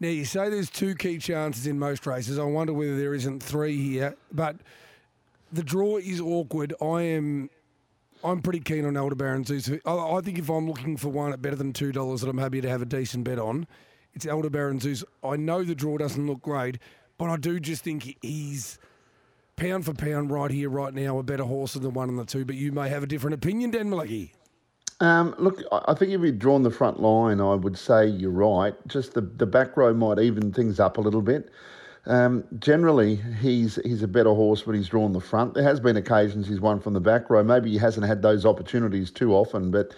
Now, 0.00 0.08
you 0.08 0.24
say 0.24 0.48
there's 0.48 0.70
two 0.70 0.94
key 0.94 1.18
chances 1.18 1.66
in 1.66 1.78
most 1.78 2.06
races. 2.06 2.38
I 2.38 2.44
wonder 2.44 2.72
whether 2.72 2.96
there 2.96 3.12
isn't 3.12 3.42
three 3.42 3.76
here. 3.76 4.16
But 4.32 4.56
the 5.52 5.62
draw 5.62 5.98
is 5.98 6.20
awkward. 6.20 6.72
I 6.80 7.02
am. 7.02 7.50
I'm 8.24 8.40
pretty 8.42 8.60
keen 8.60 8.84
on 8.84 8.96
Aldebaran 8.96 9.44
Zeus. 9.44 9.70
I, 9.86 10.20
think 10.20 10.38
if 10.38 10.48
I'm 10.50 10.66
looking 10.66 10.96
for 10.96 11.08
one 11.08 11.32
at 11.32 11.40
better 11.40 11.56
than 11.56 11.72
two 11.72 11.90
dollars 11.90 12.20
that 12.20 12.28
I'm 12.28 12.38
happy 12.38 12.60
to 12.60 12.68
have 12.68 12.82
a 12.82 12.86
decent 12.86 13.24
bet 13.24 13.38
on, 13.38 13.66
it's 14.14 14.26
Aldebaran 14.26 14.80
Zeus. 14.80 15.04
I 15.24 15.36
know 15.36 15.64
the 15.64 15.74
draw 15.74 15.96
doesn't 15.96 16.26
look 16.26 16.42
great, 16.42 16.78
but 17.16 17.30
I 17.30 17.36
do 17.36 17.58
just 17.58 17.82
think 17.82 18.18
he's 18.20 18.78
pound 19.56 19.86
for 19.86 19.94
pound 19.94 20.30
right 20.30 20.50
here, 20.50 20.68
right 20.68 20.92
now, 20.92 21.18
a 21.18 21.22
better 21.22 21.44
horse 21.44 21.74
than 21.74 21.82
the 21.82 21.90
one 21.90 22.10
and 22.10 22.18
the 22.18 22.26
two. 22.26 22.44
But 22.44 22.56
you 22.56 22.72
may 22.72 22.90
have 22.90 23.02
a 23.02 23.06
different 23.06 23.34
opinion, 23.34 23.70
Dan 23.70 23.90
Malecki. 23.90 24.32
Um, 25.00 25.34
look, 25.38 25.62
I 25.72 25.94
think 25.94 26.12
if 26.12 26.20
you'd 26.20 26.38
drawn 26.38 26.62
the 26.62 26.70
front 26.70 27.00
line, 27.00 27.40
I 27.40 27.54
would 27.54 27.78
say 27.78 28.06
you're 28.06 28.30
right. 28.30 28.74
Just 28.86 29.14
the, 29.14 29.22
the 29.22 29.46
back 29.46 29.76
row 29.76 29.94
might 29.94 30.18
even 30.18 30.52
things 30.52 30.78
up 30.78 30.98
a 30.98 31.00
little 31.00 31.22
bit. 31.22 31.50
Um, 32.06 32.44
generally, 32.58 33.16
he's 33.40 33.76
he's 33.84 34.02
a 34.02 34.08
better 34.08 34.30
horse 34.30 34.66
when 34.66 34.76
he's 34.76 34.88
drawn 34.88 35.12
the 35.12 35.20
front. 35.20 35.54
There 35.54 35.64
has 35.64 35.80
been 35.80 35.96
occasions 35.96 36.48
he's 36.48 36.60
won 36.60 36.80
from 36.80 36.94
the 36.94 37.00
back 37.00 37.28
row. 37.30 37.42
Maybe 37.42 37.70
he 37.70 37.78
hasn't 37.78 38.06
had 38.06 38.22
those 38.22 38.46
opportunities 38.46 39.10
too 39.10 39.34
often, 39.34 39.70
but 39.70 39.94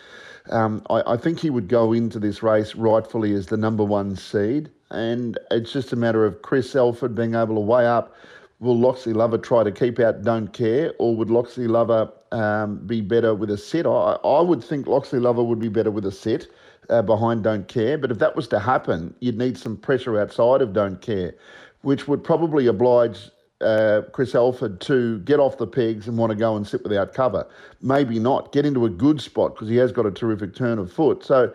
um, 0.50 0.82
I, 0.90 1.02
I 1.12 1.16
think 1.16 1.38
he 1.40 1.50
would 1.50 1.68
go 1.68 1.92
into 1.92 2.18
this 2.18 2.42
race 2.42 2.74
rightfully 2.74 3.32
as 3.34 3.46
the 3.46 3.56
number 3.56 3.84
one 3.84 4.16
seed. 4.16 4.70
And 4.90 5.38
it's 5.50 5.72
just 5.72 5.92
a 5.92 5.96
matter 5.96 6.24
of 6.24 6.42
Chris 6.42 6.74
Alford 6.76 7.14
being 7.14 7.34
able 7.34 7.54
to 7.54 7.60
weigh 7.60 7.86
up 7.86 8.14
will 8.60 8.78
Loxley 8.78 9.12
Lover 9.12 9.38
try 9.38 9.64
to 9.64 9.72
keep 9.72 9.98
out 9.98 10.22
Don't 10.22 10.52
Care, 10.52 10.92
or 10.98 11.16
would 11.16 11.30
Loxley 11.30 11.66
Lover 11.66 12.12
um, 12.32 12.84
be 12.86 13.00
better 13.00 13.34
with 13.34 13.50
a 13.50 13.58
set? 13.58 13.86
I, 13.86 14.18
I 14.24 14.40
would 14.40 14.62
think 14.64 14.86
Loxley 14.86 15.20
Lover 15.20 15.44
would 15.44 15.60
be 15.60 15.68
better 15.68 15.90
with 15.90 16.06
a 16.06 16.12
set 16.12 16.46
uh, 16.90 17.02
behind 17.02 17.44
Don't 17.44 17.68
Care, 17.68 17.98
but 17.98 18.10
if 18.10 18.18
that 18.18 18.34
was 18.34 18.48
to 18.48 18.58
happen, 18.58 19.14
you'd 19.20 19.38
need 19.38 19.56
some 19.56 19.76
pressure 19.76 20.20
outside 20.20 20.62
of 20.62 20.72
Don't 20.72 21.00
Care, 21.00 21.34
which 21.82 22.08
would 22.08 22.24
probably 22.24 22.66
oblige 22.66 23.30
uh, 23.60 24.02
Chris 24.12 24.34
Alford 24.34 24.80
to 24.80 25.20
get 25.20 25.38
off 25.38 25.58
the 25.58 25.66
pegs 25.66 26.08
and 26.08 26.18
want 26.18 26.30
to 26.30 26.36
go 26.36 26.56
and 26.56 26.66
sit 26.66 26.82
without 26.82 27.14
cover. 27.14 27.46
Maybe 27.80 28.18
not, 28.18 28.52
get 28.52 28.66
into 28.66 28.84
a 28.84 28.90
good 28.90 29.20
spot 29.20 29.54
because 29.54 29.68
he 29.68 29.76
has 29.76 29.92
got 29.92 30.06
a 30.06 30.10
terrific 30.10 30.54
turn 30.54 30.78
of 30.78 30.92
foot. 30.92 31.24
So 31.24 31.54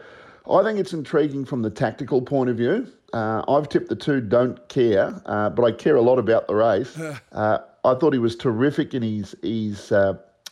I 0.50 0.64
think 0.64 0.80
it's 0.80 0.94
intriguing 0.94 1.46
from 1.46 1.62
the 1.62 1.70
tactical 1.70 2.22
point 2.22 2.50
of 2.50 2.58
view. 2.58 2.88
Uh, 3.14 3.44
I've 3.48 3.70
tipped 3.70 3.90
the 3.90 3.96
two 3.96 4.22
don't 4.22 4.68
care, 4.70 5.22
uh, 5.26 5.50
but 5.50 5.64
I 5.64 5.72
care 5.72 5.96
a 5.96 6.02
lot 6.02 6.20
about 6.20 6.48
the 6.48 6.56
race. 6.56 6.98
Uh, 7.32 7.60
I 7.84 7.94
thought 7.94 8.12
he 8.12 8.20
was 8.20 8.36
terrific 8.36 8.94
in 8.94 9.02
his 9.02 9.36
his 9.44 9.92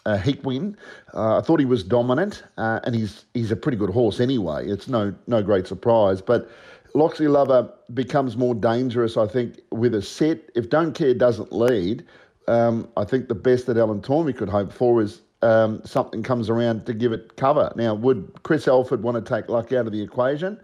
uh, 0.06 0.20
win. 0.44 0.78
Uh, 1.14 1.38
I 1.38 1.42
thought 1.42 1.60
he 1.60 1.66
was 1.66 1.84
dominant, 1.84 2.44
uh, 2.58 2.80
and 2.84 2.96
he's 2.96 3.26
he's 3.34 3.52
a 3.52 3.56
pretty 3.56 3.78
good 3.78 3.90
horse 3.90 4.20
anyway. 4.20 4.68
It's 4.68 4.88
no 4.88 5.14
no 5.28 5.42
great 5.42 5.68
surprise, 5.68 6.22
but. 6.22 6.50
Loxley 6.94 7.28
Lover 7.28 7.70
becomes 7.94 8.38
more 8.38 8.56
dangerous, 8.56 9.18
I 9.18 9.28
think, 9.28 9.60
with 9.70 9.94
a 9.96 10.02
set. 10.02 10.50
If 10.56 10.70
Don't 10.70 10.94
Care 10.94 11.14
doesn't 11.14 11.52
lead, 11.52 12.06
um, 12.48 12.88
I 12.96 13.04
think 13.04 13.28
the 13.28 13.36
best 13.36 13.66
that 13.66 13.76
Alan 13.76 14.00
Tormey 14.00 14.34
could 14.34 14.48
hope 14.48 14.72
for 14.72 15.02
is 15.02 15.22
um, 15.42 15.82
something 15.84 16.24
comes 16.24 16.50
around 16.50 16.86
to 16.86 16.94
give 16.94 17.12
it 17.12 17.36
cover. 17.36 17.74
Now, 17.76 17.96
would 17.96 18.32
Chris 18.44 18.66
Alford 18.66 19.04
want 19.04 19.16
to 19.16 19.30
take 19.30 19.50
luck 19.50 19.74
out 19.74 19.88
of 19.88 19.92
the 19.92 20.02
equation? 20.02 20.58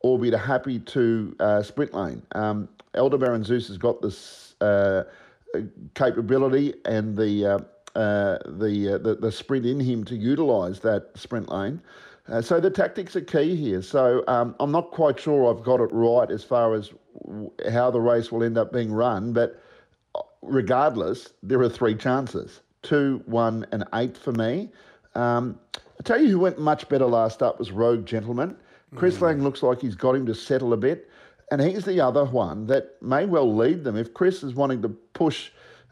or 0.00 0.18
be 0.18 0.30
happy 0.30 0.78
to 0.78 1.34
uh, 1.40 1.62
sprint 1.62 1.94
lane. 1.94 2.22
Um, 2.32 2.68
Aldebaran 2.94 3.44
Zeus 3.44 3.68
has 3.68 3.78
got 3.78 4.00
this 4.00 4.54
uh, 4.60 5.04
capability 5.94 6.74
and 6.84 7.16
the 7.16 7.46
uh, 7.46 7.58
uh, 7.98 8.38
the, 8.46 8.94
uh, 8.94 8.98
the 8.98 9.16
the 9.16 9.32
sprint 9.32 9.66
in 9.66 9.80
him 9.80 10.04
to 10.04 10.16
utilise 10.16 10.78
that 10.80 11.10
sprint 11.14 11.48
lane. 11.48 11.82
Uh, 12.28 12.40
so 12.40 12.60
the 12.60 12.70
tactics 12.70 13.16
are 13.16 13.22
key 13.22 13.56
here. 13.56 13.82
So 13.82 14.22
um, 14.28 14.54
I'm 14.60 14.70
not 14.70 14.90
quite 14.90 15.18
sure 15.18 15.50
I've 15.50 15.64
got 15.64 15.80
it 15.80 15.90
right 15.92 16.30
as 16.30 16.44
far 16.44 16.74
as 16.74 16.92
w- 17.26 17.50
how 17.72 17.90
the 17.90 18.00
race 18.00 18.30
will 18.30 18.44
end 18.44 18.58
up 18.58 18.72
being 18.72 18.92
run, 18.92 19.32
but 19.32 19.60
uh, 20.14 20.20
regardless, 20.42 21.32
there 21.42 21.60
are 21.60 21.68
three 21.68 21.94
chances: 21.94 22.60
two, 22.82 23.22
one, 23.26 23.66
and 23.72 23.84
eight 23.94 24.16
for 24.16 24.32
me. 24.32 24.70
Um, 25.14 25.58
I 25.76 26.02
tell 26.04 26.22
you 26.22 26.28
who 26.28 26.38
went 26.38 26.58
much 26.58 26.88
better 26.88 27.06
last 27.06 27.42
up 27.42 27.58
was 27.58 27.72
Rogue 27.72 28.06
Gentleman. 28.06 28.56
Chris 28.94 29.20
Lang 29.20 29.42
looks 29.42 29.62
like 29.62 29.80
he's 29.80 29.96
got 29.96 30.14
him 30.14 30.24
to 30.26 30.34
settle 30.34 30.72
a 30.72 30.76
bit. 30.76 31.10
And 31.50 31.60
he's 31.60 31.84
the 31.84 32.00
other 32.00 32.24
one 32.24 32.66
that 32.66 33.00
may 33.00 33.24
well 33.24 33.54
lead 33.54 33.84
them. 33.84 33.96
If 33.96 34.12
Chris 34.12 34.42
is 34.42 34.54
wanting 34.54 34.82
to 34.82 34.88
push 34.88 35.50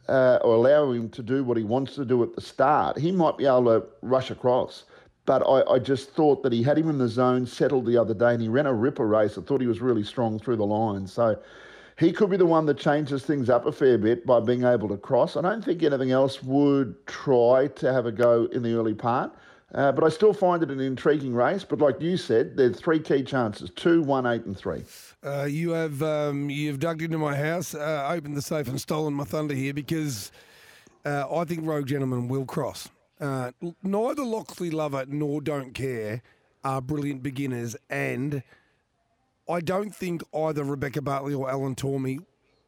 uh, 0.09 0.39
or 0.43 0.55
allow 0.55 0.91
him 0.93 1.09
to 1.11 1.23
do 1.23 1.45
what 1.45 1.57
he 1.57 1.65
wants 1.65 1.95
to 1.97 2.05
do 2.05 2.23
at 2.23 2.35
the 2.35 2.41
start, 2.41 2.99
he 2.99 3.13
might 3.13 3.37
be 3.37 3.47
able 3.47 3.65
to 3.65 3.85
rush 4.03 4.31
across. 4.31 4.85
But 5.25 5.43
I, 5.43 5.75
I 5.75 5.79
just 5.79 6.11
thought 6.13 6.43
that 6.45 6.53
he 6.53 6.63
had 6.63 6.79
him 6.79 6.89
in 6.89 6.99
the 6.99 7.09
zone, 7.09 7.47
settled 7.47 7.87
the 7.87 7.97
other 7.97 8.15
day, 8.15 8.33
and 8.33 8.41
he 8.41 8.49
ran 8.49 8.67
a 8.67 8.73
ripper 8.73 9.07
race. 9.07 9.37
I 9.37 9.43
thought 9.43 9.61
he 9.61 9.67
was 9.67 9.81
really 9.81 10.05
strong 10.05 10.39
through 10.39 10.57
the 10.57 10.67
line. 10.67 11.07
So 11.07 11.37
he 11.99 12.13
could 12.13 12.31
be 12.31 12.37
the 12.37 12.47
one 12.47 12.67
that 12.67 12.79
changes 12.79 13.25
things 13.25 13.51
up 13.51 13.67
a 13.67 13.73
fair 13.73 13.99
bit 13.99 14.27
by 14.27 14.39
being 14.39 14.65
able 14.65 14.89
to 14.89 14.97
cross. 14.97 15.37
I 15.37 15.43
don't 15.43 15.65
think 15.65 15.83
anything 15.83 16.13
else 16.13 16.43
would 16.43 17.07
try 17.07 17.69
to 17.69 17.93
have 17.93 18.07
a 18.07 18.13
go 18.13 18.45
in 18.53 18.63
the 18.63 18.75
early 18.75 18.95
part. 18.95 19.33
Uh, 19.75 19.91
but 19.91 20.05
I 20.05 20.09
still 20.09 20.33
find 20.33 20.63
it 20.63 20.71
an 20.71 20.81
intriguing 20.81 21.35
race. 21.35 21.65
But 21.65 21.81
like 21.81 22.01
you 22.01 22.17
said, 22.17 22.57
there's 22.57 22.79
three 22.79 23.01
key 23.01 23.23
chances: 23.23 23.71
two, 23.71 24.03
one, 24.03 24.27
eight, 24.27 24.45
and 24.45 24.57
three. 24.57 24.85
Uh, 25.25 25.45
you 25.45 25.71
have 25.71 26.03
um, 26.03 26.49
you've 26.49 26.79
dug 26.79 27.03
into 27.03 27.19
my 27.19 27.35
house, 27.35 27.75
uh, 27.75 28.09
opened 28.11 28.37
the 28.37 28.43
safe, 28.43 28.69
and 28.69 28.81
stolen 28.81 29.13
my 29.13 29.25
thunder 29.25 29.55
here 29.55 29.75
because 29.75 30.31
uh, 31.05 31.25
I 31.35 31.45
think 31.45 31.67
Rogue 31.67 31.87
Gentleman 31.87 32.29
will 32.29 32.45
cross. 32.45 32.89
Uh, 33.21 33.51
neither 33.83 34.23
Loxley 34.23 34.71
Lover 34.71 35.05
nor 35.09 35.41
Don't 35.41 35.73
Care 35.73 36.23
are 36.63 36.81
brilliant 36.81 37.23
beginners, 37.23 37.77
and 37.91 38.43
I 39.49 39.61
don't 39.61 39.95
think 39.95 40.23
either 40.35 40.63
Rebecca 40.63 41.03
Bartley 41.03 41.35
or 41.35 41.51
Alan 41.51 41.75
Tormey 41.75 42.19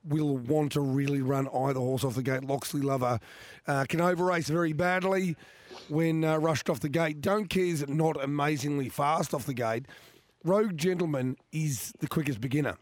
will 0.05 0.37
want 0.37 0.73
to 0.73 0.81
really 0.81 1.21
run 1.21 1.49
either 1.49 1.81
horse 1.81 2.03
off 2.03 2.15
the 2.15 2.23
gate. 2.23 2.45
Loxley 2.45 2.81
Lover 2.81 3.21
uh, 3.67 3.85
can 3.89 4.01
over 4.01 4.25
race 4.25 4.49
very 4.49 4.73
badly 4.73 5.37
when 5.89 6.25
uh, 6.25 6.39
rushed 6.39 6.69
off 6.69 6.81
the 6.81 6.89
gate. 6.89 7.21
Don't 7.21 7.49
not 7.89 8.23
amazingly 8.23 8.89
fast 8.89 9.35
off 9.35 9.47
the 9.47 9.55
gate. 9.55 9.87
Rogue 10.45 10.77
Gentleman 10.77 11.37
is 11.53 11.93
the 12.01 12.09
quickest 12.09 12.41
beginner. 12.41 12.77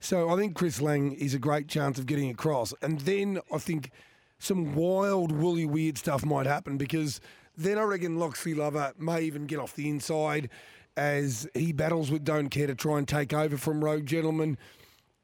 So 0.00 0.30
I 0.30 0.36
think 0.36 0.54
Chris 0.54 0.80
Lang 0.80 1.12
is 1.12 1.34
a 1.34 1.38
great 1.38 1.68
chance 1.68 1.98
of 1.98 2.06
getting 2.06 2.30
across. 2.30 2.72
And 2.82 3.00
then 3.00 3.40
I 3.52 3.58
think 3.58 3.90
some 4.38 4.74
wild, 4.74 5.32
woolly, 5.32 5.66
weird 5.66 5.98
stuff 5.98 6.24
might 6.24 6.46
happen 6.46 6.78
because 6.78 7.20
then 7.56 7.78
I 7.78 7.82
reckon 7.82 8.18
Loxley 8.18 8.54
Lover 8.54 8.92
may 8.98 9.22
even 9.22 9.44
get 9.44 9.58
off 9.58 9.74
the 9.74 9.88
inside 9.88 10.48
as 10.96 11.46
he 11.54 11.72
battles 11.72 12.10
with 12.10 12.24
Don't 12.24 12.48
Care 12.48 12.66
to 12.66 12.74
try 12.74 12.98
and 12.98 13.06
take 13.06 13.32
over 13.32 13.56
from 13.56 13.84
Rogue 13.84 14.06
Gentleman. 14.06 14.56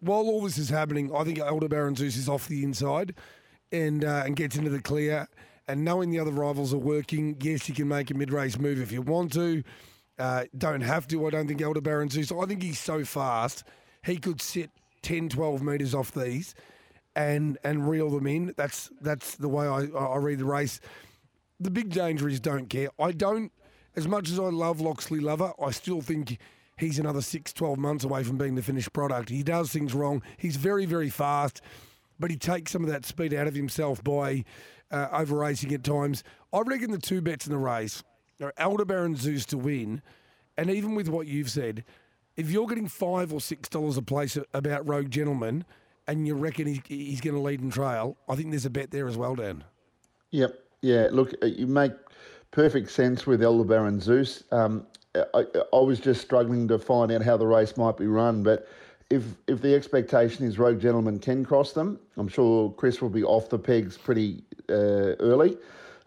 While 0.00 0.26
all 0.26 0.42
this 0.42 0.58
is 0.58 0.68
happening, 0.68 1.14
I 1.14 1.24
think 1.24 1.40
Aldebaran 1.40 1.96
Zeus 1.96 2.16
is 2.16 2.28
off 2.28 2.46
the 2.48 2.62
inside 2.62 3.14
and 3.72 4.04
uh, 4.04 4.22
and 4.26 4.36
gets 4.36 4.56
into 4.56 4.70
the 4.70 4.80
clear. 4.80 5.26
And 5.68 5.84
knowing 5.84 6.10
the 6.10 6.20
other 6.20 6.30
rivals 6.30 6.72
are 6.72 6.78
working, 6.78 7.36
yes, 7.40 7.68
you 7.68 7.74
can 7.74 7.88
make 7.88 8.10
a 8.10 8.14
mid-race 8.14 8.58
move 8.58 8.80
if 8.80 8.92
you 8.92 9.02
want 9.02 9.32
to. 9.32 9.64
Uh, 10.18 10.44
don't 10.56 10.80
have 10.80 11.06
to. 11.08 11.26
I 11.26 11.30
don't 11.30 11.46
think 11.46 11.60
Aldebaran 11.60 12.08
Zeus. 12.08 12.32
I 12.32 12.46
think 12.46 12.62
he's 12.62 12.78
so 12.78 13.04
fast, 13.04 13.64
he 14.04 14.16
could 14.16 14.40
sit 14.40 14.70
10, 15.02 15.28
12 15.28 15.62
metres 15.62 15.94
off 15.94 16.12
these 16.12 16.54
and 17.16 17.58
and 17.64 17.88
reel 17.88 18.10
them 18.10 18.26
in. 18.26 18.54
That's 18.56 18.90
that's 19.00 19.34
the 19.36 19.48
way 19.48 19.66
I, 19.66 19.86
I 19.98 20.16
read 20.18 20.38
the 20.38 20.44
race. 20.44 20.80
The 21.58 21.70
big 21.70 21.90
danger 21.90 22.28
is 22.28 22.38
don't 22.38 22.68
care. 22.68 22.90
I 22.98 23.12
don't, 23.12 23.50
as 23.96 24.06
much 24.06 24.30
as 24.30 24.38
I 24.38 24.44
love 24.44 24.80
Loxley 24.80 25.20
Lover, 25.20 25.52
I 25.60 25.70
still 25.70 26.02
think 26.02 26.38
he's 26.76 26.98
another 26.98 27.22
six, 27.22 27.54
12 27.54 27.78
months 27.78 28.04
away 28.04 28.22
from 28.22 28.36
being 28.36 28.54
the 28.54 28.62
finished 28.62 28.92
product. 28.92 29.30
He 29.30 29.42
does 29.42 29.70
things 29.70 29.94
wrong. 29.94 30.22
He's 30.36 30.56
very, 30.56 30.84
very 30.84 31.08
fast, 31.08 31.62
but 32.20 32.30
he 32.30 32.36
takes 32.36 32.72
some 32.72 32.84
of 32.84 32.90
that 32.90 33.06
speed 33.06 33.32
out 33.32 33.46
of 33.46 33.54
himself 33.54 34.04
by 34.04 34.44
uh, 34.90 35.08
over 35.12 35.36
racing 35.36 35.72
at 35.72 35.84
times. 35.84 36.22
I 36.52 36.60
reckon 36.60 36.90
the 36.90 36.98
two 36.98 37.20
bets 37.20 37.46
in 37.46 37.52
the 37.52 37.58
race 37.58 38.02
are 38.40 38.52
Aldebaran 38.58 39.16
Zeus 39.16 39.46
to 39.46 39.58
win, 39.58 40.02
and 40.56 40.70
even 40.70 40.94
with 40.94 41.08
what 41.08 41.26
you've 41.26 41.50
said, 41.50 41.84
if 42.36 42.50
you're 42.50 42.66
getting 42.66 42.88
five 42.88 43.32
or 43.32 43.40
six 43.40 43.68
dollars 43.68 43.96
a 43.96 44.02
place 44.02 44.38
about 44.52 44.86
Rogue 44.86 45.10
Gentleman, 45.10 45.64
and 46.06 46.26
you 46.26 46.34
reckon 46.34 46.66
he, 46.66 46.82
he's 46.86 47.20
going 47.20 47.34
to 47.34 47.40
lead 47.40 47.60
and 47.60 47.72
trail, 47.72 48.16
I 48.28 48.36
think 48.36 48.50
there's 48.50 48.66
a 48.66 48.70
bet 48.70 48.90
there 48.90 49.08
as 49.08 49.16
well, 49.16 49.34
Dan. 49.34 49.64
Yep. 50.30 50.58
Yeah. 50.82 51.08
Look, 51.10 51.34
uh, 51.42 51.46
you 51.46 51.66
make 51.66 51.92
perfect 52.50 52.90
sense 52.90 53.26
with 53.26 53.42
Aldebaran 53.42 54.00
Zeus. 54.00 54.44
Um, 54.52 54.86
I, 55.34 55.44
I 55.72 55.78
was 55.78 55.98
just 55.98 56.20
struggling 56.20 56.68
to 56.68 56.78
find 56.78 57.10
out 57.10 57.22
how 57.22 57.36
the 57.36 57.46
race 57.46 57.76
might 57.76 57.96
be 57.96 58.06
run, 58.06 58.42
but 58.42 58.68
if 59.10 59.24
if 59.46 59.60
the 59.60 59.74
expectation 59.74 60.44
is 60.44 60.58
Rogue 60.58 60.80
Gentleman 60.80 61.18
can 61.18 61.44
cross 61.44 61.72
them, 61.72 61.98
I'm 62.16 62.28
sure 62.28 62.70
Chris 62.72 63.00
will 63.00 63.10
be 63.10 63.22
off 63.22 63.48
the 63.48 63.58
pegs 63.58 63.96
pretty 63.96 64.42
uh, 64.68 65.14
early. 65.20 65.56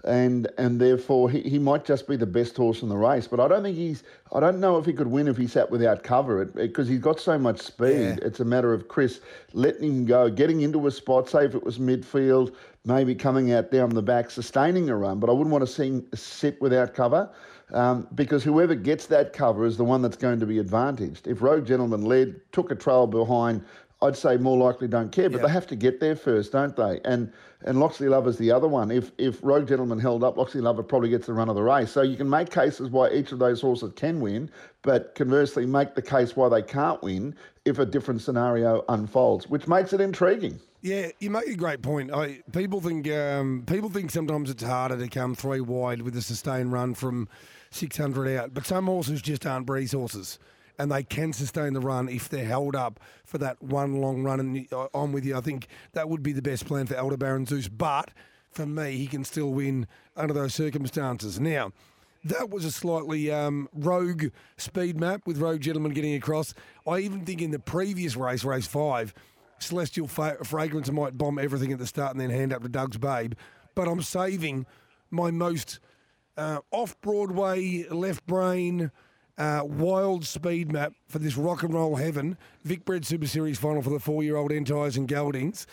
And 0.06 0.48
and 0.58 0.80
therefore 0.80 1.30
he, 1.30 1.42
he 1.42 1.60
might 1.60 1.84
just 1.84 2.08
be 2.08 2.16
the 2.16 2.26
best 2.26 2.56
horse 2.56 2.84
in 2.84 2.90
the 2.90 2.96
race, 2.96 3.28
but 3.28 3.42
I 3.42 3.50
don't 3.50 3.64
think 3.64 3.76
he's. 3.76 4.04
I 4.32 4.40
don't 4.40 4.62
know 4.62 4.78
if 4.78 4.86
he 4.86 4.94
could 4.94 5.08
win 5.08 5.28
if 5.28 5.36
he 5.36 5.46
sat 5.46 5.70
without 5.70 6.04
cover 6.04 6.46
because 6.46 6.88
he's 6.88 7.00
got 7.00 7.20
so 7.20 7.38
much 7.38 7.60
speed. 7.60 8.00
Yeah. 8.00 8.16
It's 8.22 8.40
a 8.40 8.46
matter 8.46 8.74
of 8.74 8.88
Chris 8.88 9.20
letting 9.52 9.84
him 9.84 10.06
go, 10.06 10.30
getting 10.30 10.62
into 10.62 10.88
a 10.88 10.92
spot. 10.92 11.28
Say 11.28 11.44
if 11.44 11.54
it 11.54 11.66
was 11.66 11.80
midfield, 11.80 12.56
maybe 12.86 13.14
coming 13.14 13.52
out 13.52 13.72
down 13.72 13.90
the 13.90 14.02
back, 14.02 14.32
sustaining 14.32 14.90
a 14.90 14.96
run. 14.96 15.20
But 15.20 15.30
I 15.30 15.34
wouldn't 15.34 15.52
want 15.52 15.68
to 15.68 15.72
see 15.72 15.88
him 15.88 16.08
sit 16.14 16.62
without 16.62 16.94
cover 16.94 17.30
um, 17.74 18.08
because 18.16 18.44
whoever 18.44 18.76
gets 18.76 19.06
that 19.08 19.34
cover 19.34 19.66
is 19.66 19.78
the 19.78 19.84
one 19.84 20.02
that's 20.02 20.18
going 20.18 20.40
to 20.40 20.46
be 20.46 20.60
advantaged. 20.60 21.28
If 21.28 21.42
Rogue 21.42 21.66
Gentleman 21.66 22.02
led, 22.02 22.40
took 22.52 22.72
a 22.72 22.76
trail 22.76 23.08
behind, 23.08 23.64
I'd 24.02 24.16
say 24.16 24.38
more 24.38 24.58
likely 24.58 24.88
don't 24.88 25.12
care, 25.12 25.30
but 25.30 25.42
they 25.42 25.50
have 25.50 25.68
to 25.68 25.76
get 25.76 26.00
there 26.00 26.16
first, 26.16 26.54
don't 26.54 26.76
they? 26.76 27.02
And 27.04 27.32
and 27.66 27.82
Loxley 27.82 28.08
Lover's 28.08 28.38
the 28.38 28.50
other 28.50 28.68
one. 28.68 28.92
If 28.92 29.12
if 29.18 29.40
Rogue 29.44 29.68
Gentleman 29.68 30.00
held 30.00 30.24
up, 30.24 30.38
Loxley 30.38 30.62
Lover 30.62 30.84
probably 30.84 31.10
gets 31.10 31.28
the 31.28 31.34
run 31.34 31.50
of 31.50 31.56
the 31.56 31.64
race. 31.64 31.92
So 31.92 32.02
you 32.02 32.16
can 32.16 32.30
make 32.30 32.50
cases 32.50 32.90
why 32.90 33.10
each 33.12 33.34
of 33.34 33.40
those 33.40 33.60
horses 33.60 33.92
can 33.98 34.22
win, 34.22 34.50
but 34.84 35.16
conversely 35.16 35.66
make 35.66 35.96
the 35.96 36.02
case 36.02 36.38
why 36.38 36.48
they 36.48 36.62
can't 36.62 37.02
win 37.04 37.36
if 37.66 37.78
a 37.78 37.86
different 37.86 38.22
scenario 38.22 38.86
unfolds, 38.88 39.50
which 39.50 39.68
makes 39.68 39.92
it 39.92 40.00
intriguing. 40.00 40.62
Yeah, 40.82 41.10
you 41.20 41.30
make 41.30 41.48
a 41.48 41.56
great 41.56 41.82
point. 41.82 42.14
I, 42.14 42.42
people 42.54 42.80
think 42.80 43.12
um, 43.12 43.64
people 43.68 43.90
think 43.90 44.12
sometimes 44.12 44.50
it's 44.50 44.64
harder 44.64 44.98
to 44.98 45.10
come 45.10 45.36
three 45.36 45.60
wide 45.60 46.02
with 46.04 46.16
a 46.16 46.22
sustained 46.22 46.72
run 46.72 46.94
from 46.94 47.28
600 47.72 48.38
out, 48.38 48.54
but 48.54 48.66
some 48.66 48.86
horses 48.86 49.22
just 49.22 49.46
aren't 49.46 49.66
breeze 49.66 49.92
horses, 49.92 50.40
and 50.78 50.92
they 50.92 51.04
can 51.04 51.34
sustain 51.34 51.74
the 51.74 51.80
run 51.80 52.10
if 52.10 52.30
they're 52.30 52.46
held 52.46 52.76
up 52.76 53.00
for 53.26 53.38
that 53.38 53.62
one 53.62 54.02
long 54.02 54.24
run. 54.24 54.40
And 54.40 54.68
I- 54.72 54.88
I'm 54.94 55.12
with 55.12 55.26
you. 55.26 55.36
I 55.38 55.42
think 55.42 55.68
that 55.94 56.10
would 56.10 56.24
be 56.24 56.34
the 56.34 56.42
best 56.42 56.66
plan 56.66 56.86
for 56.88 56.96
Aldebaran 56.96 57.46
Zeus, 57.46 57.68
but 57.68 58.12
for 58.52 58.66
me, 58.66 58.98
he 58.98 59.08
can 59.08 59.24
still 59.24 59.52
win 59.52 59.88
under 60.16 60.34
those 60.34 60.54
circumstances. 60.54 61.40
Now. 61.40 61.72
That 62.26 62.50
was 62.50 62.66
a 62.66 62.72
slightly 62.74 63.32
um, 63.32 63.70
rogue 63.72 64.26
speed 64.58 65.00
map 65.00 65.22
with 65.26 65.38
Rogue 65.38 65.62
Gentleman 65.62 65.94
getting 65.94 66.16
across. 66.16 66.54
I 66.86 66.98
even 67.00 67.24
think 67.24 67.42
in 67.42 67.52
the 67.52 67.60
previous 67.60 68.18
race, 68.18 68.44
race 68.44 68.68
five, 68.68 69.14
Celestial 69.60 70.06
Fa- 70.06 70.44
Fragrance 70.44 70.92
might 70.92 71.18
bomb 71.18 71.40
everything 71.40 71.72
at 71.72 71.80
the 71.80 71.88
start 71.88 72.12
and 72.12 72.20
then 72.20 72.30
hand 72.30 72.52
up 72.52 72.62
to 72.64 72.68
Doug's 72.68 72.98
Babe. 72.98 73.36
But 73.74 73.88
I'm 73.88 74.02
saving 74.02 74.66
my 75.10 75.32
most 75.32 75.80
uh, 76.40 76.62
off 76.72 77.00
Broadway, 77.02 77.86
left 77.90 78.26
brain, 78.26 78.92
uh, 79.38 79.62
wild 79.66 80.26
speed 80.26 80.72
map 80.72 80.94
for 81.08 81.20
this 81.20 81.36
rock 81.36 81.64
and 81.64 81.74
roll 81.74 81.98
heaven, 81.98 82.38
Vic 82.64 82.86
Bred 82.86 83.06
Super 83.06 83.28
Series 83.28 83.60
final 83.60 83.82
for 83.82 83.90
the 83.90 84.00
four 84.00 84.24
year 84.24 84.38
old 84.38 84.52
Entires 84.52 84.96
and 84.96 85.08
Geldings. 85.08 85.66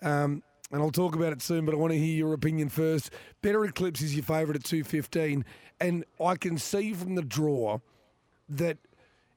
Um, 0.00 0.42
and 0.70 0.80
I'll 0.80 0.90
talk 0.90 1.14
about 1.16 1.32
it 1.32 1.42
soon, 1.42 1.66
but 1.66 1.74
I 1.74 1.78
want 1.78 1.92
to 1.92 1.98
hear 1.98 2.16
your 2.16 2.32
opinion 2.34 2.68
first. 2.68 3.10
Better 3.42 3.64
Eclipse 3.64 4.00
is 4.00 4.14
your 4.14 4.22
favourite 4.22 4.56
at 4.56 4.64
215, 4.64 5.44
and 5.80 6.04
I 6.20 6.36
can 6.36 6.56
see 6.56 6.94
from 6.94 7.16
the 7.16 7.22
draw 7.22 7.80
that 8.48 8.78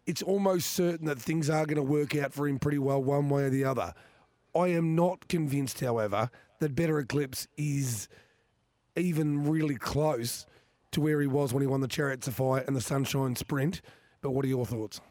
it's 0.05 0.21
almost 0.21 0.71
certain 0.71 1.07
that 1.07 1.19
things 1.19 1.49
are 1.49 1.65
going 1.65 1.75
to 1.77 1.83
work 1.83 2.15
out 2.15 2.31
for 2.31 2.47
him 2.47 2.59
pretty 2.59 2.77
well 2.77 3.03
one 3.03 3.27
way 3.27 3.43
or 3.43 3.49
the 3.49 3.65
other. 3.65 3.93
I 4.55 4.67
am 4.67 4.95
not 4.95 5.27
convinced, 5.27 5.81
however, 5.81 6.29
that 6.59 6.75
Better 6.75 6.99
Eclipse 6.99 7.47
is 7.57 8.07
even 8.95 9.49
really 9.49 9.75
close 9.75 10.45
to 10.95 11.01
where 11.01 11.21
he 11.21 11.27
was 11.27 11.53
when 11.53 11.61
he 11.61 11.67
won 11.67 11.81
the 11.81 11.87
Chariots 11.87 12.27
of 12.27 12.35
Fire 12.35 12.63
and 12.65 12.75
the 12.75 12.81
Sunshine 12.81 13.35
Sprint. 13.35 13.81
But 14.21 14.31
what 14.31 14.43
are 14.45 14.47
your 14.47 14.65
thoughts? 14.65 15.01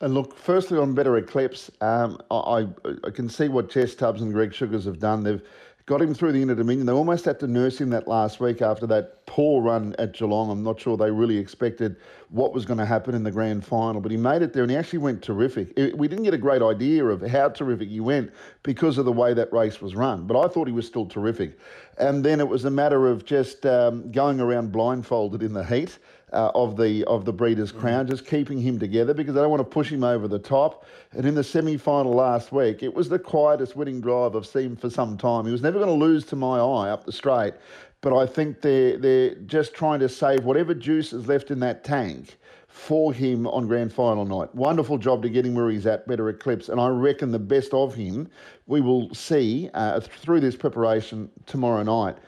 And 0.00 0.14
look, 0.14 0.38
firstly 0.38 0.78
on 0.78 0.94
Better 0.94 1.16
Eclipse, 1.16 1.70
um, 1.80 2.18
I, 2.30 2.66
I 3.04 3.10
can 3.10 3.28
see 3.28 3.48
what 3.48 3.68
Jess 3.68 3.94
Tubbs 3.94 4.22
and 4.22 4.32
Greg 4.32 4.54
Sugars 4.54 4.84
have 4.84 4.98
done. 4.98 5.22
They've 5.24 5.42
got 5.86 6.00
him 6.00 6.14
through 6.14 6.32
the 6.32 6.40
Inter 6.40 6.54
Dominion. 6.54 6.86
They 6.86 6.92
almost 6.92 7.26
had 7.26 7.38
to 7.40 7.46
nurse 7.46 7.78
him 7.78 7.90
that 7.90 8.08
last 8.08 8.40
week 8.40 8.62
after 8.62 8.86
that 8.86 9.26
poor 9.26 9.62
run 9.62 9.94
at 9.98 10.14
Geelong. 10.14 10.50
I'm 10.50 10.62
not 10.62 10.80
sure 10.80 10.96
they 10.96 11.10
really 11.10 11.36
expected 11.36 11.96
what 12.30 12.54
was 12.54 12.64
going 12.64 12.78
to 12.78 12.86
happen 12.86 13.14
in 13.14 13.22
the 13.22 13.30
grand 13.30 13.64
final, 13.66 14.00
but 14.00 14.10
he 14.10 14.16
made 14.16 14.40
it 14.40 14.54
there 14.54 14.62
and 14.62 14.70
he 14.70 14.78
actually 14.78 15.00
went 15.00 15.20
terrific. 15.22 15.72
It- 15.76 15.96
we 15.98 16.08
didn't 16.08 16.24
get 16.24 16.32
a 16.32 16.38
great 16.38 16.62
idea 16.62 17.04
of 17.04 17.20
how 17.22 17.50
terrific 17.50 17.90
he 17.90 18.00
went 18.00 18.32
because 18.62 18.96
of 18.96 19.04
the 19.04 19.12
way 19.12 19.34
that 19.34 19.52
race 19.52 19.82
was 19.82 19.94
run, 19.94 20.26
but 20.26 20.40
I 20.40 20.48
thought 20.48 20.66
he 20.66 20.72
was 20.72 20.86
still 20.86 21.06
terrific. 21.06 21.58
And 21.98 22.24
then 22.24 22.40
it 22.40 22.48
was 22.48 22.64
a 22.64 22.70
matter 22.70 23.06
of 23.06 23.26
just 23.26 23.66
um, 23.66 24.10
going 24.10 24.40
around 24.40 24.72
blindfolded 24.72 25.42
in 25.42 25.52
the 25.52 25.64
heat 25.64 25.98
uh, 26.34 26.50
of 26.54 26.76
the 26.76 27.04
of 27.04 27.24
the 27.24 27.32
Breeders' 27.32 27.72
Crown, 27.72 28.06
just 28.06 28.26
keeping 28.26 28.60
him 28.60 28.78
together 28.78 29.14
because 29.14 29.34
they 29.34 29.40
don't 29.40 29.50
want 29.50 29.60
to 29.60 29.64
push 29.64 29.90
him 29.90 30.04
over 30.04 30.28
the 30.28 30.38
top. 30.38 30.86
And 31.12 31.24
in 31.24 31.34
the 31.34 31.44
semi-final 31.44 32.12
last 32.12 32.52
week, 32.52 32.82
it 32.82 32.92
was 32.92 33.08
the 33.08 33.18
quietest 33.18 33.76
winning 33.76 34.00
drive 34.00 34.36
I've 34.36 34.46
seen 34.46 34.76
for 34.76 34.90
some 34.90 35.16
time. 35.16 35.46
He 35.46 35.52
was 35.52 35.62
never 35.62 35.78
going 35.78 35.98
to 35.98 36.04
lose 36.04 36.24
to 36.26 36.36
my 36.36 36.58
eye 36.58 36.90
up 36.90 37.06
the 37.06 37.12
straight, 37.12 37.54
but 38.00 38.14
I 38.16 38.26
think 38.26 38.60
they're 38.60 38.98
they're 38.98 39.34
just 39.46 39.74
trying 39.74 40.00
to 40.00 40.08
save 40.08 40.44
whatever 40.44 40.74
juice 40.74 41.12
is 41.12 41.28
left 41.28 41.50
in 41.50 41.60
that 41.60 41.84
tank 41.84 42.36
for 42.66 43.12
him 43.12 43.46
on 43.46 43.68
grand 43.68 43.92
final 43.92 44.24
night. 44.24 44.52
Wonderful 44.52 44.98
job 44.98 45.22
to 45.22 45.28
get 45.28 45.46
him 45.46 45.54
where 45.54 45.70
he's 45.70 45.86
at, 45.86 46.08
better 46.08 46.28
eclipse, 46.28 46.68
and 46.68 46.80
I 46.80 46.88
reckon 46.88 47.30
the 47.30 47.38
best 47.38 47.72
of 47.72 47.94
him 47.94 48.28
we 48.66 48.80
will 48.80 49.14
see 49.14 49.70
uh, 49.74 50.00
through 50.00 50.40
this 50.40 50.56
preparation 50.56 51.30
tomorrow 51.46 51.84
night. 51.84 52.18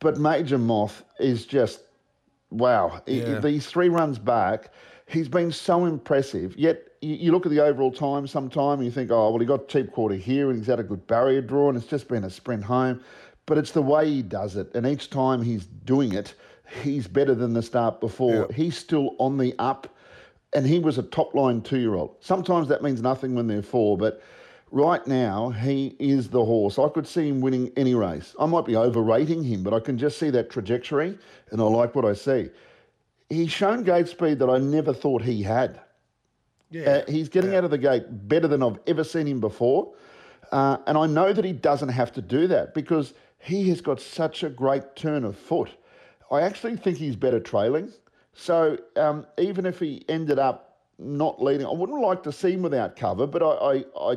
But 0.00 0.18
Major 0.18 0.58
Moth 0.58 1.04
is 1.20 1.46
just 1.46 1.83
wow. 2.50 3.02
Yeah. 3.06 3.40
These 3.40 3.66
three 3.66 3.88
runs 3.88 4.18
back, 4.18 4.70
he's 5.06 5.28
been 5.28 5.52
so 5.52 5.84
impressive. 5.86 6.56
Yet 6.56 6.82
you, 7.00 7.32
look 7.32 7.46
at 7.46 7.50
the 7.50 7.60
overall 7.60 7.92
time 7.92 8.26
sometime 8.26 8.78
and 8.78 8.84
you 8.84 8.90
think, 8.90 9.10
oh, 9.10 9.30
well, 9.30 9.38
he 9.38 9.46
got 9.46 9.68
cheap 9.68 9.92
quarter 9.92 10.14
here 10.14 10.50
and 10.50 10.58
he's 10.58 10.66
had 10.66 10.80
a 10.80 10.84
good 10.84 11.06
barrier 11.06 11.40
draw 11.40 11.68
and 11.68 11.76
it's 11.76 11.86
just 11.86 12.08
been 12.08 12.24
a 12.24 12.30
sprint 12.30 12.64
home. 12.64 13.02
But 13.46 13.58
it's 13.58 13.72
the 13.72 13.82
way 13.82 14.08
he 14.08 14.22
does 14.22 14.56
it. 14.56 14.74
And 14.74 14.86
each 14.86 15.10
time 15.10 15.42
he's 15.42 15.66
doing 15.66 16.14
it, 16.14 16.34
he's 16.82 17.06
better 17.06 17.34
than 17.34 17.52
the 17.52 17.62
start 17.62 18.00
before. 18.00 18.46
Yeah. 18.48 18.56
He's 18.56 18.76
still 18.76 19.16
on 19.18 19.36
the 19.36 19.54
up 19.58 19.94
and 20.54 20.66
he 20.66 20.78
was 20.78 20.98
a 20.98 21.02
top 21.02 21.34
line 21.34 21.60
two 21.60 21.78
year 21.78 21.94
old. 21.94 22.16
Sometimes 22.20 22.68
that 22.68 22.82
means 22.82 23.02
nothing 23.02 23.34
when 23.34 23.46
they're 23.46 23.62
four, 23.62 23.98
but 23.98 24.22
right 24.74 25.06
now 25.06 25.50
he 25.50 25.94
is 26.00 26.28
the 26.28 26.44
horse. 26.44 26.78
I 26.78 26.88
could 26.88 27.06
see 27.06 27.28
him 27.28 27.40
winning 27.40 27.70
any 27.76 27.94
race. 27.94 28.34
I 28.40 28.46
might 28.46 28.64
be 28.64 28.76
overrating 28.76 29.44
him, 29.44 29.62
but 29.62 29.72
I 29.72 29.78
can 29.78 29.96
just 29.96 30.18
see 30.18 30.30
that 30.30 30.50
trajectory 30.50 31.16
and 31.50 31.60
I 31.60 31.64
like 31.64 31.94
what 31.94 32.04
I 32.04 32.12
see. 32.12 32.50
He's 33.30 33.52
shown 33.52 33.84
gate 33.84 34.08
speed 34.08 34.40
that 34.40 34.50
I 34.50 34.58
never 34.58 34.92
thought 34.92 35.22
he 35.22 35.42
had. 35.42 35.80
Yeah. 36.70 36.90
Uh, 36.90 37.10
he's 37.10 37.28
getting 37.28 37.54
out 37.54 37.62
of 37.62 37.70
the 37.70 37.78
gate 37.78 38.04
better 38.28 38.48
than 38.48 38.62
I've 38.62 38.80
ever 38.88 39.04
seen 39.04 39.28
him 39.28 39.38
before. 39.38 39.94
Uh, 40.50 40.78
and 40.88 40.98
I 40.98 41.06
know 41.06 41.32
that 41.32 41.44
he 41.44 41.52
doesn't 41.52 41.88
have 41.88 42.12
to 42.12 42.20
do 42.20 42.48
that 42.48 42.74
because 42.74 43.14
he 43.38 43.68
has 43.68 43.80
got 43.80 44.00
such 44.00 44.42
a 44.42 44.48
great 44.50 44.96
turn 44.96 45.24
of 45.24 45.38
foot. 45.38 45.70
I 46.32 46.40
actually 46.40 46.76
think 46.76 46.98
he's 46.98 47.16
better 47.16 47.38
trailing. 47.38 47.92
So 48.32 48.76
um, 48.96 49.24
even 49.38 49.66
if 49.66 49.78
he 49.78 50.04
ended 50.08 50.40
up 50.40 50.78
not 50.98 51.40
leading, 51.40 51.66
I 51.66 51.72
wouldn't 51.72 52.00
like 52.00 52.24
to 52.24 52.32
see 52.32 52.52
him 52.52 52.62
without 52.62 52.96
cover, 52.96 53.26
but 53.26 53.42
I, 53.42 53.46
I, 53.46 53.84
I 54.12 54.16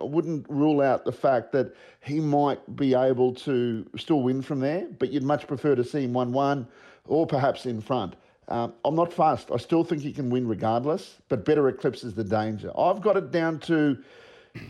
I 0.00 0.04
wouldn't 0.04 0.46
rule 0.48 0.80
out 0.80 1.04
the 1.04 1.12
fact 1.12 1.52
that 1.52 1.74
he 2.00 2.20
might 2.20 2.76
be 2.76 2.94
able 2.94 3.34
to 3.34 3.86
still 3.96 4.22
win 4.22 4.42
from 4.42 4.60
there, 4.60 4.86
but 4.98 5.10
you'd 5.10 5.22
much 5.22 5.46
prefer 5.46 5.74
to 5.74 5.84
see 5.84 6.04
him 6.04 6.12
1 6.12 6.32
1 6.32 6.66
or 7.06 7.26
perhaps 7.26 7.66
in 7.66 7.80
front. 7.80 8.14
Um, 8.48 8.74
I'm 8.84 8.94
not 8.94 9.12
fast. 9.12 9.50
I 9.52 9.56
still 9.56 9.84
think 9.84 10.02
he 10.02 10.12
can 10.12 10.28
win 10.30 10.46
regardless, 10.46 11.16
but 11.28 11.44
better 11.44 11.68
eclipses 11.68 12.14
the 12.14 12.24
danger. 12.24 12.70
I've 12.78 13.00
got 13.00 13.16
it 13.16 13.30
down 13.30 13.58
to, 13.60 13.98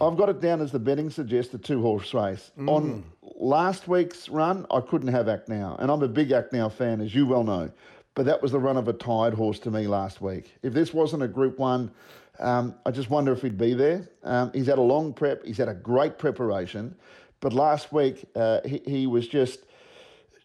I've 0.00 0.16
got 0.16 0.28
it 0.28 0.40
down 0.40 0.60
as 0.60 0.72
the 0.72 0.78
betting 0.78 1.10
suggests 1.10 1.52
a 1.54 1.58
two 1.58 1.80
horse 1.80 2.14
race. 2.14 2.50
On 2.68 3.04
last 3.36 3.88
week's 3.88 4.28
run, 4.28 4.66
I 4.70 4.80
couldn't 4.80 5.08
have 5.08 5.28
Act 5.28 5.48
Now, 5.48 5.76
and 5.80 5.90
I'm 5.90 6.02
a 6.02 6.08
big 6.08 6.32
Act 6.32 6.52
Now 6.52 6.68
fan, 6.68 7.00
as 7.00 7.14
you 7.14 7.26
well 7.26 7.44
know. 7.44 7.70
But 8.14 8.26
that 8.26 8.42
was 8.42 8.52
the 8.52 8.60
run 8.60 8.76
of 8.76 8.88
a 8.88 8.92
tired 8.92 9.32
horse 9.32 9.58
to 9.60 9.70
me 9.70 9.86
last 9.86 10.20
week. 10.20 10.54
If 10.62 10.74
this 10.74 10.92
wasn't 10.92 11.22
a 11.22 11.28
Group 11.28 11.58
One, 11.58 11.90
um, 12.38 12.74
I 12.86 12.90
just 12.90 13.10
wonder 13.10 13.32
if 13.32 13.42
he'd 13.42 13.58
be 13.58 13.74
there. 13.74 14.08
Um, 14.24 14.50
he's 14.54 14.66
had 14.66 14.78
a 14.78 14.82
long 14.82 15.12
prep. 15.12 15.44
He's 15.44 15.58
had 15.58 15.68
a 15.68 15.74
great 15.74 16.18
preparation, 16.18 16.94
but 17.40 17.52
last 17.52 17.92
week 17.92 18.24
uh, 18.34 18.60
he, 18.64 18.80
he 18.86 19.06
was 19.06 19.28
just 19.28 19.60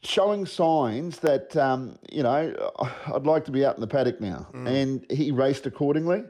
showing 0.04 0.46
signs 0.46 1.20
that 1.20 1.56
um, 1.58 1.98
you 2.12 2.24
know 2.24 2.72
I'd 3.14 3.26
like 3.26 3.46
to 3.46 3.52
be 3.52 3.66
out 3.66 3.76
in 3.76 3.82
the 3.82 3.88
paddock 3.88 4.22
now, 4.22 4.48
and 4.54 5.06
he 5.10 5.32
raced 5.32 5.66
accordingly. 5.66 6.24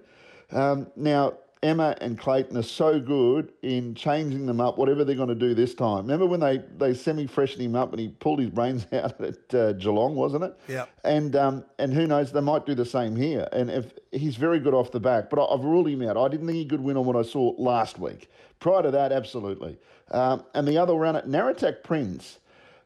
Um, 0.52 0.88
now 0.96 1.34
Emma 1.64 1.96
and 2.02 2.20
Clayton 2.20 2.56
are 2.58 2.64
so 2.64 3.00
good 3.00 3.52
in 3.64 3.96
changing 3.96 4.46
them 4.46 4.62
up, 4.62 4.78
whatever 4.78 5.04
they're 5.04 5.16
going 5.16 5.30
to 5.30 5.36
do 5.36 5.54
this 5.56 5.74
time. 5.74 6.04
Remember 6.04 6.26
when 6.26 6.40
they 6.40 6.62
they 6.78 6.94
semi-freshened 6.94 7.62
him 7.62 7.76
up 7.76 7.92
and 7.92 8.00
he 8.00 8.10
pulled 8.10 8.40
his 8.40 8.50
brains 8.50 8.86
out 8.94 9.20
at 9.20 9.54
uh, 9.54 9.74
Geelong, 9.74 10.16
wasn't 10.16 10.44
it? 10.44 10.60
Yep. 10.68 10.90
And 11.04 11.36
um, 11.36 11.66
and 11.80 11.94
who 11.94 12.06
knows, 12.08 12.32
they 12.32 12.42
might 12.42 12.66
do 12.66 12.76
the 12.76 12.86
same 12.86 13.16
here. 13.16 13.48
And 13.52 13.70
if 13.70 13.94
he's 14.12 14.36
very 14.36 14.60
good 14.60 14.74
off 14.74 14.92
the 14.92 15.00
back, 15.00 15.30
but 15.30 15.40
I, 15.40 15.54
I've 15.54 15.64
ruled 15.64 15.88
him 15.88 16.04
out. 16.04 16.18
I 16.18 16.28
didn't 16.28 16.46
think 16.46 16.58
he 16.58 16.66
could 16.66 16.82
win 16.82 16.98
on 16.98 17.06
what 17.06 17.16
I 17.16 17.24
saw 17.24 17.56
last 17.58 17.98
week. 18.00 18.30
Prior 18.60 18.84
to 18.84 18.92
that, 18.92 19.12
absolutely. 19.12 19.78
Um, 20.12 20.44
and 20.54 20.68
the 20.68 20.78
other 20.78 20.94
runner, 20.94 21.22
Naratak 21.24 21.84
Prince, 21.84 22.40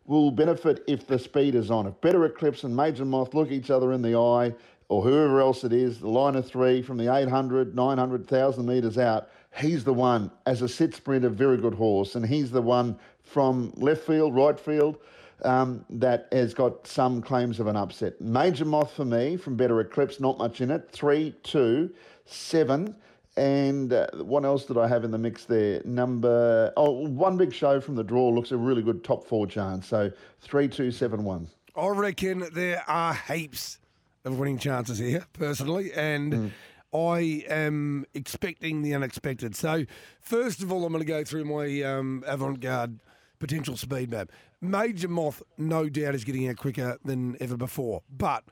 will 0.06 0.32
benefit 0.32 0.84
if 0.88 1.08
the 1.08 1.20
speed 1.20 1.56
is 1.56 1.70
on. 1.70 1.88
If 1.88 2.00
Better 2.02 2.26
Eclipse 2.26 2.64
and 2.64 2.76
Major 2.76 3.06
Moth 3.06 3.34
look 3.34 3.52
each 3.52 3.70
other 3.70 3.94
in 3.94 4.02
the 4.02 4.18
eye, 4.18 4.54
or 4.92 5.02
whoever 5.02 5.40
else 5.40 5.64
it 5.64 5.72
is, 5.72 6.02
the 6.02 6.10
line 6.10 6.36
of 6.36 6.46
three 6.46 6.82
from 6.82 6.98
the 6.98 7.16
800, 7.16 7.74
900, 7.74 8.22
1,000 8.30 8.66
metres 8.66 8.98
out, 8.98 9.30
he's 9.56 9.86
the 9.86 9.94
one 9.94 10.30
as 10.46 10.62
a 10.62 10.68
sit 10.68 10.94
sprint, 10.94 11.24
a 11.24 11.30
very 11.30 11.56
good 11.56 11.74
horse. 11.74 12.16
And 12.16 12.26
he's 12.26 12.52
the 12.52 12.62
one 12.62 13.00
from 13.24 13.72
left 13.78 14.06
field, 14.06 14.36
right 14.36 14.60
field, 14.60 14.98
um, 15.44 15.86
that 15.92 16.28
has 16.34 16.54
got 16.54 16.86
some 16.86 17.22
claims 17.22 17.62
of 17.62 17.68
an 17.68 17.78
upset. 17.78 18.20
Major 18.20 18.66
Moth 18.66 18.92
for 18.92 19.06
me 19.06 19.38
from 19.38 19.56
Better 19.56 19.80
Eclipse, 19.80 20.20
not 20.20 20.38
much 20.38 20.60
in 20.60 20.70
it. 20.70 20.90
Three, 20.92 21.36
two, 21.42 21.90
seven. 22.26 22.94
And 23.38 23.94
uh, 23.94 24.08
what 24.16 24.44
else 24.44 24.66
did 24.66 24.78
I 24.78 24.90
have 24.90 25.06
in 25.06 25.12
the 25.12 25.18
mix 25.18 25.46
there? 25.46 25.82
Number, 25.86 26.74
oh, 26.76 27.08
one 27.08 27.38
big 27.38 27.54
show 27.54 27.80
from 27.80 27.96
the 27.96 28.04
draw 28.04 28.28
looks 28.28 28.52
a 28.52 28.58
really 28.58 28.82
good 28.82 29.06
top 29.06 29.26
four 29.26 29.48
chance. 29.48 29.88
So 29.88 30.12
three, 30.42 30.68
two, 30.68 30.92
seven, 30.92 31.24
one. 31.24 31.48
I 31.78 31.88
reckon 31.88 32.50
there 32.52 32.84
are 32.90 33.14
heaps 33.14 33.78
of 34.26 34.38
winning 34.38 34.58
chances 34.58 34.98
here, 34.98 35.26
personally, 35.34 35.92
and 35.94 36.52
I 36.94 37.44
am 37.48 38.06
expecting 38.14 38.82
the 38.82 38.94
unexpected. 38.94 39.56
So, 39.56 39.86
first 40.20 40.62
of 40.62 40.72
all, 40.72 40.86
I'm 40.86 40.92
going 40.92 41.04
to 41.04 41.08
go 41.08 41.24
through 41.24 41.46
my 41.46 41.82
um, 41.84 42.24
avant 42.28 42.60
garde 42.60 43.00
potential 43.40 43.78
speed 43.78 44.12
map. 44.12 44.32
Major 44.62 45.08
Moth, 45.08 45.42
no 45.58 45.90
doubt, 45.90 46.16
is 46.16 46.24
getting 46.24 46.48
out 46.48 46.58
quicker 46.58 46.98
than 47.04 47.36
ever 47.40 47.58
before. 47.58 48.04
But 48.16 48.44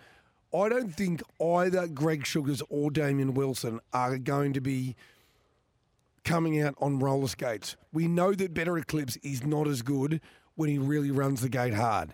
I 0.53 0.69
don't 0.69 0.89
think 0.89 1.21
either 1.39 1.87
Greg 1.87 2.25
Sugars 2.25 2.63
or 2.69 2.89
Damien 2.89 3.35
Wilson 3.35 3.79
are 3.93 4.17
going 4.17 4.53
to 4.53 4.61
be 4.61 4.95
coming 6.23 6.61
out 6.61 6.75
on 6.79 6.99
roller 6.99 7.27
skates. 7.27 7.75
We 7.93 8.07
know 8.07 8.33
that 8.33 8.53
Better 8.53 8.77
Eclipse 8.77 9.17
is 9.17 9.43
not 9.43 9.67
as 9.67 9.81
good 9.81 10.21
when 10.55 10.69
he 10.69 10.77
really 10.77 11.11
runs 11.11 11.41
the 11.41 11.49
gate 11.49 11.73
hard. 11.73 12.13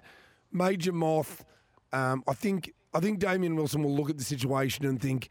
Major 0.51 0.91
Moth, 0.91 1.45
um, 1.93 2.23
I 2.27 2.33
think 2.33 2.73
I 2.95 3.01
think 3.01 3.19
Damien 3.19 3.57
Wilson 3.57 3.83
will 3.83 3.93
look 3.93 4.09
at 4.09 4.17
the 4.17 4.23
situation 4.23 4.85
and 4.85 5.01
think, 5.01 5.27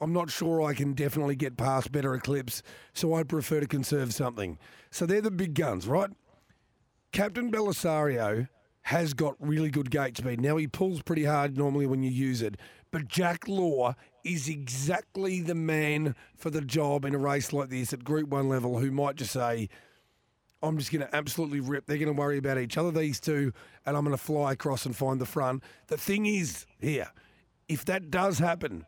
I'm 0.00 0.12
not 0.12 0.30
sure 0.30 0.62
I 0.62 0.74
can 0.74 0.92
definitely 0.92 1.34
get 1.34 1.56
past 1.56 1.90
Better 1.90 2.14
Eclipse, 2.14 2.62
so 2.94 3.14
I'd 3.14 3.28
prefer 3.28 3.58
to 3.58 3.66
conserve 3.66 4.14
something. 4.14 4.58
So 4.92 5.06
they're 5.06 5.20
the 5.20 5.32
big 5.32 5.54
guns, 5.54 5.88
right? 5.88 6.10
Captain 7.10 7.50
Belisario 7.50 8.48
has 8.82 9.12
got 9.12 9.34
really 9.40 9.70
good 9.70 9.90
gate 9.90 10.18
speed. 10.18 10.40
Now 10.40 10.56
he 10.56 10.68
pulls 10.68 11.02
pretty 11.02 11.24
hard 11.24 11.58
normally 11.58 11.86
when 11.86 12.04
you 12.04 12.10
use 12.10 12.42
it, 12.42 12.56
but 12.92 13.08
Jack 13.08 13.48
Laugher 13.48 13.96
is 14.24 14.48
exactly 14.48 15.40
the 15.40 15.56
man 15.56 16.14
for 16.36 16.50
the 16.50 16.60
job 16.60 17.04
in 17.04 17.14
a 17.14 17.18
race 17.18 17.52
like 17.52 17.70
this 17.70 17.92
at 17.92 18.04
Group 18.04 18.28
One 18.28 18.48
level. 18.48 18.78
Who 18.78 18.92
might 18.92 19.16
just 19.16 19.32
say, 19.32 19.68
"I'm 20.62 20.78
just 20.78 20.92
going 20.92 21.06
to 21.06 21.14
absolutely 21.14 21.60
rip." 21.60 21.86
They're 21.86 21.98
going 21.98 22.14
to 22.14 22.18
worry 22.18 22.38
about 22.38 22.58
each 22.58 22.76
other, 22.76 22.90
these 22.90 23.20
two, 23.20 23.52
and 23.86 23.96
I'm 23.96 24.04
going 24.04 24.16
to 24.16 24.22
fly 24.22 24.52
across 24.52 24.86
and 24.86 24.94
find 24.94 25.20
the 25.20 25.26
front. 25.26 25.62
The 25.88 25.96
thing 25.96 26.26
is, 26.26 26.66
here, 26.78 27.08
if 27.68 27.84
that 27.86 28.10
does 28.10 28.38
happen, 28.38 28.86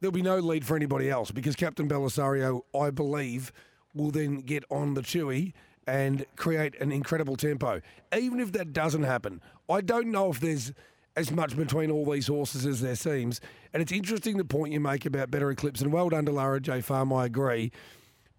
there'll 0.00 0.12
be 0.12 0.22
no 0.22 0.38
lead 0.38 0.64
for 0.64 0.76
anybody 0.76 1.10
else 1.10 1.30
because 1.30 1.56
Captain 1.56 1.88
Belisario, 1.88 2.62
I 2.78 2.90
believe, 2.90 3.52
will 3.94 4.10
then 4.10 4.40
get 4.40 4.64
on 4.70 4.94
the 4.94 5.02
Chewy 5.02 5.52
and 5.86 6.24
create 6.36 6.80
an 6.80 6.92
incredible 6.92 7.36
tempo. 7.36 7.80
Even 8.16 8.40
if 8.40 8.52
that 8.52 8.72
doesn't 8.72 9.02
happen, 9.02 9.40
I 9.68 9.80
don't 9.80 10.10
know 10.10 10.30
if 10.30 10.40
there's 10.40 10.72
as 11.16 11.30
much 11.30 11.56
between 11.56 11.90
all 11.90 12.10
these 12.10 12.26
horses 12.26 12.64
as 12.66 12.80
there 12.80 12.96
seems. 12.96 13.40
And 13.72 13.82
it's 13.82 13.92
interesting 13.92 14.36
the 14.38 14.44
point 14.44 14.72
you 14.72 14.80
make 14.80 15.04
about 15.04 15.30
Better 15.30 15.50
Eclipse, 15.50 15.80
and 15.80 15.92
well 15.92 16.08
done 16.08 16.24
to 16.26 16.32
Lara 16.32 16.60
J. 16.60 16.80
Farm, 16.80 17.12
I 17.12 17.26
agree. 17.26 17.70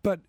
But 0.01 0.21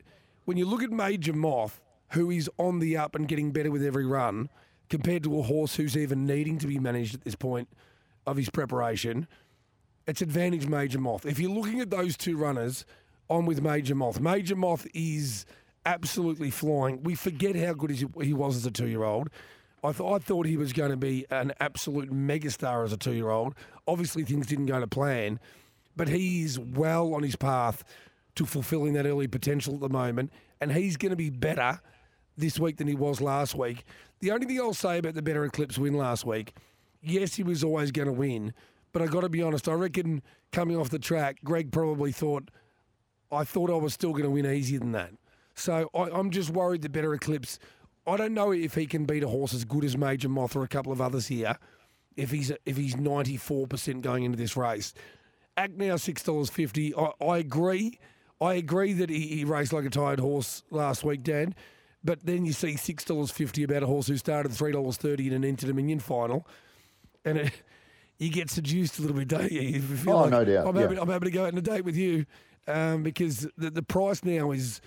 when 0.45 0.57
you 0.57 0.67
look 0.67 0.83
at 0.83 0.91
Major 0.91 1.33
Moth, 1.33 1.81
who 2.11 2.31
is 2.31 2.51
on 2.59 2.79
the 2.79 2.97
up 2.97 3.15
and 3.15 3.27
getting 3.27 3.51
better 3.51 3.71
with 3.71 3.85
every 3.85 4.07
run, 4.07 4.49
compared 4.89 5.23
to 5.25 5.39
a 5.39 5.43
horse 5.43 5.77
who's 5.77 5.97
even 5.97 6.27
needing 6.27 6.59
to 6.59 6.67
be 6.67 6.79
managed 6.79 7.15
at 7.15 7.25
this 7.25 7.35
point 7.35 7.69
of 8.27 8.37
his 8.37 8.51
preparation, 8.51 9.27
it's 10.07 10.23
advantage 10.23 10.67
Major 10.67 10.99
Moth. 10.99 11.25
If 11.25 11.39
you're 11.39 11.51
looking 11.51 11.81
at 11.81 11.91
those 11.91 12.17
two 12.17 12.37
runners, 12.37 12.85
I'm 13.31 13.47
with 13.47 13.63
Major 13.63 13.95
Moth. 13.95 14.21
Major 14.21 14.55
Moth 14.55 14.87
is 14.93 15.47
absolutely 15.87 16.51
flying. 16.51 17.03
We 17.03 17.15
forget 17.15 17.57
how 17.57 17.73
good 17.73 17.91
he 17.91 18.07
he 18.23 18.33
was 18.35 18.57
as 18.57 18.67
a 18.67 18.71
two 18.71 18.87
year 18.87 19.03
old. 19.03 19.31
I, 19.83 19.93
th- 19.93 20.11
I 20.11 20.19
thought 20.19 20.47
he 20.47 20.57
was 20.57 20.73
going 20.73 20.91
to 20.91 20.97
be 20.97 21.27
an 21.31 21.53
absolute 21.61 22.11
megastar 22.11 22.85
as 22.85 22.93
a 22.93 22.97
two 22.97 23.13
year 23.13 23.31
old. 23.31 23.55
Obviously, 23.87 24.25
things 24.25 24.47
didn't 24.47 24.67
go 24.67 24.81
to 24.81 24.87
plan, 24.87 25.41
but 25.97 26.09
he's 26.09 26.59
well 26.59 27.15
on 27.15 27.23
his 27.23 27.37
path 27.37 27.85
to 28.37 28.45
fulfilling 28.47 28.95
that 28.95 29.07
early 29.07 29.27
potential 29.27 29.75
at 29.75 29.81
the 29.81 29.89
moment, 29.89 30.33
and 30.61 30.73
he's 30.73 30.97
going 30.97 31.11
to 31.11 31.17
be 31.17 31.31
better 31.31 31.81
this 32.37 32.59
week 32.59 32.77
than 32.79 32.89
he 32.89 32.95
was 32.95 33.21
last 33.21 33.55
week. 33.55 33.85
The 34.21 34.31
only 34.33 34.47
thing 34.47 34.61
I'll 34.61 34.75
say 34.75 34.99
about 34.99 35.15
the 35.15 35.23
Better 35.23 35.45
Eclipse 35.45 35.79
win 35.79 35.95
last 35.95 36.25
week, 36.25 36.55
yes, 37.03 37.35
he 37.37 37.43
was 37.43 37.63
always 37.63 37.93
going 37.93 38.07
to 38.07 38.13
win, 38.13 38.53
but 38.93 39.03
I 39.03 39.07
got 39.07 39.21
to 39.21 39.29
be 39.29 39.43
honest, 39.43 39.69
I 39.69 39.75
reckon 39.75 40.23
coming 40.53 40.77
off 40.77 40.91
the 40.91 40.99
track, 40.99 41.39
Greg 41.45 41.71
probably 41.71 42.13
thought, 42.13 42.51
I 43.31 43.45
thought 43.45 43.71
I 43.71 43.75
was 43.75 43.95
still 43.95 44.13
going 44.13 44.25
to 44.25 44.31
win 44.31 44.47
easier 44.47 44.81
than 44.81 44.93
that. 44.93 45.13
So 45.55 45.91
I, 45.95 46.11
I'm 46.11 46.31
just 46.31 46.51
worried 46.51 46.83
the 46.83 46.89
Better 46.89 47.15
Eclipse. 47.15 47.59
I 48.07 48.17
don't 48.17 48.35
know 48.35 48.53
if 48.53 48.75
he 48.75 48.87
can 48.87 49.05
beat 49.05 49.23
a 49.23 49.29
horse 49.29 49.55
as 49.55 49.65
good 49.65 49.85
as 49.85 49.97
Major 49.97 50.29
Moth 50.29 50.57
or 50.57 50.63
a 50.63 50.69
couple 50.69 50.93
of 50.93 51.01
others 51.01 51.29
here. 51.29 51.57
If 52.17 52.31
he's 52.31 52.53
if 52.65 52.77
he's 52.77 52.97
94 52.97 53.67
percent 53.67 54.03
going 54.03 54.23
into 54.23 54.39
this 54.39 54.57
race, 54.57 54.95
Act 55.57 55.77
now 55.77 55.97
six 55.97 56.23
dollars 56.23 56.51
fifty. 56.51 56.95
I, 56.95 57.13
I 57.25 57.39
agree. 57.39 57.99
I 58.41 58.55
agree 58.55 58.93
that 58.95 59.11
he, 59.11 59.21
he 59.29 59.45
raced 59.45 59.73
like 59.73 59.85
a 59.85 59.91
tired 59.91 60.21
horse 60.21 60.63
last 60.71 61.05
week, 61.05 61.23
Dan. 61.23 61.55
But 62.03 62.27
then 62.27 62.45
you 62.45 62.53
see 62.53 62.77
six 62.77 63.05
dollars 63.05 63.31
fifty 63.31 63.63
about 63.63 63.83
a 63.83 63.87
horse 63.87 64.09
who 64.09 64.17
started 64.17 64.53
three 64.53 64.73
dollars 64.73 64.97
thirty 64.99 65.27
in 65.27 65.33
an 65.33 65.43
Inter 65.45 65.69
Dominion 65.69 66.01
final, 66.01 66.47
and 67.25 67.39
it, 67.39 67.53
you 68.19 68.31
get 68.31 68.51
seduced 68.51 68.99
a 68.99 69.03
little 69.03 69.17
bit, 69.17 69.29
don't 69.29 69.51
you? 69.51 69.61
You 69.63 69.83
Oh, 70.07 70.23
like, 70.23 70.31
no 70.31 70.45
doubt, 70.45 70.67
I'm 70.67 70.77
yeah. 70.77 70.83
happy, 70.83 70.99
I'm 70.99 71.09
happy 71.09 71.25
to 71.27 71.31
go 71.31 71.43
out 71.47 71.53
on 71.53 71.59
a 71.59 71.63
date 71.63 71.85
with 71.85 71.97
you, 71.97 72.27
um, 72.69 73.03
because 73.03 73.49
the, 73.57 73.71
the 73.71 73.83
price 73.83 74.23
now 74.23 74.51
is 74.51 74.83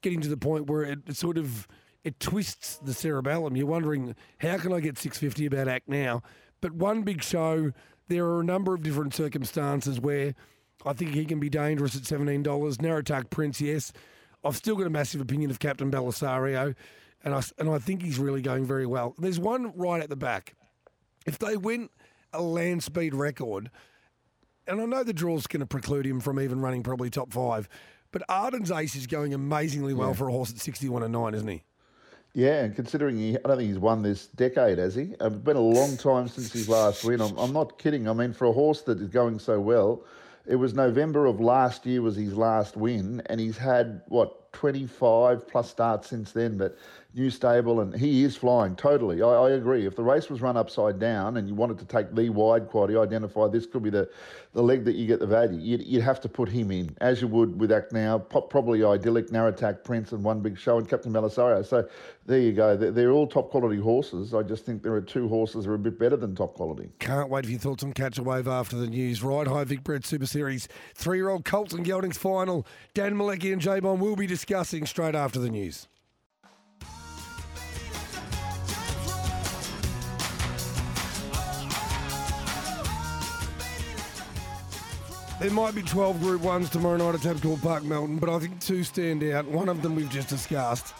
getting 0.00 0.22
to 0.22 0.28
the 0.28 0.36
point 0.38 0.66
where 0.66 0.82
it, 0.82 1.00
it 1.06 1.16
sort 1.16 1.36
of 1.36 1.68
it 2.04 2.18
twists 2.20 2.78
the 2.78 2.94
cerebellum. 2.94 3.54
You're 3.54 3.66
wondering 3.66 4.14
how 4.38 4.56
can 4.56 4.72
I 4.72 4.80
get 4.80 4.96
six 4.96 5.18
fifty 5.18 5.44
about 5.44 5.68
Act 5.68 5.88
now? 5.90 6.22
But 6.62 6.72
one 6.72 7.02
big 7.02 7.22
show, 7.22 7.72
there 8.08 8.24
are 8.24 8.40
a 8.40 8.44
number 8.44 8.72
of 8.72 8.82
different 8.82 9.12
circumstances 9.14 10.00
where 10.00 10.34
I 10.84 10.92
think 10.92 11.12
he 11.12 11.24
can 11.24 11.40
be 11.40 11.48
dangerous 11.48 11.96
at 11.96 12.06
seventeen 12.06 12.42
dollars. 12.42 12.78
Narratuck 12.78 13.30
Prince, 13.30 13.60
yes. 13.60 13.92
I've 14.44 14.56
still 14.56 14.76
got 14.76 14.86
a 14.86 14.90
massive 14.90 15.20
opinion 15.20 15.50
of 15.50 15.60
Captain 15.60 15.90
Belisario, 15.90 16.74
and 17.24 17.34
I 17.34 17.42
and 17.58 17.70
I 17.70 17.78
think 17.78 18.02
he's 18.02 18.18
really 18.18 18.42
going 18.42 18.64
very 18.64 18.86
well. 18.86 19.14
There's 19.18 19.38
one 19.38 19.72
right 19.76 20.02
at 20.02 20.08
the 20.08 20.16
back. 20.16 20.54
If 21.26 21.38
they 21.38 21.56
win 21.56 21.88
a 22.32 22.42
land 22.42 22.82
speed 22.82 23.14
record, 23.14 23.70
and 24.66 24.80
I 24.80 24.84
know 24.86 25.04
the 25.04 25.12
draw's 25.12 25.46
going 25.46 25.60
to 25.60 25.66
preclude 25.66 26.06
him 26.06 26.20
from 26.20 26.40
even 26.40 26.60
running 26.60 26.82
probably 26.82 27.10
top 27.10 27.32
five, 27.32 27.68
but 28.10 28.22
Arden's 28.28 28.70
ace 28.70 28.96
is 28.96 29.06
going 29.06 29.34
amazingly 29.34 29.94
well 29.94 30.14
for 30.14 30.28
a 30.28 30.32
horse 30.32 30.50
at 30.50 30.58
61 30.58 31.02
and 31.02 31.12
9, 31.12 31.34
isn't 31.34 31.48
he? 31.48 31.62
Yeah, 32.34 32.64
and 32.64 32.74
considering 32.74 33.18
he, 33.18 33.36
I 33.36 33.40
don't 33.46 33.58
think 33.58 33.68
he's 33.68 33.78
won 33.78 34.02
this 34.02 34.28
decade, 34.28 34.78
has 34.78 34.94
he? 34.94 35.14
It's 35.20 35.36
been 35.36 35.56
a 35.56 35.60
long 35.60 35.96
time 35.98 36.28
since 36.28 36.50
his 36.50 36.68
last 36.68 37.04
win. 37.04 37.20
I'm, 37.20 37.36
I'm 37.36 37.52
not 37.52 37.78
kidding. 37.78 38.08
I 38.08 38.14
mean, 38.14 38.32
for 38.32 38.46
a 38.46 38.52
horse 38.52 38.82
that 38.82 39.00
is 39.00 39.08
going 39.08 39.38
so 39.38 39.60
well, 39.60 40.04
it 40.46 40.56
was 40.56 40.74
November 40.74 41.26
of 41.26 41.40
last 41.40 41.86
year 41.86 42.02
was 42.02 42.16
his 42.16 42.36
last 42.36 42.76
win, 42.76 43.22
and 43.26 43.40
he's 43.40 43.58
had 43.58 44.02
what 44.08 44.52
25 44.52 45.46
plus 45.48 45.70
starts 45.70 46.08
since 46.08 46.32
then. 46.32 46.56
But 46.56 46.76
new 47.14 47.30
stable, 47.30 47.80
and 47.80 47.94
he 47.94 48.24
is 48.24 48.36
flying 48.36 48.74
totally. 48.74 49.22
I, 49.22 49.28
I 49.28 49.50
agree. 49.50 49.86
If 49.86 49.96
the 49.96 50.02
race 50.02 50.30
was 50.30 50.40
run 50.40 50.56
upside 50.56 50.98
down 50.98 51.36
and 51.36 51.48
you 51.48 51.54
wanted 51.54 51.78
to 51.78 51.84
take 51.84 52.14
the 52.14 52.30
wide 52.30 52.68
quality, 52.68 52.96
identify 52.96 53.48
this 53.48 53.66
could 53.66 53.82
be 53.82 53.90
the, 53.90 54.08
the 54.52 54.62
leg 54.62 54.84
that 54.84 54.94
you 54.94 55.06
get 55.06 55.20
the 55.20 55.26
value. 55.26 55.58
You'd, 55.58 55.86
you'd 55.86 56.02
have 56.02 56.20
to 56.22 56.28
put 56.28 56.48
him 56.48 56.70
in, 56.70 56.96
as 57.00 57.20
you 57.20 57.28
would 57.28 57.58
with 57.60 57.70
Act 57.70 57.92
Now, 57.92 58.18
probably 58.18 58.84
Idyllic, 58.84 59.30
Narratack, 59.30 59.84
Prince, 59.84 60.12
and 60.12 60.24
One 60.24 60.40
Big 60.40 60.58
Show, 60.58 60.78
and 60.78 60.88
Captain 60.88 61.12
Belisario. 61.12 61.64
So 61.66 61.86
there 62.26 62.38
you 62.38 62.52
go. 62.52 62.76
They're, 62.76 62.90
they're 62.90 63.10
all 63.10 63.26
top 63.26 63.50
quality 63.50 63.80
horses. 63.80 64.32
I 64.32 64.42
just 64.42 64.64
think 64.64 64.82
there 64.82 64.94
are 64.94 65.00
two 65.00 65.28
horses 65.28 65.64
that 65.64 65.70
are 65.70 65.74
a 65.74 65.78
bit 65.78 65.98
better 65.98 66.16
than 66.16 66.34
top 66.34 66.54
quality. 66.54 66.88
Can't 66.98 67.28
wait 67.28 67.44
for 67.44 67.50
your 67.50 67.60
thoughts 67.60 67.84
on 67.84 67.92
Catch 67.92 68.18
a 68.18 68.22
Wave 68.22 68.48
after 68.48 68.76
the 68.76 68.86
news. 68.86 69.22
Right, 69.22 69.46
High 69.46 69.64
Vic 69.64 69.84
Bred 69.84 70.06
Super 70.06 70.26
Series 70.26 70.68
three 70.94 71.18
year 71.18 71.28
old 71.28 71.44
Colts 71.44 71.74
and 71.74 71.84
Geldings 71.84 72.16
final. 72.16 72.66
Dan 72.94 73.14
Malecki 73.14 73.52
and 73.52 73.60
J 73.60 73.80
Bond 73.80 74.00
will 74.00 74.16
be 74.16 74.26
discussing 74.26 74.86
straight 74.86 75.14
after 75.14 75.38
the 75.38 75.50
news. 75.50 75.88
There 85.42 85.50
might 85.50 85.74
be 85.74 85.82
12 85.82 86.20
Group 86.20 86.42
1s 86.42 86.70
tomorrow 86.70 86.96
night 86.98 87.16
at 87.16 87.20
Tabcorp 87.20 87.62
Park, 87.62 87.82
Melton, 87.82 88.18
but 88.18 88.30
I 88.30 88.38
think 88.38 88.60
two 88.60 88.84
stand 88.84 89.24
out. 89.24 89.44
One 89.44 89.68
of 89.68 89.82
them 89.82 89.96
we've 89.96 90.08
just 90.08 90.28
discussed, 90.28 90.94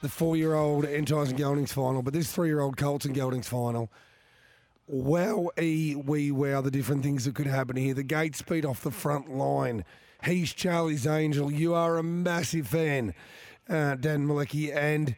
the 0.00 0.08
four-year-old 0.08 0.84
Entires 0.84 1.30
and 1.30 1.36
Geldings 1.36 1.72
final, 1.72 2.00
but 2.00 2.12
this 2.12 2.32
three-year-old 2.32 2.76
Colts 2.76 3.04
and 3.04 3.16
Geldings 3.16 3.48
final. 3.48 3.90
Wow, 4.86 5.50
e 5.60 5.96
wee 5.96 6.30
wow, 6.30 6.60
the 6.60 6.70
different 6.70 7.02
things 7.02 7.24
that 7.24 7.34
could 7.34 7.48
happen 7.48 7.74
here. 7.74 7.94
The 7.94 8.04
gate 8.04 8.36
speed 8.36 8.64
off 8.64 8.80
the 8.80 8.92
front 8.92 9.34
line. 9.36 9.84
He's 10.24 10.52
Charlie's 10.52 11.04
Angel. 11.04 11.50
You 11.50 11.74
are 11.74 11.98
a 11.98 12.02
massive 12.04 12.68
fan, 12.68 13.12
uh, 13.68 13.96
Dan 13.96 14.24
Malecki, 14.28 14.72
and 14.72 15.16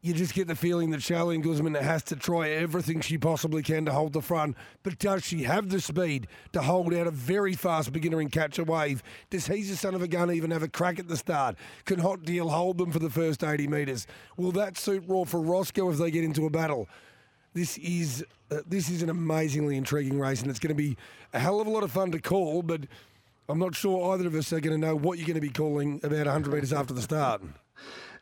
you 0.00 0.14
just 0.14 0.32
get 0.32 0.46
the 0.46 0.54
feeling 0.54 0.90
that 0.90 1.00
Charlene 1.00 1.42
Guzman 1.42 1.74
has 1.74 2.04
to 2.04 2.16
try 2.16 2.50
everything 2.50 3.00
she 3.00 3.18
possibly 3.18 3.62
can 3.62 3.84
to 3.86 3.92
hold 3.92 4.12
the 4.12 4.22
front. 4.22 4.56
But 4.84 4.98
does 4.98 5.24
she 5.24 5.42
have 5.42 5.68
the 5.68 5.80
speed 5.80 6.28
to 6.52 6.62
hold 6.62 6.94
out 6.94 7.08
a 7.08 7.10
very 7.10 7.54
fast 7.54 7.92
beginner 7.92 8.20
and 8.20 8.30
catch 8.30 8.58
a 8.58 8.64
wave? 8.64 9.02
Does 9.30 9.48
He's 9.48 9.70
a 9.70 9.76
Son 9.76 9.94
of 9.94 10.02
a 10.02 10.08
Gun 10.08 10.30
even 10.30 10.52
have 10.52 10.62
a 10.62 10.68
crack 10.68 11.00
at 11.00 11.08
the 11.08 11.16
start? 11.16 11.56
Can 11.84 11.98
Hot 11.98 12.22
Deal 12.22 12.48
hold 12.48 12.78
them 12.78 12.92
for 12.92 13.00
the 13.00 13.10
first 13.10 13.42
80 13.42 13.66
metres? 13.66 14.06
Will 14.36 14.52
that 14.52 14.78
suit 14.78 15.02
Raw 15.08 15.24
for 15.24 15.40
Roscoe 15.40 15.90
if 15.90 15.98
they 15.98 16.12
get 16.12 16.22
into 16.22 16.46
a 16.46 16.50
battle? 16.50 16.88
This 17.54 17.76
is 17.78 18.24
uh, 18.50 18.58
this 18.66 18.88
is 18.88 19.02
an 19.02 19.10
amazingly 19.10 19.76
intriguing 19.76 20.18
race, 20.18 20.42
and 20.42 20.50
it's 20.50 20.60
going 20.60 20.68
to 20.68 20.74
be 20.74 20.96
a 21.34 21.40
hell 21.40 21.60
of 21.60 21.66
a 21.66 21.70
lot 21.70 21.82
of 21.82 21.90
fun 21.90 22.12
to 22.12 22.20
call. 22.20 22.62
But 22.62 22.82
I'm 23.48 23.58
not 23.58 23.74
sure 23.74 24.14
either 24.14 24.28
of 24.28 24.34
us 24.34 24.52
are 24.52 24.60
going 24.60 24.80
to 24.80 24.86
know 24.86 24.94
what 24.94 25.18
you're 25.18 25.26
going 25.26 25.34
to 25.34 25.40
be 25.40 25.50
calling 25.50 26.00
about 26.04 26.26
100 26.26 26.52
metres 26.52 26.72
after 26.72 26.94
the 26.94 27.02
start. 27.02 27.42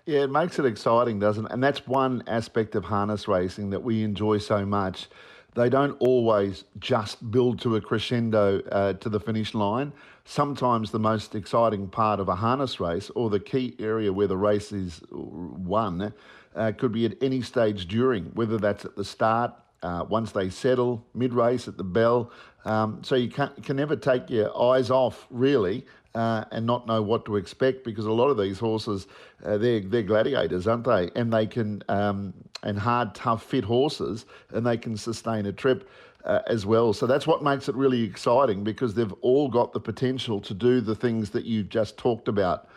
Yeah, 0.07 0.21
it 0.23 0.31
makes 0.31 0.61
it 0.61 0.65
exciting, 0.65 1.19
doesn't 1.19 1.47
it? 1.47 1.53
And 1.53 1.63
that's 1.63 1.85
one 1.85 2.23
aspect 2.29 2.77
of 2.77 2.85
harness 2.85 3.27
racing 3.27 3.71
that 3.71 3.83
we 3.83 4.05
enjoy 4.05 4.39
so 4.39 4.65
much. 4.65 5.09
they 5.57 5.69
don't 5.71 5.97
always 6.01 6.65
just 6.79 7.31
build 7.31 7.61
to 7.63 7.77
a 7.77 7.81
crescendo 7.81 8.61
uh, 8.71 8.93
to 8.93 9.09
the 9.09 9.19
finish 9.19 9.55
line. 9.55 9.93
Sometimes 10.25 10.91
the 10.91 10.99
most 10.99 11.35
exciting 11.35 11.89
part 11.89 12.21
of 12.21 12.29
a 12.29 12.35
harness 12.35 12.79
race 12.79 13.11
or 13.15 13.31
the 13.31 13.41
key 13.41 13.75
area 13.79 14.13
where 14.13 14.27
the 14.27 14.37
race 14.37 14.71
is 14.71 15.01
won 15.11 16.13
uh, 16.55 16.73
could 16.77 16.93
be 16.93 17.07
at 17.07 17.15
any 17.23 17.41
stage 17.41 17.89
during, 17.89 18.27
whether 18.35 18.59
that's 18.59 18.85
at 18.85 18.97
the 18.97 19.05
start, 19.05 19.53
uh, 19.83 20.05
once 20.09 20.31
they 20.33 20.51
settle, 20.51 21.05
mid 21.15 21.33
race 21.33 21.69
at 21.69 21.77
the 21.79 21.85
bell. 21.85 22.31
Um, 22.65 23.03
so 23.03 23.15
you 23.15 23.31
can, 23.31 23.51
can 23.63 23.77
never 23.77 23.97
take 23.97 24.29
your 24.29 24.57
eyes 24.61 24.91
off, 24.91 25.27
really, 25.31 25.87
uh, 26.17 26.45
and 26.51 26.65
not 26.65 26.87
know 26.87 27.03
what 27.03 27.27
to 27.27 27.37
expect 27.37 27.85
because 27.85 28.07
a 28.07 28.13
lot 28.13 28.31
of 28.31 28.39
these 28.39 28.59
horses, 28.59 29.07
uh, 29.45 29.59
they're, 29.59 29.81
they're 29.81 30.03
gladiators, 30.03 30.67
aren't 30.67 30.85
they? 30.85 31.11
And 31.15 31.31
they 31.31 31.47
can, 31.47 31.83
um, 31.89 32.33
and 32.63 32.79
hard, 32.79 33.15
tough, 33.15 33.45
fit 33.45 33.65
horses, 33.65 34.25
and 34.51 34.67
they 34.67 34.79
can 34.79 34.97
sustain 34.97 35.47
a 35.47 35.53
trip. 35.53 35.89
Uh, 36.25 36.43
as 36.49 36.67
well. 36.67 36.93
So 36.93 37.07
that's 37.07 37.25
what 37.25 37.45
makes 37.45 37.69
it 37.69 37.77
really 37.77 38.03
exciting 38.03 38.65
because 38.65 38.95
they've 38.95 39.13
all 39.21 39.47
got 39.47 39.73
the 39.73 39.79
potential 39.79 40.41
to 40.41 40.55
do 40.55 40.81
the 40.81 40.97
things 40.97 41.31
that 41.31 41.45
you've 41.45 41.69
just 41.69 41.97
talked 41.99 42.27
about. 42.27 42.69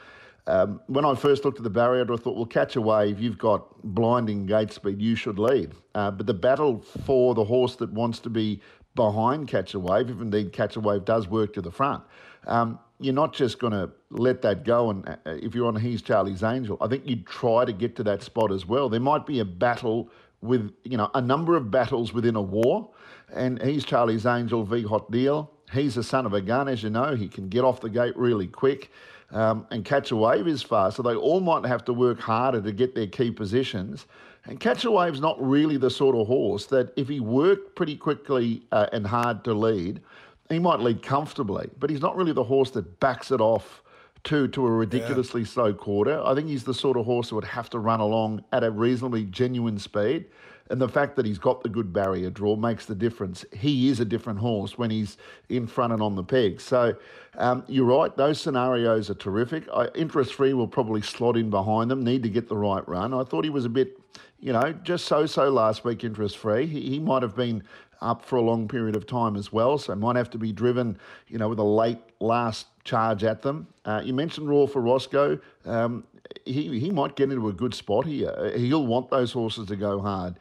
Um, 0.46 0.82
when 0.86 1.04
I 1.04 1.16
first 1.16 1.46
looked 1.46 1.58
at 1.58 1.64
the 1.64 1.70
barrier, 1.72 2.04
I 2.04 2.16
thought, 2.16 2.36
well, 2.36 2.46
catch 2.46 2.76
a 2.76 2.82
wave, 2.82 3.20
you've 3.20 3.40
got 3.40 3.66
blinding 3.96 4.46
gate 4.46 4.72
speed, 4.72 5.02
you 5.02 5.16
should 5.16 5.40
lead. 5.40 5.72
Uh, 5.96 6.12
but 6.12 6.28
the 6.28 6.34
battle 6.36 6.80
for 7.08 7.34
the 7.34 7.44
horse 7.44 7.76
that 7.78 7.92
wants 7.92 8.20
to 8.20 8.30
be 8.30 8.62
behind 8.94 9.48
catch 9.48 9.74
a 9.74 9.80
wave, 9.80 10.12
if 10.12 10.22
indeed 10.22 10.54
catch 10.54 10.76
a 10.76 10.80
wave 10.80 11.04
does 11.04 11.28
work 11.28 11.52
to 11.54 11.62
the 11.62 11.72
front, 11.72 12.04
um, 12.46 12.78
you're 13.00 13.14
not 13.14 13.34
just 13.34 13.60
going 13.60 13.74
to 13.74 13.90
let 14.10 14.42
that 14.42 14.64
go. 14.66 14.90
And 14.90 15.08
uh, 15.08 15.16
if 15.26 15.56
you're 15.56 15.68
on 15.68 15.76
He's 15.76 16.02
Charlie's 16.02 16.44
Angel, 16.44 16.78
I 16.82 16.88
think 16.88 17.08
you'd 17.08 17.26
try 17.26 17.66
to 17.66 17.74
get 17.74 17.96
to 17.98 18.04
that 18.04 18.22
spot 18.22 18.52
as 18.52 18.66
well. 18.66 18.90
There 18.90 19.00
might 19.00 19.26
be 19.26 19.40
a 19.40 19.46
battle 19.46 20.10
with, 20.42 20.72
you 20.84 20.98
know, 20.98 21.10
a 21.14 21.22
number 21.22 21.56
of 21.56 21.72
battles 21.72 22.14
within 22.14 22.36
a 22.36 22.42
war. 22.42 22.90
And 23.34 23.62
He's 23.62 23.86
Charlie's 23.86 24.26
Angel 24.26 24.64
v 24.64 24.84
Hot 24.84 25.10
Deal. 25.12 25.52
He's 25.72 25.98
a 25.98 26.04
son 26.04 26.26
of 26.26 26.34
a 26.34 26.42
gun, 26.42 26.68
as 26.68 26.84
you 26.84 26.90
know. 26.90 27.16
He 27.16 27.28
can 27.28 27.48
get 27.48 27.64
off 27.64 27.80
the 27.80 27.90
gate 27.90 28.18
really 28.18 28.48
quick 28.48 28.92
um, 29.32 29.68
and 29.72 29.86
catch 29.86 30.12
a 30.12 30.16
wave 30.16 30.48
is 30.48 30.64
fast. 30.64 30.98
So 30.98 31.04
they 31.04 31.16
all 31.16 31.40
might 31.40 31.66
have 31.66 31.86
to 31.86 31.94
work 31.94 32.20
harder 32.20 32.62
to 32.62 32.72
get 32.72 32.96
their 32.96 33.08
key 33.08 33.32
positions. 33.32 34.08
And 34.46 34.60
catch 34.60 34.86
a 34.86 34.92
wave's 34.92 35.22
not 35.22 35.38
really 35.40 35.78
the 35.78 35.90
sort 35.90 36.16
of 36.16 36.26
horse 36.28 36.66
that 36.68 36.92
if 36.96 37.08
he 37.08 37.20
worked 37.20 37.76
pretty 37.76 37.96
quickly 37.96 38.64
uh, 38.72 38.88
and 38.92 39.06
hard 39.06 39.44
to 39.44 39.54
lead, 39.54 40.02
he 40.50 40.60
might 40.60 40.80
lead 40.80 41.02
comfortably. 41.02 41.70
But 41.80 41.90
he's 41.90 42.02
not 42.02 42.16
really 42.16 42.34
the 42.34 42.44
horse 42.44 42.72
that 42.72 43.00
backs 43.00 43.32
it 43.32 43.42
off 43.42 43.84
to 44.26 44.48
to 44.50 44.68
a 44.68 44.72
ridiculously 44.72 45.46
slow 45.46 45.74
quarter. 45.74 46.22
I 46.24 46.36
think 46.36 46.50
he's 46.50 46.64
the 46.64 46.74
sort 46.74 46.98
of 46.98 47.06
horse 47.06 47.30
that 47.30 47.36
would 47.36 47.46
have 47.46 47.70
to 47.70 47.80
run 47.80 48.00
along 48.00 48.44
at 48.52 48.64
a 48.64 48.72
reasonably 48.72 49.24
genuine 49.26 49.80
speed. 49.80 50.26
And 50.72 50.80
the 50.80 50.88
fact 50.90 51.16
that 51.16 51.26
he's 51.26 51.40
got 51.40 51.64
the 51.64 51.70
good 51.70 51.92
barrier 51.92 52.30
draw 52.30 52.56
makes 52.56 52.86
the 52.86 52.94
difference. 52.94 53.44
He 53.54 53.90
is 53.90 54.00
a 54.00 54.06
different 54.06 54.40
horse 54.40 54.78
when 54.78 54.92
he's 54.92 55.18
in 55.50 55.66
front 55.66 55.94
and 55.94 56.02
on 56.02 56.16
the 56.16 56.24
peg. 56.24 56.62
So 56.62 56.96
um, 57.38 57.64
you're 57.68 57.86
right, 57.86 58.16
those 58.16 58.40
scenarios 58.40 59.10
are 59.10 59.16
terrific. 59.16 59.68
I, 59.74 59.88
interest 59.96 60.36
free 60.36 60.54
will 60.54 60.68
probably 60.68 61.02
slot 61.02 61.38
in 61.38 61.50
behind 61.50 61.90
them, 61.90 62.04
need 62.04 62.22
to 62.22 62.30
get 62.30 62.50
the 62.50 62.58
right 62.58 62.88
run. 62.88 63.16
I 63.16 63.24
thought 63.24 63.46
he 63.46 63.50
was 63.50 63.66
a 63.66 63.70
bit, 63.70 64.00
you 64.40 64.54
know, 64.54 64.74
just 64.84 65.06
so 65.06 65.26
so 65.26 65.50
last 65.50 65.84
week, 65.84 66.04
interest 66.04 66.38
free. 66.38 66.68
He, 66.68 66.82
he 66.82 67.00
might 67.00 67.24
have 67.24 67.36
been 67.36 67.64
up 68.02 68.24
for 68.24 68.38
a 68.38 68.42
long 68.42 68.68
period 68.68 68.96
of 68.96 69.06
time 69.06 69.36
as 69.36 69.52
well, 69.52 69.78
so 69.78 69.96
might 69.96 70.16
have 70.16 70.30
to 70.32 70.38
be 70.38 70.52
driven, 70.52 70.98
you 71.28 71.38
know, 71.38 71.50
with 71.50 71.60
a 71.60 71.64
late 71.64 72.00
last 72.20 72.68
charge 72.84 73.24
at 73.24 73.42
them. 73.42 73.68
Uh, 73.86 74.02
you 74.04 74.14
mentioned 74.14 74.50
Raw 74.50 74.66
for 74.66 74.82
Roscoe. 74.82 75.40
Um, 75.66 76.04
he, 76.46 76.80
he 76.80 76.92
might 76.92 77.16
get 77.16 77.32
into 77.32 77.48
a 77.50 77.54
good 77.54 77.74
spot 77.74 78.06
here. 78.06 78.54
He'll 78.56 78.86
want 78.86 79.10
those 79.10 79.32
horses 79.32 79.68
to 79.68 79.76
go 79.76 80.00
hard. 80.00 80.36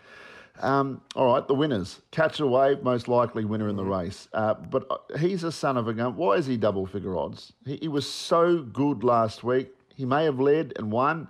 Um, 0.61 1.01
all 1.15 1.33
right, 1.33 1.47
the 1.47 1.55
winners. 1.55 2.01
Catch 2.11 2.41
a 2.41 2.47
wave, 2.47 2.83
most 2.83 3.07
likely 3.09 3.45
winner 3.45 3.69
in 3.69 3.77
the 3.77 3.85
race. 3.85 4.29
Uh, 4.33 4.55
but 4.55 4.87
uh, 4.91 5.19
he's 5.19 5.45
a 5.45 5.53
son 5.53 5.77
of 5.77 5.89
a 5.89 5.95
gun. 5.95 6.17
Why 6.17 6.35
is 6.35 6.47
he 6.47 6.57
double 6.57 6.87
figure 6.87 7.17
odds? 7.17 7.53
He, 7.65 7.77
he, 7.77 7.89
was 7.89 8.09
so 8.09 8.63
good 8.63 9.05
last 9.05 9.45
week. 9.45 9.69
He 9.95 10.05
may 10.05 10.25
have 10.25 10.41
led 10.41 10.73
and 10.77 10.91
won. 10.91 11.29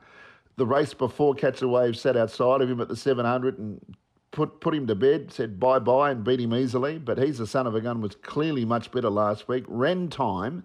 The 0.56 0.66
race 0.66 0.94
before 0.94 1.34
Catch 1.34 1.62
a 1.62 1.68
Wave 1.68 1.96
sat 1.96 2.16
outside 2.16 2.62
of 2.62 2.70
him 2.70 2.80
at 2.80 2.88
the 2.88 2.96
700 2.96 3.58
and 3.58 3.80
put, 4.30 4.60
put 4.60 4.74
him 4.74 4.86
to 4.86 4.94
bed, 4.94 5.32
said 5.32 5.58
bye 5.58 5.78
bye 5.78 6.10
and 6.10 6.24
beat 6.24 6.40
him 6.40 6.54
easily. 6.54 6.98
But 6.98 7.18
he's 7.18 7.40
a 7.40 7.46
son 7.46 7.66
of 7.66 7.74
a 7.74 7.80
gun, 7.80 8.00
was 8.00 8.14
clearly 8.16 8.64
much 8.64 8.90
better 8.90 9.10
last 9.10 9.48
week. 9.48 9.64
Ren 9.68 10.08
time. 10.08 10.64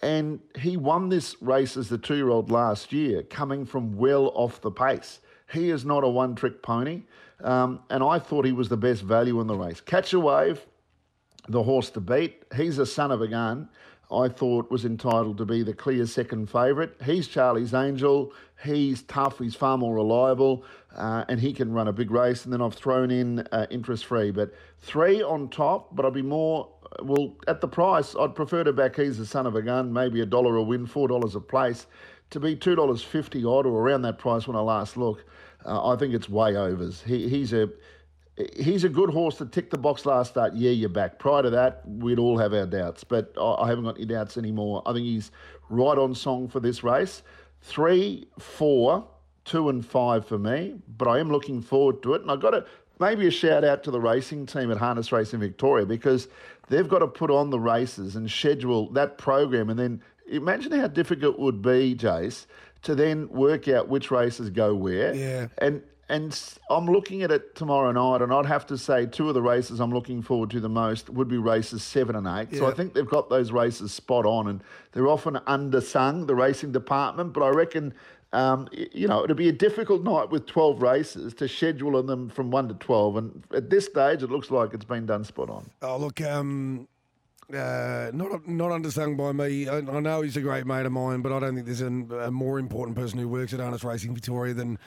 And 0.00 0.40
he 0.56 0.76
won 0.76 1.08
this 1.08 1.34
race 1.42 1.76
as 1.76 1.88
the 1.88 1.98
two 1.98 2.14
year 2.14 2.28
old 2.28 2.50
last 2.50 2.92
year, 2.92 3.22
coming 3.24 3.66
from 3.66 3.96
well 3.96 4.30
off 4.34 4.60
the 4.60 4.70
pace. 4.70 5.20
He 5.52 5.70
is 5.70 5.84
not 5.84 6.04
a 6.04 6.08
one 6.08 6.34
trick 6.34 6.62
pony. 6.62 7.02
Um, 7.42 7.80
and 7.90 8.02
I 8.02 8.18
thought 8.18 8.44
he 8.44 8.52
was 8.52 8.68
the 8.68 8.76
best 8.76 9.02
value 9.02 9.40
in 9.40 9.46
the 9.46 9.56
race. 9.56 9.80
Catch 9.80 10.12
a 10.12 10.20
Wave, 10.20 10.64
the 11.48 11.62
horse 11.62 11.90
to 11.90 12.00
beat. 12.00 12.42
He's 12.54 12.78
a 12.78 12.86
son 12.86 13.10
of 13.10 13.22
a 13.22 13.28
gun. 13.28 13.68
I 14.10 14.28
thought 14.28 14.70
was 14.70 14.84
entitled 14.84 15.36
to 15.38 15.44
be 15.44 15.62
the 15.62 15.74
clear 15.74 16.06
second 16.06 16.48
favourite. 16.50 16.90
He's 17.04 17.28
Charlie's 17.28 17.74
Angel. 17.74 18.32
He's 18.64 19.02
tough. 19.02 19.38
He's 19.38 19.54
far 19.54 19.76
more 19.76 19.94
reliable, 19.94 20.64
uh, 20.96 21.24
and 21.28 21.40
he 21.40 21.52
can 21.52 21.72
run 21.72 21.88
a 21.88 21.92
big 21.92 22.10
race. 22.10 22.44
And 22.44 22.52
then 22.52 22.62
I've 22.62 22.74
thrown 22.74 23.10
in 23.10 23.40
uh, 23.52 23.66
interest 23.70 24.06
free, 24.06 24.30
but 24.30 24.52
three 24.80 25.22
on 25.22 25.48
top. 25.48 25.94
But 25.94 26.04
I'd 26.04 26.14
be 26.14 26.22
more 26.22 26.68
well 27.02 27.36
at 27.46 27.60
the 27.60 27.68
price. 27.68 28.14
I'd 28.18 28.34
prefer 28.34 28.64
to 28.64 28.72
back. 28.72 28.96
He's 28.96 29.18
the 29.18 29.26
son 29.26 29.46
of 29.46 29.54
a 29.54 29.62
gun. 29.62 29.92
Maybe 29.92 30.20
a 30.20 30.26
dollar 30.26 30.56
a 30.56 30.62
win, 30.62 30.86
four 30.86 31.08
dollars 31.08 31.34
a 31.34 31.40
place. 31.40 31.86
To 32.30 32.40
be 32.40 32.56
two 32.56 32.74
dollars 32.74 33.02
fifty 33.02 33.44
odd 33.44 33.66
or 33.66 33.80
around 33.80 34.02
that 34.02 34.18
price 34.18 34.46
when 34.46 34.56
I 34.56 34.60
last 34.60 34.96
look. 34.96 35.24
Uh, 35.64 35.92
I 35.92 35.96
think 35.96 36.14
it's 36.14 36.28
way 36.28 36.56
overs. 36.56 37.02
He, 37.02 37.28
he's 37.28 37.52
a 37.52 37.68
he's 38.56 38.84
a 38.84 38.88
good 38.88 39.10
horse 39.10 39.36
to 39.38 39.46
tick 39.46 39.70
the 39.70 39.78
box 39.78 40.06
last 40.06 40.30
start. 40.30 40.54
Yeah, 40.54 40.70
you're 40.70 40.88
back. 40.88 41.18
Prior 41.18 41.42
to 41.42 41.50
that, 41.50 41.82
we'd 41.86 42.18
all 42.18 42.38
have 42.38 42.52
our 42.54 42.66
doubts, 42.66 43.04
but 43.04 43.34
I 43.40 43.66
haven't 43.66 43.84
got 43.84 43.96
any 43.96 44.06
doubts 44.06 44.36
anymore. 44.36 44.82
I 44.86 44.92
think 44.92 45.06
he's 45.06 45.30
right 45.68 45.98
on 45.98 46.14
song 46.14 46.48
for 46.48 46.60
this 46.60 46.84
race. 46.84 47.22
Three, 47.62 48.28
four, 48.38 49.08
two, 49.48 49.68
and 49.68 49.84
five 49.84 50.26
for 50.26 50.38
me, 50.38 50.74
but 50.96 51.08
I 51.08 51.18
am 51.18 51.30
looking 51.30 51.60
forward 51.62 52.02
to 52.02 52.14
it. 52.14 52.22
And 52.22 52.30
I've 52.30 52.40
got 52.40 52.50
to 52.50 52.64
maybe 53.00 53.26
a 53.26 53.30
shout 53.30 53.64
out 53.64 53.82
to 53.84 53.90
the 53.90 54.00
racing 54.00 54.46
team 54.46 54.70
at 54.70 54.78
Harness 54.78 55.12
Racing 55.12 55.40
Victoria 55.40 55.86
because 55.86 56.28
they've 56.68 56.88
got 56.88 56.98
to 56.98 57.06
put 57.06 57.30
on 57.30 57.50
the 57.50 57.58
races 57.58 58.16
and 58.16 58.30
schedule 58.30 58.90
that 58.92 59.18
program. 59.18 59.70
And 59.70 59.78
then 59.78 60.02
imagine 60.30 60.72
how 60.72 60.88
difficult 60.88 61.34
it 61.36 61.40
would 61.40 61.62
be, 61.62 61.94
Jace, 61.94 62.46
to 62.82 62.94
then 62.94 63.28
work 63.28 63.68
out 63.68 63.88
which 63.88 64.10
races 64.10 64.50
go 64.50 64.74
where. 64.74 65.14
Yeah. 65.14 65.48
And 65.58 65.82
and 66.10 66.38
I'm 66.70 66.86
looking 66.86 67.22
at 67.22 67.30
it 67.30 67.54
tomorrow 67.54 67.92
night, 67.92 68.22
and 68.22 68.32
I'd 68.32 68.46
have 68.46 68.66
to 68.68 68.78
say 68.78 69.04
two 69.04 69.28
of 69.28 69.34
the 69.34 69.42
races 69.42 69.78
I'm 69.78 69.92
looking 69.92 70.22
forward 70.22 70.50
to 70.50 70.60
the 70.60 70.68
most 70.68 71.10
would 71.10 71.28
be 71.28 71.36
races 71.36 71.82
seven 71.82 72.16
and 72.16 72.26
eight. 72.26 72.48
Yeah. 72.50 72.60
So 72.60 72.66
I 72.66 72.72
think 72.72 72.94
they've 72.94 73.06
got 73.06 73.28
those 73.28 73.52
races 73.52 73.92
spot 73.92 74.24
on, 74.24 74.48
and 74.48 74.62
they're 74.92 75.06
often 75.06 75.34
undersung, 75.46 76.26
the 76.26 76.34
racing 76.34 76.72
department. 76.72 77.34
But 77.34 77.42
I 77.42 77.50
reckon, 77.50 77.92
um, 78.32 78.68
you 78.72 79.08
know, 79.08 79.24
it'll 79.24 79.36
be 79.36 79.48
a 79.48 79.52
difficult 79.52 80.04
night 80.04 80.30
with 80.30 80.46
12 80.46 80.82
races 80.82 81.32
to 81.34 81.48
schedule 81.48 82.02
them 82.02 82.28
from 82.28 82.50
1 82.50 82.68
to 82.68 82.74
12. 82.74 83.16
And 83.16 83.44
at 83.54 83.70
this 83.70 83.86
stage, 83.86 84.22
it 84.22 84.30
looks 84.30 84.50
like 84.50 84.74
it's 84.74 84.84
been 84.84 85.06
done 85.06 85.24
spot 85.24 85.48
on. 85.48 85.70
Oh, 85.80 85.96
look, 85.96 86.20
um, 86.20 86.86
uh, 87.52 88.10
not 88.12 88.46
not 88.46 88.70
undersung 88.70 89.16
by 89.16 89.32
me. 89.32 89.68
I, 89.68 89.78
I, 89.78 90.00
know 90.00 90.20
he's 90.20 90.36
a 90.36 90.42
great 90.42 90.66
mate 90.66 90.84
of 90.84 90.92
mine, 90.92 91.22
but 91.22 91.32
I 91.32 91.40
don't 91.40 91.54
think 91.54 91.64
there's 91.64 91.80
an, 91.80 92.10
a 92.12 92.30
more 92.30 92.58
important 92.58 92.94
person 92.94 93.18
who 93.18 93.26
works 93.26 93.54
at 93.54 93.60
Harness 93.60 93.84
Racing 93.84 94.12
Victoria 94.14 94.52
than 94.52 94.78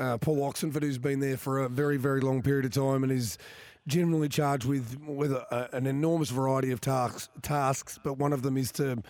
uh, 0.00 0.18
Paul 0.18 0.42
Oxenford, 0.42 0.82
who's 0.82 0.98
been 0.98 1.20
there 1.20 1.36
for 1.36 1.60
a 1.60 1.68
very 1.68 1.96
very 1.98 2.20
long 2.20 2.42
period 2.42 2.64
of 2.64 2.72
time 2.72 3.04
and 3.04 3.12
is 3.12 3.38
generally 3.86 4.28
charged 4.28 4.64
with 4.64 4.98
with 5.06 5.30
a, 5.30 5.68
an 5.72 5.86
enormous 5.86 6.30
variety 6.30 6.72
of 6.72 6.80
tasks. 6.80 7.28
Tasks, 7.40 8.00
but 8.02 8.14
one 8.14 8.32
of 8.32 8.42
them 8.42 8.56
is 8.56 8.72
to 8.72 9.00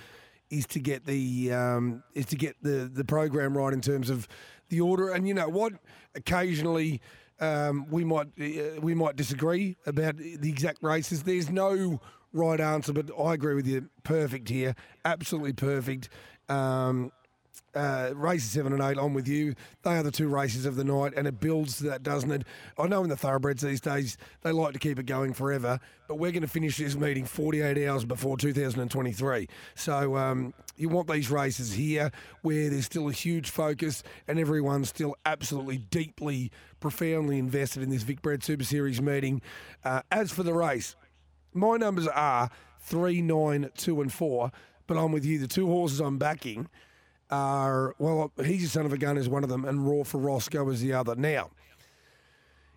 is 0.52 0.66
to 0.68 0.78
get 0.78 1.06
the 1.06 1.52
um, 1.52 2.04
is 2.14 2.26
to 2.26 2.36
get 2.36 2.56
the 2.62 2.88
the 2.92 3.04
program 3.04 3.56
right 3.56 3.72
in 3.72 3.80
terms 3.80 4.10
of 4.10 4.28
the 4.68 4.80
order. 4.80 5.10
And 5.10 5.26
you 5.26 5.34
know 5.34 5.48
what? 5.48 5.72
Occasionally. 6.14 7.00
Um, 7.40 7.86
we 7.90 8.04
might 8.04 8.28
uh, 8.40 8.80
we 8.80 8.94
might 8.94 9.16
disagree 9.16 9.76
about 9.84 10.16
the 10.16 10.48
exact 10.48 10.80
races. 10.80 11.24
There's 11.24 11.50
no 11.50 12.00
right 12.32 12.60
answer, 12.60 12.92
but 12.92 13.10
I 13.18 13.34
agree 13.34 13.54
with 13.54 13.66
you. 13.66 13.88
Perfect 14.04 14.48
here, 14.48 14.76
absolutely 15.04 15.54
perfect. 15.54 16.08
Um, 16.48 17.10
uh, 17.74 18.10
races 18.14 18.50
seven 18.50 18.72
and 18.72 18.82
eight, 18.82 18.98
I'm 18.98 19.14
with 19.14 19.28
you. 19.28 19.54
They 19.82 19.96
are 19.96 20.02
the 20.02 20.10
two 20.10 20.28
races 20.28 20.66
of 20.66 20.76
the 20.76 20.84
night, 20.84 21.14
and 21.16 21.26
it 21.26 21.40
builds 21.40 21.78
to 21.78 21.84
that, 21.84 22.02
doesn't 22.02 22.30
it? 22.30 22.44
I 22.78 22.86
know 22.86 23.02
in 23.02 23.08
the 23.08 23.16
thoroughbreds 23.16 23.62
these 23.62 23.80
days 23.80 24.16
they 24.42 24.52
like 24.52 24.72
to 24.74 24.78
keep 24.78 24.98
it 24.98 25.06
going 25.06 25.32
forever, 25.32 25.80
but 26.08 26.16
we're 26.16 26.32
going 26.32 26.42
to 26.42 26.48
finish 26.48 26.76
this 26.76 26.96
meeting 26.96 27.24
48 27.24 27.88
hours 27.88 28.04
before 28.04 28.36
2023. 28.36 29.48
So 29.74 30.16
um, 30.16 30.52
you 30.76 30.88
want 30.88 31.08
these 31.08 31.30
races 31.30 31.72
here 31.72 32.10
where 32.42 32.68
there's 32.68 32.86
still 32.86 33.08
a 33.08 33.12
huge 33.12 33.50
focus 33.50 34.02
and 34.28 34.38
everyone's 34.38 34.88
still 34.88 35.16
absolutely 35.24 35.78
deeply, 35.78 36.50
profoundly 36.80 37.38
invested 37.38 37.82
in 37.82 37.90
this 37.90 38.04
Vicbred 38.04 38.42
Super 38.42 38.64
Series 38.64 39.00
meeting. 39.00 39.40
Uh, 39.84 40.02
as 40.10 40.30
for 40.30 40.42
the 40.42 40.54
race, 40.54 40.96
my 41.54 41.76
numbers 41.76 42.08
are 42.08 42.50
three, 42.80 43.22
nine, 43.22 43.70
two, 43.76 44.00
and 44.00 44.12
four. 44.12 44.52
But 44.86 44.98
I'm 44.98 45.12
with 45.12 45.24
you. 45.24 45.38
The 45.38 45.46
two 45.46 45.66
horses 45.68 46.00
I'm 46.00 46.18
backing 46.18 46.68
are 47.32 47.96
well, 47.98 48.30
he's 48.44 48.64
a 48.64 48.68
son 48.68 48.86
of 48.86 48.92
a 48.92 48.98
gun 48.98 49.18
is 49.18 49.28
one 49.28 49.42
of 49.42 49.50
them, 49.50 49.64
and 49.64 49.88
Raw 49.88 50.04
for 50.04 50.18
Roscoe 50.18 50.68
is 50.68 50.80
the 50.80 50.92
other. 50.92 51.16
Now, 51.16 51.50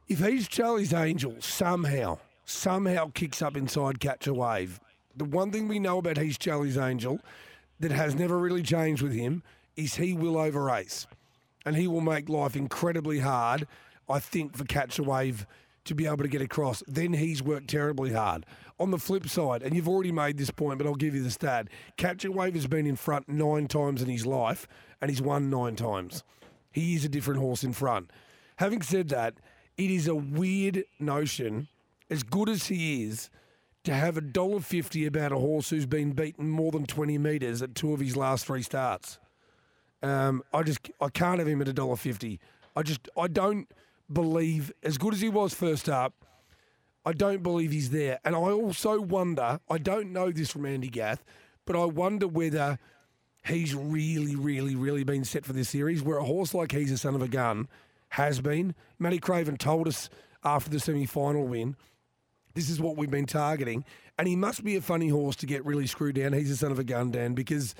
if 0.07 0.19
he's 0.19 0.47
Charlie's 0.47 0.93
Angel 0.93 1.35
somehow 1.39 2.17
somehow 2.45 3.11
kicks 3.13 3.41
up 3.41 3.57
inside 3.57 3.99
Catch 3.99 4.27
a 4.27 4.33
Wave. 4.33 4.79
The 5.15 5.25
one 5.25 5.51
thing 5.51 5.67
we 5.67 5.79
know 5.79 5.97
about 5.97 6.17
He's 6.17 6.37
Charlie's 6.37 6.77
Angel 6.77 7.19
that 7.79 7.91
has 7.91 8.15
never 8.15 8.37
really 8.37 8.63
changed 8.63 9.01
with 9.01 9.13
him 9.13 9.43
is 9.75 9.95
he 9.95 10.13
will 10.13 10.37
over 10.37 10.63
race. 10.63 11.07
And 11.65 11.75
he 11.75 11.87
will 11.87 12.01
make 12.01 12.29
life 12.29 12.55
incredibly 12.55 13.19
hard, 13.19 13.67
I 14.07 14.19
think, 14.19 14.55
for 14.55 14.65
Catch 14.65 14.99
a 14.99 15.03
Wave 15.03 15.47
to 15.85 15.95
be 15.95 16.05
able 16.05 16.17
to 16.17 16.27
get 16.27 16.41
across. 16.41 16.83
Then 16.87 17.13
he's 17.13 17.41
worked 17.41 17.69
terribly 17.69 18.11
hard. 18.11 18.45
On 18.79 18.91
the 18.91 18.97
flip 18.99 19.29
side, 19.29 19.63
and 19.63 19.73
you've 19.73 19.87
already 19.87 20.11
made 20.11 20.37
this 20.37 20.51
point, 20.51 20.77
but 20.77 20.85
I'll 20.85 20.95
give 20.95 21.15
you 21.15 21.23
the 21.23 21.31
stat 21.31 21.69
a 22.01 22.31
Wave 22.31 22.55
has 22.55 22.67
been 22.67 22.85
in 22.85 22.97
front 22.97 23.29
nine 23.29 23.67
times 23.67 24.01
in 24.01 24.09
his 24.09 24.25
life, 24.25 24.67
and 25.01 25.09
he's 25.09 25.21
won 25.21 25.49
nine 25.49 25.75
times. 25.75 26.23
He 26.71 26.95
is 26.95 27.05
a 27.05 27.09
different 27.09 27.39
horse 27.39 27.63
in 27.63 27.71
front. 27.71 28.11
Having 28.57 28.81
said 28.81 29.09
that, 29.09 29.35
it 29.77 29.89
is 29.89 30.07
a 30.07 30.15
weird 30.15 30.83
notion, 30.99 31.69
as 32.09 32.23
good 32.23 32.49
as 32.49 32.67
he 32.67 33.03
is, 33.03 33.29
to 33.85 33.93
have 33.93 34.17
a 34.17 34.21
dollar 34.21 34.59
fifty 34.59 35.05
about 35.05 35.31
a 35.31 35.37
horse 35.37 35.69
who's 35.69 35.85
been 35.85 36.11
beaten 36.11 36.49
more 36.49 36.71
than 36.71 36.85
twenty 36.85 37.17
metres 37.17 37.61
at 37.61 37.75
two 37.75 37.93
of 37.93 37.99
his 37.99 38.17
last 38.17 38.45
three 38.45 38.61
starts. 38.61 39.19
Um, 40.03 40.43
I 40.53 40.63
just 40.63 40.89
I 40.99 41.09
can't 41.09 41.39
have 41.39 41.47
him 41.47 41.61
at 41.61 41.67
a 41.67 41.73
dollar 41.73 41.95
fifty. 41.95 42.39
I 42.75 42.83
just 42.83 43.07
I 43.17 43.27
don't 43.27 43.69
believe 44.11 44.71
as 44.83 44.97
good 44.97 45.13
as 45.13 45.21
he 45.21 45.29
was 45.29 45.53
first 45.53 45.89
up. 45.89 46.13
I 47.05 47.13
don't 47.13 47.43
believe 47.43 47.71
he's 47.71 47.91
there, 47.91 48.19
and 48.25 48.35
I 48.35 48.39
also 48.39 48.99
wonder. 48.99 49.59
I 49.69 49.77
don't 49.77 50.11
know 50.11 50.31
this 50.31 50.51
from 50.51 50.65
Andy 50.65 50.89
Gath, 50.89 51.23
but 51.65 51.75
I 51.75 51.85
wonder 51.85 52.27
whether 52.27 52.79
he's 53.45 53.75
really, 53.75 54.35
really, 54.35 54.75
really 54.75 55.03
been 55.03 55.23
set 55.23 55.45
for 55.45 55.53
this 55.53 55.69
series. 55.69 56.01
Where 56.01 56.17
a 56.17 56.23
horse 56.23 56.53
like 56.53 56.71
he's 56.71 56.91
a 56.91 56.97
son 56.97 57.13
of 57.13 57.21
a 57.21 57.27
gun 57.27 57.67
has 58.09 58.41
been. 58.41 58.73
Matty 58.97 59.19
Craven 59.19 59.57
told 59.57 59.87
us 59.87 60.09
after 60.43 60.69
the 60.69 60.79
semi-final 60.79 61.47
win 61.47 61.75
this 62.55 62.69
is 62.69 62.79
what 62.79 62.97
we've 62.97 63.11
been 63.11 63.27
targeting. 63.27 63.85
And 64.17 64.27
he 64.27 64.35
must 64.35 64.63
be 64.63 64.75
a 64.77 64.81
funny 64.81 65.09
horse 65.09 65.35
to 65.37 65.45
get 65.45 65.63
really 65.65 65.87
screwed 65.87 66.15
down. 66.15 66.33
He's 66.33 66.49
a 66.49 66.57
son 66.57 66.71
of 66.71 66.79
a 66.79 66.83
gun, 66.83 67.11
Dan, 67.11 67.33
because 67.33 67.75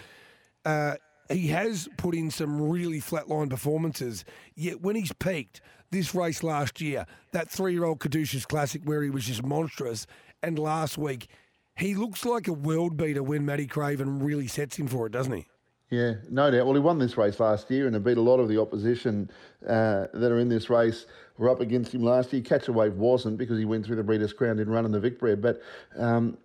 uh, 0.66 0.96
he 1.30 1.48
has 1.48 1.88
put 1.98 2.14
in 2.14 2.30
some 2.30 2.62
really 2.70 3.00
flatline 3.00 3.50
performances. 3.50 4.26
Yet 4.54 4.82
when 4.82 4.96
he's 4.96 5.14
peaked, 5.14 5.62
this 5.96 6.14
race 6.14 6.44
last 6.44 6.82
year, 6.82 7.06
that 7.32 7.50
three-year-old 7.50 8.00
Caduceus 8.00 8.46
Classic 8.46 8.82
where 8.84 9.02
he 9.02 9.10
was 9.10 9.26
just 9.26 9.44
monstrous, 9.44 10.06
and 10.44 10.60
last 10.60 10.98
week, 10.98 11.28
he 11.78 11.96
looks 11.96 12.26
like 12.26 12.48
a 12.48 12.54
world 12.54 12.98
beater 12.98 13.24
when 13.24 13.46
Matty 13.46 13.66
Craven 13.66 14.20
really 14.20 14.48
sets 14.48 14.78
him 14.78 14.88
for 14.88 15.08
it, 15.08 15.12
doesn't 15.12 15.34
he? 15.34 15.48
Yeah, 15.90 16.16
no 16.30 16.50
doubt. 16.50 16.66
Well, 16.66 16.74
he 16.74 16.82
won 16.82 16.98
this 16.98 17.16
race 17.16 17.40
last 17.40 17.70
year 17.70 17.86
and 17.86 17.96
he 17.96 18.00
beat 18.00 18.18
a 18.18 18.22
lot 18.22 18.40
of 18.40 18.50
the 18.50 18.60
opposition 18.60 19.30
uh, 19.64 20.08
that 20.14 20.32
are 20.32 20.40
in 20.40 20.50
this 20.50 20.70
race 20.70 21.06
were 21.38 21.50
up 21.50 21.62
against 21.62 21.94
him 21.94 22.02
last 22.02 22.34
year. 22.34 22.42
Catch 22.42 22.68
a 22.68 22.74
Wave 22.74 22.96
wasn't 22.96 23.38
because 23.38 23.60
he 23.60 23.66
went 23.66 23.86
through 23.86 23.98
the 23.98 24.04
Breeders' 24.04 24.34
Crown, 24.34 24.58
didn't 24.58 24.74
run 24.74 24.86
in 24.86 24.92
the 24.92 25.00
Vic 25.00 25.20
Bred. 25.20 25.42
But 25.42 25.62
um, 25.96 26.38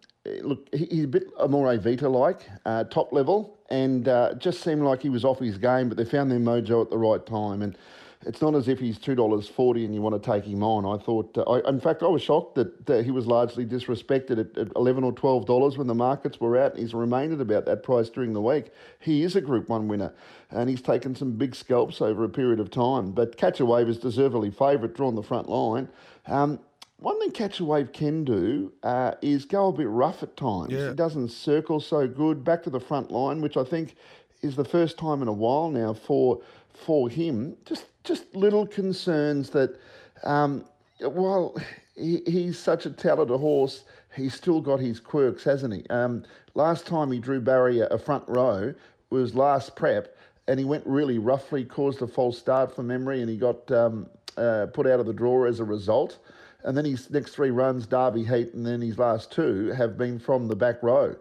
look, 0.42 0.68
he's 0.74 1.04
a 1.04 1.08
bit 1.08 1.24
more 1.48 1.74
Vita 1.78 2.08
like, 2.08 2.48
uh, 2.66 2.84
top 2.84 3.12
level, 3.12 3.58
and 3.70 4.08
uh, 4.08 4.34
just 4.34 4.62
seemed 4.62 4.82
like 4.82 5.00
he 5.00 5.08
was 5.08 5.24
off 5.24 5.38
his 5.38 5.58
game, 5.58 5.88
but 5.88 5.96
they 5.96 6.04
found 6.04 6.30
their 6.30 6.38
mojo 6.38 6.82
at 6.82 6.90
the 6.90 6.98
right 6.98 7.24
time. 7.24 7.62
And 7.62 7.78
it's 8.26 8.42
not 8.42 8.54
as 8.54 8.68
if 8.68 8.78
he's 8.78 8.98
two 8.98 9.14
dollars 9.14 9.48
forty 9.48 9.84
and 9.84 9.94
you 9.94 10.02
want 10.02 10.22
to 10.22 10.30
take 10.30 10.44
him 10.44 10.62
on. 10.62 10.84
I 10.84 11.02
thought, 11.02 11.36
uh, 11.38 11.42
I, 11.42 11.68
in 11.68 11.80
fact, 11.80 12.02
I 12.02 12.06
was 12.06 12.20
shocked 12.20 12.54
that, 12.56 12.86
that 12.86 13.04
he 13.04 13.10
was 13.10 13.26
largely 13.26 13.64
disrespected 13.64 14.38
at, 14.38 14.58
at 14.58 14.76
eleven 14.76 15.04
or 15.04 15.12
twelve 15.12 15.46
dollars 15.46 15.78
when 15.78 15.86
the 15.86 15.94
markets 15.94 16.38
were 16.38 16.58
out. 16.58 16.72
And 16.72 16.80
he's 16.80 16.92
remained 16.92 17.32
at 17.32 17.40
about 17.40 17.64
that 17.66 17.82
price 17.82 18.10
during 18.10 18.32
the 18.32 18.42
week. 18.42 18.72
He 18.98 19.22
is 19.22 19.36
a 19.36 19.40
Group 19.40 19.68
One 19.68 19.88
winner, 19.88 20.12
and 20.50 20.68
he's 20.68 20.82
taken 20.82 21.14
some 21.14 21.32
big 21.32 21.54
scalps 21.54 22.02
over 22.02 22.24
a 22.24 22.28
period 22.28 22.60
of 22.60 22.70
time. 22.70 23.12
But 23.12 23.36
Catch 23.36 23.60
a 23.60 23.64
Wave 23.64 23.88
is 23.88 23.98
deservedly 23.98 24.50
favourite, 24.50 24.94
drawn 24.94 25.14
the 25.14 25.22
front 25.22 25.48
line. 25.48 25.88
Um, 26.26 26.60
one 26.98 27.18
thing 27.18 27.30
Catch 27.30 27.60
a 27.60 27.64
Wave 27.64 27.92
can 27.92 28.24
do 28.24 28.70
uh, 28.82 29.12
is 29.22 29.46
go 29.46 29.68
a 29.68 29.72
bit 29.72 29.88
rough 29.88 30.22
at 30.22 30.36
times. 30.36 30.72
Yeah. 30.72 30.90
He 30.90 30.94
doesn't 30.94 31.30
circle 31.30 31.80
so 31.80 32.06
good 32.06 32.44
back 32.44 32.62
to 32.64 32.70
the 32.70 32.80
front 32.80 33.10
line, 33.10 33.40
which 33.40 33.56
I 33.56 33.64
think 33.64 33.96
is 34.42 34.56
the 34.56 34.64
first 34.66 34.98
time 34.98 35.22
in 35.22 35.28
a 35.28 35.32
while 35.32 35.70
now 35.70 35.94
for 35.94 36.42
for 36.74 37.08
him. 37.08 37.56
Just 37.64 37.86
just 38.04 38.34
little 38.34 38.66
concerns 38.66 39.50
that 39.50 39.78
um, 40.24 40.64
while 41.00 41.56
he, 41.96 42.22
he's 42.26 42.58
such 42.58 42.86
a 42.86 42.90
talented 42.90 43.38
horse, 43.38 43.84
he's 44.14 44.34
still 44.34 44.60
got 44.60 44.80
his 44.80 45.00
quirks, 45.00 45.44
hasn't 45.44 45.74
he? 45.74 45.86
Um, 45.90 46.24
last 46.54 46.86
time 46.86 47.12
he 47.12 47.18
drew 47.18 47.40
barrier 47.40 47.88
a 47.90 47.98
front 47.98 48.24
row 48.26 48.74
was 49.10 49.34
last 49.34 49.76
prep, 49.76 50.16
and 50.48 50.58
he 50.58 50.64
went 50.64 50.86
really 50.86 51.18
roughly, 51.18 51.64
caused 51.64 52.02
a 52.02 52.06
false 52.06 52.38
start 52.38 52.74
for 52.74 52.82
memory, 52.82 53.20
and 53.20 53.30
he 53.30 53.36
got 53.36 53.70
um, 53.70 54.08
uh, 54.36 54.66
put 54.72 54.86
out 54.86 55.00
of 55.00 55.06
the 55.06 55.12
draw 55.12 55.44
as 55.44 55.60
a 55.60 55.64
result. 55.64 56.18
And 56.62 56.76
then 56.76 56.84
his 56.84 57.10
next 57.10 57.32
three 57.34 57.50
runs, 57.50 57.86
Derby 57.86 58.24
Heat, 58.24 58.52
and 58.54 58.66
then 58.66 58.80
his 58.82 58.98
last 58.98 59.32
two 59.32 59.68
have 59.68 59.96
been 59.96 60.18
from 60.18 60.46
the 60.46 60.56
back 60.56 60.82
row. 60.82 61.16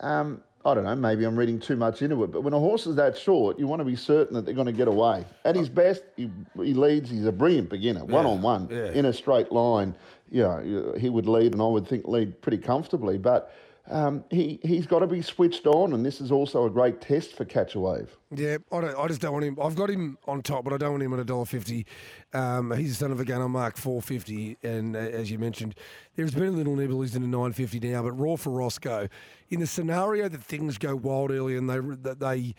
Um, 0.00 0.42
I 0.68 0.74
don't 0.74 0.84
know, 0.84 0.94
maybe 0.94 1.24
I'm 1.24 1.36
reading 1.36 1.58
too 1.58 1.76
much 1.76 2.02
into 2.02 2.22
it, 2.24 2.30
but 2.30 2.42
when 2.42 2.52
a 2.52 2.58
horse 2.58 2.86
is 2.86 2.94
that 2.96 3.16
short, 3.16 3.58
you 3.58 3.66
want 3.66 3.80
to 3.80 3.84
be 3.84 3.96
certain 3.96 4.34
that 4.34 4.44
they're 4.44 4.54
going 4.54 4.66
to 4.66 4.72
get 4.72 4.86
away. 4.86 5.24
At 5.44 5.56
his 5.56 5.68
best, 5.68 6.02
he, 6.16 6.30
he 6.56 6.74
leads, 6.74 7.08
he's 7.08 7.24
a 7.24 7.32
brilliant 7.32 7.70
beginner, 7.70 8.04
one 8.04 8.26
on 8.26 8.42
one, 8.42 8.70
in 8.70 9.06
a 9.06 9.12
straight 9.12 9.50
line. 9.50 9.94
You 10.30 10.42
know, 10.42 10.94
he 10.98 11.08
would 11.08 11.26
lead, 11.26 11.52
and 11.52 11.62
I 11.62 11.66
would 11.66 11.88
think 11.88 12.06
lead 12.06 12.40
pretty 12.42 12.58
comfortably, 12.58 13.16
but 13.16 13.54
um, 13.90 14.24
he, 14.30 14.60
he's 14.62 14.86
got 14.86 14.98
to 14.98 15.06
be 15.06 15.22
switched 15.22 15.66
on, 15.66 15.94
and 15.94 16.04
this 16.04 16.20
is 16.20 16.30
also 16.30 16.66
a 16.66 16.70
great 16.70 17.00
test 17.00 17.34
for 17.34 17.44
Catch 17.44 17.74
a 17.74 17.80
Wave. 17.80 18.16
Yeah, 18.34 18.58
I 18.70 18.80
don't. 18.80 18.98
I 18.98 19.08
just 19.08 19.20
don't 19.20 19.32
want 19.32 19.44
him. 19.44 19.58
I've 19.62 19.74
got 19.74 19.88
him 19.88 20.18
on 20.26 20.42
top, 20.42 20.64
but 20.64 20.72
I 20.72 20.76
don't 20.76 20.92
want 20.92 21.02
him 21.02 21.12
at 21.14 21.20
a 21.20 21.24
dollar 21.24 21.46
fifty. 21.46 21.86
Um, 22.34 22.70
he's 22.72 22.92
a 22.92 22.94
son 22.94 23.12
of 23.12 23.20
a 23.20 23.24
gun 23.24 23.40
on 23.40 23.50
mark 23.50 23.76
four 23.76 24.02
fifty, 24.02 24.58
and 24.62 24.94
uh, 24.94 24.98
as 24.98 25.30
you 25.30 25.38
mentioned, 25.38 25.74
there's 26.16 26.34
been 26.34 26.48
a 26.48 26.50
little 26.50 26.76
nibble. 26.76 27.00
He's 27.00 27.16
in 27.16 27.22
a 27.22 27.26
nine 27.26 27.52
fifty 27.52 27.80
now, 27.80 28.02
but 28.02 28.12
raw 28.12 28.36
for 28.36 28.50
Roscoe. 28.50 29.08
In 29.48 29.60
the 29.60 29.66
scenario 29.66 30.28
that 30.28 30.42
things 30.42 30.76
go 30.76 30.94
wild 30.94 31.30
early 31.30 31.56
and 31.56 31.70
they 31.70 31.78
that 31.78 32.20
they 32.20 32.54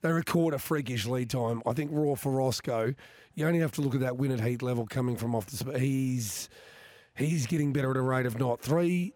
they 0.00 0.12
record 0.12 0.54
a 0.54 0.58
freakish 0.58 1.04
lead 1.04 1.28
time, 1.28 1.62
I 1.66 1.74
think 1.74 1.90
raw 1.92 2.14
for 2.14 2.32
Roscoe. 2.32 2.94
You 3.34 3.46
only 3.46 3.60
have 3.60 3.72
to 3.72 3.82
look 3.82 3.94
at 3.94 4.00
that 4.00 4.16
win 4.16 4.32
at 4.32 4.40
heat 4.40 4.62
level 4.62 4.86
coming 4.86 5.16
from 5.16 5.34
off 5.34 5.46
the. 5.46 5.78
He's 5.78 6.48
he's 7.14 7.46
getting 7.46 7.72
better 7.74 7.90
at 7.90 7.96
a 7.98 8.02
rate 8.02 8.24
of 8.24 8.38
not 8.38 8.60
three 8.60 9.12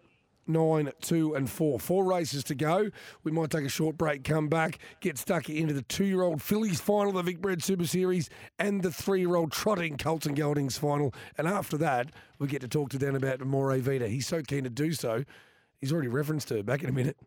nine, 0.47 0.91
two, 1.01 1.33
and 1.33 1.49
four. 1.49 1.79
Four 1.79 2.05
races 2.05 2.43
to 2.45 2.55
go. 2.55 2.89
We 3.23 3.31
might 3.31 3.49
take 3.49 3.65
a 3.65 3.69
short 3.69 3.97
break, 3.97 4.23
come 4.23 4.47
back, 4.47 4.79
get 5.01 5.17
stuck 5.17 5.49
into 5.49 5.73
the 5.73 5.81
two 5.81 6.05
year 6.05 6.21
old 6.21 6.41
Fillies 6.41 6.79
final, 6.79 7.11
the 7.11 7.23
Vic 7.23 7.41
Bred 7.41 7.63
Super 7.63 7.85
Series, 7.85 8.29
and 8.59 8.81
the 8.81 8.91
three 8.91 9.19
year 9.19 9.35
old 9.35 9.51
Trotting 9.51 9.97
Colts 9.97 10.25
and 10.25 10.35
Geldings 10.35 10.77
final. 10.77 11.13
And 11.37 11.47
after 11.47 11.77
that, 11.77 12.11
we 12.39 12.47
get 12.47 12.61
to 12.61 12.67
talk 12.67 12.89
to 12.91 12.97
Dan 12.97 13.15
about 13.15 13.41
More 13.41 13.75
Vita. 13.77 14.07
He's 14.07 14.27
so 14.27 14.41
keen 14.41 14.63
to 14.63 14.69
do 14.69 14.93
so. 14.93 15.23
He's 15.79 15.91
already 15.91 16.07
referenced 16.07 16.49
her. 16.49 16.63
Back 16.63 16.83
in 16.83 16.89
a 16.89 16.93
minute. 16.93 17.17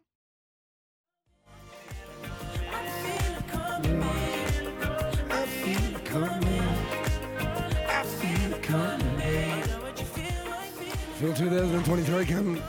Phil 11.18 11.34
2023 11.34 12.26
coming. 12.26 12.62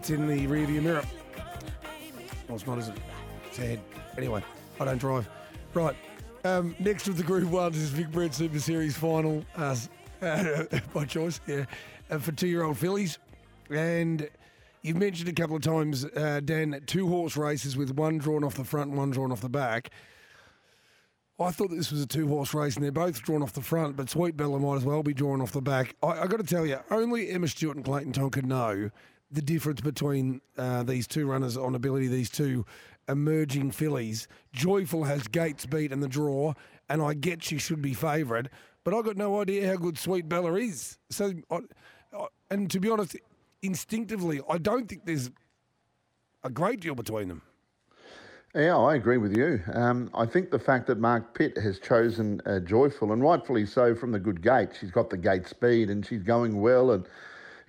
It's 0.00 0.08
in 0.08 0.26
the 0.26 0.46
rearview 0.46 0.82
mirror. 0.82 1.04
Well, 2.48 2.56
it's 2.56 2.66
not, 2.66 2.78
is 2.78 2.88
it? 2.88 2.96
It's 3.46 3.58
ahead. 3.58 3.80
Anyway, 4.16 4.42
I 4.80 4.86
don't 4.86 4.96
drive. 4.96 5.28
Right. 5.74 5.94
Um, 6.42 6.74
next 6.78 7.06
with 7.06 7.18
the 7.18 7.22
Group 7.22 7.50
One 7.50 7.74
is 7.74 7.90
Vic 7.90 8.10
Bred 8.10 8.34
Super 8.34 8.58
Series 8.60 8.96
final. 8.96 9.44
Uh, 9.54 9.76
by 10.94 11.04
choice, 11.04 11.38
yeah. 11.46 11.66
Uh, 12.10 12.16
for 12.16 12.32
two-year-old 12.32 12.78
fillies, 12.78 13.18
and 13.68 14.26
you've 14.80 14.96
mentioned 14.96 15.28
a 15.28 15.34
couple 15.34 15.54
of 15.54 15.60
times, 15.60 16.06
uh, 16.06 16.40
Dan, 16.42 16.80
two 16.86 17.06
horse 17.06 17.36
races 17.36 17.76
with 17.76 17.90
one 17.90 18.16
drawn 18.16 18.42
off 18.42 18.54
the 18.54 18.64
front 18.64 18.88
and 18.88 18.96
one 18.96 19.10
drawn 19.10 19.30
off 19.30 19.42
the 19.42 19.50
back. 19.50 19.90
I 21.38 21.50
thought 21.50 21.68
this 21.68 21.92
was 21.92 22.00
a 22.00 22.06
two 22.06 22.26
horse 22.26 22.54
race 22.54 22.74
and 22.74 22.82
they're 22.82 22.90
both 22.90 23.22
drawn 23.22 23.42
off 23.42 23.52
the 23.52 23.60
front, 23.60 23.98
but 23.98 24.08
Sweet 24.08 24.34
Bella 24.34 24.58
might 24.58 24.76
as 24.76 24.84
well 24.86 25.02
be 25.02 25.12
drawn 25.12 25.42
off 25.42 25.52
the 25.52 25.60
back. 25.60 25.94
I, 26.02 26.22
I 26.22 26.26
got 26.26 26.38
to 26.38 26.42
tell 26.42 26.64
you, 26.64 26.78
only 26.90 27.28
Emma 27.28 27.48
Stewart 27.48 27.76
and 27.76 27.84
Clayton 27.84 28.14
Tonkin 28.14 28.48
know 28.48 28.90
the 29.30 29.42
difference 29.42 29.80
between 29.80 30.40
uh, 30.58 30.82
these 30.82 31.06
two 31.06 31.26
runners 31.26 31.56
on 31.56 31.74
ability, 31.74 32.08
these 32.08 32.30
two 32.30 32.64
emerging 33.08 33.70
fillies. 33.70 34.28
Joyful 34.52 35.04
has 35.04 35.26
Gates 35.28 35.66
beat 35.66 35.92
in 35.92 36.00
the 36.00 36.08
draw, 36.08 36.54
and 36.88 37.02
I 37.02 37.14
get 37.14 37.42
she 37.42 37.58
should 37.58 37.82
be 37.82 37.94
favourite, 37.94 38.48
but 38.84 38.94
I 38.94 39.02
got 39.02 39.16
no 39.16 39.40
idea 39.40 39.68
how 39.68 39.76
good 39.76 39.98
Sweet 39.98 40.28
Bella 40.28 40.54
is. 40.54 40.98
So, 41.10 41.32
I, 41.50 41.58
I, 42.12 42.26
and 42.50 42.70
to 42.70 42.80
be 42.80 42.90
honest, 42.90 43.16
instinctively, 43.62 44.40
I 44.48 44.58
don't 44.58 44.88
think 44.88 45.06
there's 45.06 45.30
a 46.42 46.50
great 46.50 46.80
deal 46.80 46.94
between 46.94 47.28
them. 47.28 47.42
Yeah, 48.54 48.76
I 48.76 48.96
agree 48.96 49.18
with 49.18 49.36
you. 49.36 49.62
Um, 49.74 50.10
I 50.12 50.26
think 50.26 50.50
the 50.50 50.58
fact 50.58 50.88
that 50.88 50.98
Mark 50.98 51.38
Pitt 51.38 51.56
has 51.58 51.78
chosen 51.78 52.42
uh, 52.46 52.58
Joyful, 52.58 53.12
and 53.12 53.22
rightfully 53.22 53.64
so, 53.64 53.94
from 53.94 54.10
the 54.10 54.18
good 54.18 54.42
gate, 54.42 54.70
she's 54.78 54.90
got 54.90 55.08
the 55.08 55.16
gate 55.16 55.46
speed 55.46 55.88
and 55.88 56.04
she's 56.04 56.24
going 56.24 56.60
well. 56.60 56.90
And, 56.90 57.06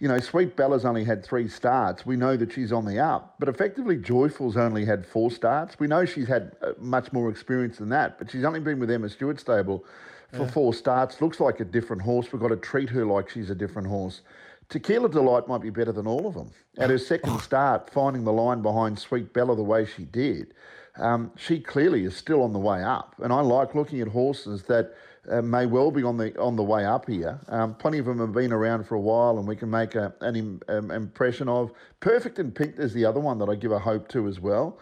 you 0.02 0.08
know, 0.08 0.18
Sweet 0.20 0.56
Bella's 0.56 0.84
only 0.84 1.04
had 1.04 1.24
three 1.24 1.48
starts. 1.48 2.08
We 2.08 2.16
know 2.16 2.36
that 2.36 2.52
she's 2.52 2.72
on 2.72 2.86
the 2.86 2.98
up, 2.98 3.36
but 3.38 3.48
effectively, 3.48 3.98
Joyful's 3.98 4.58
only 4.58 4.84
had 4.84 5.06
four 5.06 5.30
starts. 5.30 5.80
We 5.80 5.86
know 5.86 6.06
she's 6.06 6.28
had 6.28 6.56
uh, 6.64 6.72
much 6.80 7.14
more 7.14 7.30
experience 7.30 7.78
than 7.78 7.90
that, 7.90 8.18
but 8.18 8.32
she's 8.32 8.44
only 8.44 8.62
been 8.62 8.80
with 8.80 8.90
Emma 8.90 9.10
Stewart 9.10 9.40
stable 9.40 9.86
for 10.34 10.48
four 10.48 10.74
starts. 10.74 11.22
Looks 11.22 11.40
like 11.40 11.60
a 11.60 11.66
different 11.66 12.02
horse. 12.02 12.34
We've 12.34 12.42
got 12.42 12.48
to 12.48 12.58
treat 12.58 12.90
her 12.90 13.06
like 13.06 13.30
she's 13.30 13.52
a 13.52 13.56
different 13.56 13.88
horse. 13.90 14.22
Tequila 14.70 15.08
Delight 15.08 15.48
might 15.48 15.62
be 15.62 15.70
better 15.70 15.92
than 15.92 16.08
all 16.08 16.26
of 16.26 16.34
them. 16.34 16.50
At 16.80 16.90
her 16.90 16.98
second 16.98 17.40
start, 17.44 17.92
finding 17.92 18.24
the 18.24 18.34
line 18.34 18.64
behind 18.64 18.98
Sweet 18.98 19.34
Bella 19.34 19.56
the 19.56 19.62
way 19.62 19.86
she 19.86 20.06
did, 20.06 20.56
um, 20.98 21.32
she 21.38 21.60
clearly 21.60 22.06
is 22.06 22.18
still 22.18 22.42
on 22.42 22.54
the 22.54 22.60
way 22.60 22.82
up. 22.82 23.14
And 23.22 23.32
I 23.32 23.42
like 23.42 23.76
looking 23.76 24.02
at 24.02 24.08
horses 24.08 24.64
that 24.64 24.96
uh, 25.30 25.42
may 25.42 25.66
well 25.66 25.92
be 25.92 26.04
on 26.04 26.18
the 26.18 26.38
on 26.40 26.56
the 26.56 26.64
way 26.64 26.86
up 26.86 27.08
here. 27.08 27.40
Um, 27.48 27.76
plenty 27.76 28.00
of 28.00 28.06
them 28.06 28.20
have 28.20 28.34
been 28.34 28.52
around 28.52 28.86
for 28.86 28.96
a 28.96 29.02
while, 29.02 29.38
and 29.38 29.48
we 29.48 29.56
can 29.56 29.70
make 29.70 29.96
a, 29.96 30.14
an 30.22 30.36
im, 30.36 30.62
um, 30.68 30.92
impression 30.92 31.50
of. 31.50 31.72
Perfect 32.00 32.40
and 32.40 32.54
Pink 32.54 32.76
is 32.78 32.94
the 32.94 33.06
other 33.06 33.20
one 33.20 33.38
that 33.40 33.50
I 33.50 33.56
give 33.56 33.72
a 33.72 33.80
hope 33.80 34.08
to 34.10 34.28
as 34.28 34.40
well. 34.40 34.80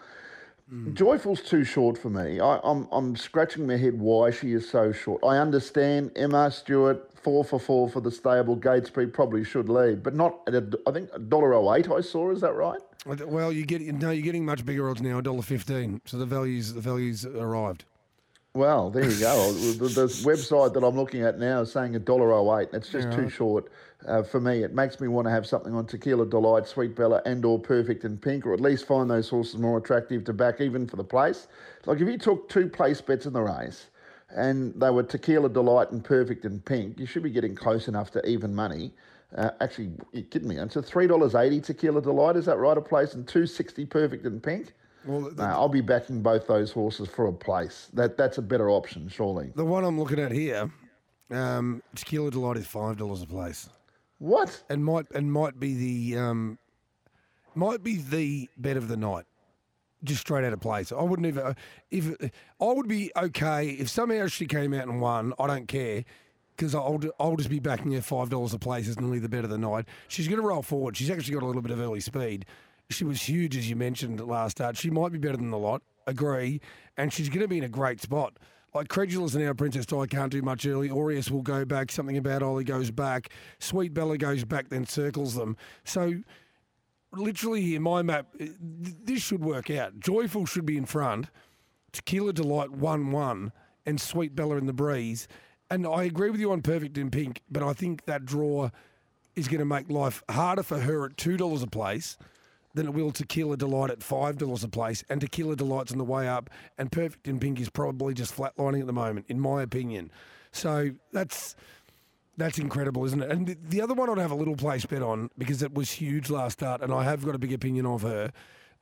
Joyful's 0.94 1.40
too 1.40 1.64
short 1.64 1.98
for 1.98 2.10
me. 2.10 2.38
I, 2.38 2.60
I'm 2.62 2.86
I'm 2.92 3.16
scratching 3.16 3.66
my 3.66 3.76
head 3.76 3.98
why 3.98 4.30
she 4.30 4.52
is 4.52 4.70
so 4.70 4.92
short. 4.92 5.24
I 5.24 5.38
understand 5.38 6.12
Emma 6.14 6.48
Stewart 6.48 7.10
four 7.12 7.42
for 7.42 7.58
four 7.58 7.88
for 7.88 8.00
the 8.00 8.12
stable. 8.12 8.56
Gatesby 8.56 9.12
probably 9.12 9.42
should 9.42 9.68
lead, 9.68 10.04
but 10.04 10.14
not 10.14 10.38
at 10.46 10.54
a, 10.54 10.78
I 10.86 10.92
think 10.92 11.10
a 11.12 11.18
dollar 11.18 11.54
oh 11.54 11.74
eight. 11.74 11.90
I 11.90 12.00
saw. 12.00 12.30
Is 12.30 12.40
that 12.42 12.54
right? 12.54 12.80
Well, 13.04 13.50
you 13.50 13.66
get 13.66 13.82
no, 13.82 14.10
you're 14.10 14.22
getting 14.22 14.44
much 14.44 14.64
bigger 14.64 14.88
odds 14.88 15.02
now, 15.02 15.18
a 15.18 15.22
dollar 15.22 15.42
fifteen. 15.42 16.02
So 16.04 16.18
the 16.18 16.26
values 16.26 16.72
the 16.72 16.80
values 16.80 17.26
arrived. 17.26 17.84
Well, 18.52 18.90
there 18.90 19.08
you 19.08 19.20
go. 19.20 19.52
the, 19.52 19.86
the 19.86 20.06
website 20.26 20.74
that 20.74 20.82
I'm 20.82 20.96
looking 20.96 21.22
at 21.22 21.38
now 21.38 21.60
is 21.60 21.70
saying 21.70 21.94
a 21.94 22.00
dollar 22.00 22.32
oh 22.32 22.58
eight. 22.58 22.72
That's 22.72 22.88
just 22.88 23.12
too 23.12 23.28
short 23.30 23.70
uh, 24.06 24.24
for 24.24 24.40
me. 24.40 24.64
It 24.64 24.74
makes 24.74 25.00
me 25.00 25.06
want 25.06 25.28
to 25.28 25.30
have 25.30 25.46
something 25.46 25.72
on 25.72 25.86
Tequila 25.86 26.26
Delight, 26.26 26.66
Sweet 26.66 26.96
Bella, 26.96 27.22
and 27.26 27.44
or 27.44 27.60
Perfect 27.60 28.02
and 28.04 28.20
Pink, 28.20 28.44
or 28.46 28.52
at 28.52 28.60
least 28.60 28.86
find 28.86 29.08
those 29.08 29.28
horses 29.28 29.56
more 29.56 29.78
attractive 29.78 30.24
to 30.24 30.32
back 30.32 30.60
even 30.60 30.88
for 30.88 30.96
the 30.96 31.04
place. 31.04 31.46
Like 31.86 32.00
if 32.00 32.08
you 32.08 32.18
took 32.18 32.48
two 32.48 32.68
place 32.68 33.00
bets 33.00 33.26
in 33.26 33.32
the 33.32 33.42
race, 33.42 33.86
and 34.30 34.74
they 34.80 34.90
were 34.90 35.04
Tequila 35.04 35.48
Delight 35.48 35.92
and 35.92 36.02
Perfect 36.02 36.44
and 36.44 36.64
Pink, 36.64 36.98
you 36.98 37.06
should 37.06 37.22
be 37.22 37.30
getting 37.30 37.54
close 37.54 37.86
enough 37.86 38.10
to 38.12 38.26
even 38.28 38.52
money. 38.52 38.92
Uh, 39.36 39.50
actually, 39.60 39.92
you're 40.12 40.24
kidding 40.24 40.48
me. 40.48 40.56
It's 40.58 40.74
a 40.74 40.82
three 40.82 41.06
dollars 41.06 41.36
eighty 41.36 41.60
Tequila 41.60 42.02
Delight. 42.02 42.34
Is 42.34 42.46
that 42.46 42.56
right? 42.56 42.76
A 42.76 42.80
place 42.80 43.14
and 43.14 43.28
two 43.28 43.46
sixty 43.46 43.86
Perfect 43.86 44.26
and 44.26 44.42
Pink. 44.42 44.72
Well, 45.04 45.30
No, 45.36 45.44
I'll 45.44 45.68
be 45.68 45.80
backing 45.80 46.20
both 46.22 46.46
those 46.46 46.70
horses 46.72 47.08
for 47.08 47.26
a 47.26 47.32
place. 47.32 47.88
That 47.94 48.16
that's 48.16 48.38
a 48.38 48.42
better 48.42 48.68
option, 48.70 49.08
surely. 49.08 49.52
The 49.54 49.64
one 49.64 49.84
I'm 49.84 49.98
looking 49.98 50.18
at 50.18 50.30
here, 50.32 50.70
um, 51.30 51.82
Tequila 51.94 52.30
Delight 52.30 52.56
is 52.58 52.66
five 52.66 52.96
dollars 52.98 53.22
a 53.22 53.26
place, 53.26 53.68
What? 54.18 54.62
and 54.68 54.84
might 54.84 55.06
and 55.12 55.32
might 55.32 55.58
be 55.58 55.74
the 55.74 56.18
um, 56.18 56.58
might 57.54 57.82
be 57.82 57.96
the 57.96 58.48
bet 58.58 58.76
of 58.76 58.88
the 58.88 58.96
night, 58.96 59.24
just 60.04 60.20
straight 60.20 60.44
out 60.44 60.52
of 60.52 60.60
place. 60.60 60.92
I 60.92 61.02
wouldn't 61.02 61.26
even 61.26 61.56
if 61.90 62.14
I 62.60 62.64
would 62.72 62.88
be 62.88 63.10
okay 63.16 63.68
if 63.70 63.88
somehow 63.88 64.26
she 64.26 64.46
came 64.46 64.74
out 64.74 64.86
and 64.88 65.00
won. 65.00 65.32
I 65.38 65.46
don't 65.46 65.66
care. 65.66 66.04
Because 66.56 66.74
I'll, 66.74 67.00
I'll 67.18 67.36
just 67.36 67.48
be 67.48 67.58
backing 67.58 67.92
her 67.92 68.02
five 68.02 68.28
dollars 68.28 68.52
a 68.52 68.58
place 68.58 68.86
as 68.86 69.00
nearly 69.00 69.18
the 69.18 69.30
bet 69.30 69.44
of 69.44 69.50
the 69.50 69.56
night. 69.56 69.86
She's 70.08 70.28
going 70.28 70.42
to 70.42 70.46
roll 70.46 70.60
forward. 70.60 70.94
She's 70.94 71.08
actually 71.08 71.32
got 71.32 71.42
a 71.42 71.46
little 71.46 71.62
bit 71.62 71.70
of 71.70 71.80
early 71.80 72.00
speed. 72.00 72.44
She 72.90 73.04
was 73.04 73.22
huge, 73.22 73.56
as 73.56 73.70
you 73.70 73.76
mentioned 73.76 74.20
last 74.20 74.52
start. 74.52 74.76
She 74.76 74.90
might 74.90 75.12
be 75.12 75.18
better 75.18 75.36
than 75.36 75.50
the 75.50 75.58
lot, 75.58 75.82
agree. 76.06 76.60
And 76.96 77.12
she's 77.12 77.28
going 77.28 77.40
to 77.40 77.48
be 77.48 77.58
in 77.58 77.64
a 77.64 77.68
great 77.68 78.00
spot. 78.00 78.36
Like 78.74 78.88
Credulous 78.88 79.34
and 79.34 79.46
our 79.46 79.54
Princess 79.54 79.86
Di 79.86 80.06
can't 80.06 80.30
do 80.30 80.42
much 80.42 80.66
early. 80.66 80.90
Aureus 80.90 81.30
will 81.30 81.42
go 81.42 81.64
back. 81.64 81.90
Something 81.90 82.16
about 82.16 82.42
Ollie 82.42 82.64
goes 82.64 82.90
back. 82.90 83.30
Sweet 83.58 83.94
Bella 83.94 84.18
goes 84.18 84.44
back, 84.44 84.68
then 84.68 84.86
circles 84.86 85.34
them. 85.34 85.56
So, 85.84 86.14
literally, 87.12 87.74
in 87.74 87.82
my 87.82 88.02
map, 88.02 88.28
uh, 88.40 88.46
this 88.58 89.22
should 89.22 89.44
work 89.44 89.70
out. 89.70 89.98
Joyful 89.98 90.46
should 90.46 90.66
be 90.66 90.76
in 90.76 90.86
front. 90.86 91.26
Tequila 91.92 92.32
Delight 92.32 92.70
1 92.70 93.10
1 93.10 93.52
and 93.86 94.00
Sweet 94.00 94.36
Bella 94.36 94.56
in 94.56 94.66
the 94.66 94.72
breeze. 94.72 95.26
And 95.68 95.86
I 95.86 96.04
agree 96.04 96.30
with 96.30 96.40
you 96.40 96.52
on 96.52 96.62
Perfect 96.62 96.98
in 96.98 97.10
Pink, 97.10 97.42
but 97.50 97.62
I 97.62 97.72
think 97.72 98.04
that 98.06 98.24
draw 98.24 98.70
is 99.36 99.48
going 99.48 99.60
to 99.60 99.64
make 99.64 99.90
life 99.90 100.22
harder 100.28 100.62
for 100.62 100.80
her 100.80 101.06
at 101.06 101.16
$2 101.16 101.62
a 101.62 101.66
place 101.66 102.18
than 102.74 102.86
it 102.86 102.94
will 102.94 103.10
Tequila 103.10 103.56
Delight 103.56 103.90
at 103.90 104.00
$5 104.00 104.64
a 104.64 104.68
place. 104.68 105.04
And 105.08 105.20
Tequila 105.20 105.56
Delight's 105.56 105.92
on 105.92 105.98
the 105.98 106.04
way 106.04 106.28
up, 106.28 106.50
and 106.78 106.90
Perfect 106.90 107.26
in 107.26 107.38
Pink 107.38 107.60
is 107.60 107.68
probably 107.68 108.14
just 108.14 108.36
flatlining 108.36 108.80
at 108.80 108.86
the 108.86 108.92
moment, 108.92 109.26
in 109.28 109.40
my 109.40 109.62
opinion. 109.62 110.10
So 110.52 110.90
that's. 111.12 111.56
That's 112.36 112.58
incredible, 112.58 113.04
isn't 113.04 113.20
it? 113.20 113.30
And 113.30 113.46
the, 113.46 113.56
the 113.68 113.82
other 113.82 113.92
one 113.92 114.08
I'd 114.08 114.16
have 114.16 114.30
a 114.30 114.36
little 114.36 114.56
place 114.56 114.86
bet 114.86 115.02
on 115.02 115.28
because 115.36 115.62
it 115.62 115.74
was 115.74 115.90
huge 115.90 116.30
last 116.30 116.54
start, 116.54 116.80
and 116.80 116.90
I 116.90 117.04
have 117.04 117.22
got 117.22 117.34
a 117.34 117.38
big 117.38 117.52
opinion 117.52 117.84
of 117.84 118.00
her. 118.00 118.32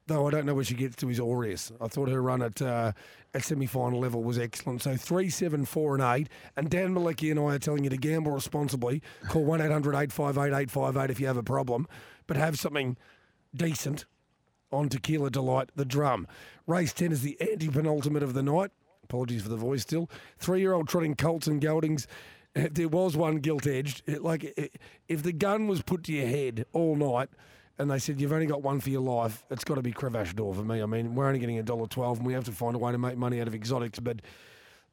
Though 0.06 0.28
I 0.28 0.30
don't 0.30 0.46
know 0.46 0.54
where 0.54 0.64
she 0.64 0.74
gets 0.74 0.94
to 0.96 1.10
is 1.10 1.18
Aureus. 1.18 1.72
I 1.80 1.88
thought 1.88 2.08
her 2.08 2.22
run 2.22 2.40
at 2.40 2.62
uh, 2.62 2.92
at 3.34 3.42
semi 3.42 3.66
final 3.66 3.98
level 3.98 4.22
was 4.22 4.38
excellent. 4.38 4.82
So 4.82 4.96
three, 4.96 5.28
seven, 5.28 5.64
four, 5.64 5.94
and 5.94 6.04
eight. 6.04 6.28
And 6.56 6.70
Dan 6.70 6.94
Malecki 6.94 7.32
and 7.32 7.40
I 7.40 7.54
are 7.54 7.58
telling 7.58 7.82
you 7.82 7.90
to 7.90 7.96
gamble 7.96 8.30
responsibly. 8.30 9.02
Call 9.28 9.44
one 9.44 9.60
858 9.60 10.54
858 10.54 11.10
if 11.10 11.18
you 11.18 11.26
have 11.26 11.36
a 11.36 11.42
problem, 11.42 11.88
but 12.28 12.36
have 12.36 12.60
something 12.60 12.96
decent 13.54 14.04
on 14.70 14.88
Tequila 14.88 15.30
Delight, 15.30 15.70
the 15.76 15.84
drum. 15.84 16.26
Race 16.66 16.92
10 16.92 17.12
is 17.12 17.22
the 17.22 17.40
anti 17.40 17.68
penultimate 17.68 18.22
of 18.22 18.34
the 18.34 18.42
night. 18.42 18.70
Apologies 19.04 19.42
for 19.42 19.48
the 19.48 19.56
voice 19.56 19.82
still. 19.82 20.10
Three 20.38 20.60
year 20.60 20.74
old 20.74 20.88
trotting 20.88 21.14
Colts 21.14 21.46
and 21.46 21.60
Geldings. 21.60 22.06
There 22.54 22.88
was 22.88 23.16
one 23.16 23.36
gilt 23.36 23.66
edged. 23.66 24.02
Like, 24.20 24.72
if 25.06 25.22
the 25.22 25.32
gun 25.32 25.68
was 25.68 25.82
put 25.82 26.04
to 26.04 26.12
your 26.12 26.26
head 26.26 26.66
all 26.72 26.96
night 26.96 27.28
and 27.78 27.90
they 27.90 27.98
said, 27.98 28.20
you've 28.20 28.32
only 28.32 28.46
got 28.46 28.62
one 28.62 28.80
for 28.80 28.90
your 28.90 29.02
life, 29.02 29.44
it's 29.50 29.64
got 29.64 29.76
to 29.76 29.82
be 29.82 29.92
Cravache 29.92 30.34
D'Or 30.34 30.54
for 30.54 30.64
me. 30.64 30.82
I 30.82 30.86
mean, 30.86 31.14
we're 31.14 31.26
only 31.26 31.38
getting 31.38 31.58
a 31.58 31.62
dollar 31.62 31.86
twelve 31.86 32.18
and 32.18 32.26
we 32.26 32.32
have 32.32 32.44
to 32.44 32.52
find 32.52 32.74
a 32.74 32.78
way 32.78 32.90
to 32.90 32.98
make 32.98 33.16
money 33.16 33.40
out 33.40 33.46
of 33.46 33.54
exotics, 33.54 34.00
but 34.00 34.20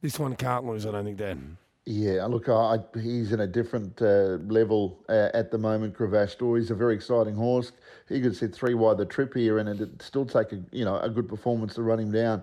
this 0.00 0.18
one 0.18 0.36
can't 0.36 0.64
lose, 0.64 0.86
I 0.86 0.92
don't 0.92 1.04
think, 1.04 1.16
Dan. 1.16 1.56
Yeah, 1.88 2.26
look, 2.26 2.48
I, 2.48 2.80
he's 3.00 3.30
in 3.30 3.38
a 3.38 3.46
different 3.46 4.02
uh, 4.02 4.38
level 4.48 4.98
uh, 5.08 5.28
at 5.32 5.52
the 5.52 5.58
moment. 5.58 5.94
Cravache 5.94 6.36
D'Or, 6.36 6.56
he's 6.58 6.72
a 6.72 6.74
very 6.74 6.96
exciting 6.96 7.36
horse. 7.36 7.70
He 8.08 8.20
could 8.20 8.34
sit 8.34 8.52
three 8.52 8.74
wide 8.74 8.98
the 8.98 9.06
trip 9.06 9.32
here, 9.32 9.58
and 9.58 9.68
it'd 9.68 10.02
still 10.02 10.26
take 10.26 10.52
a 10.52 10.60
you 10.72 10.84
know 10.84 10.98
a 10.98 11.08
good 11.08 11.28
performance 11.28 11.74
to 11.76 11.82
run 11.82 12.00
him 12.00 12.10
down. 12.10 12.42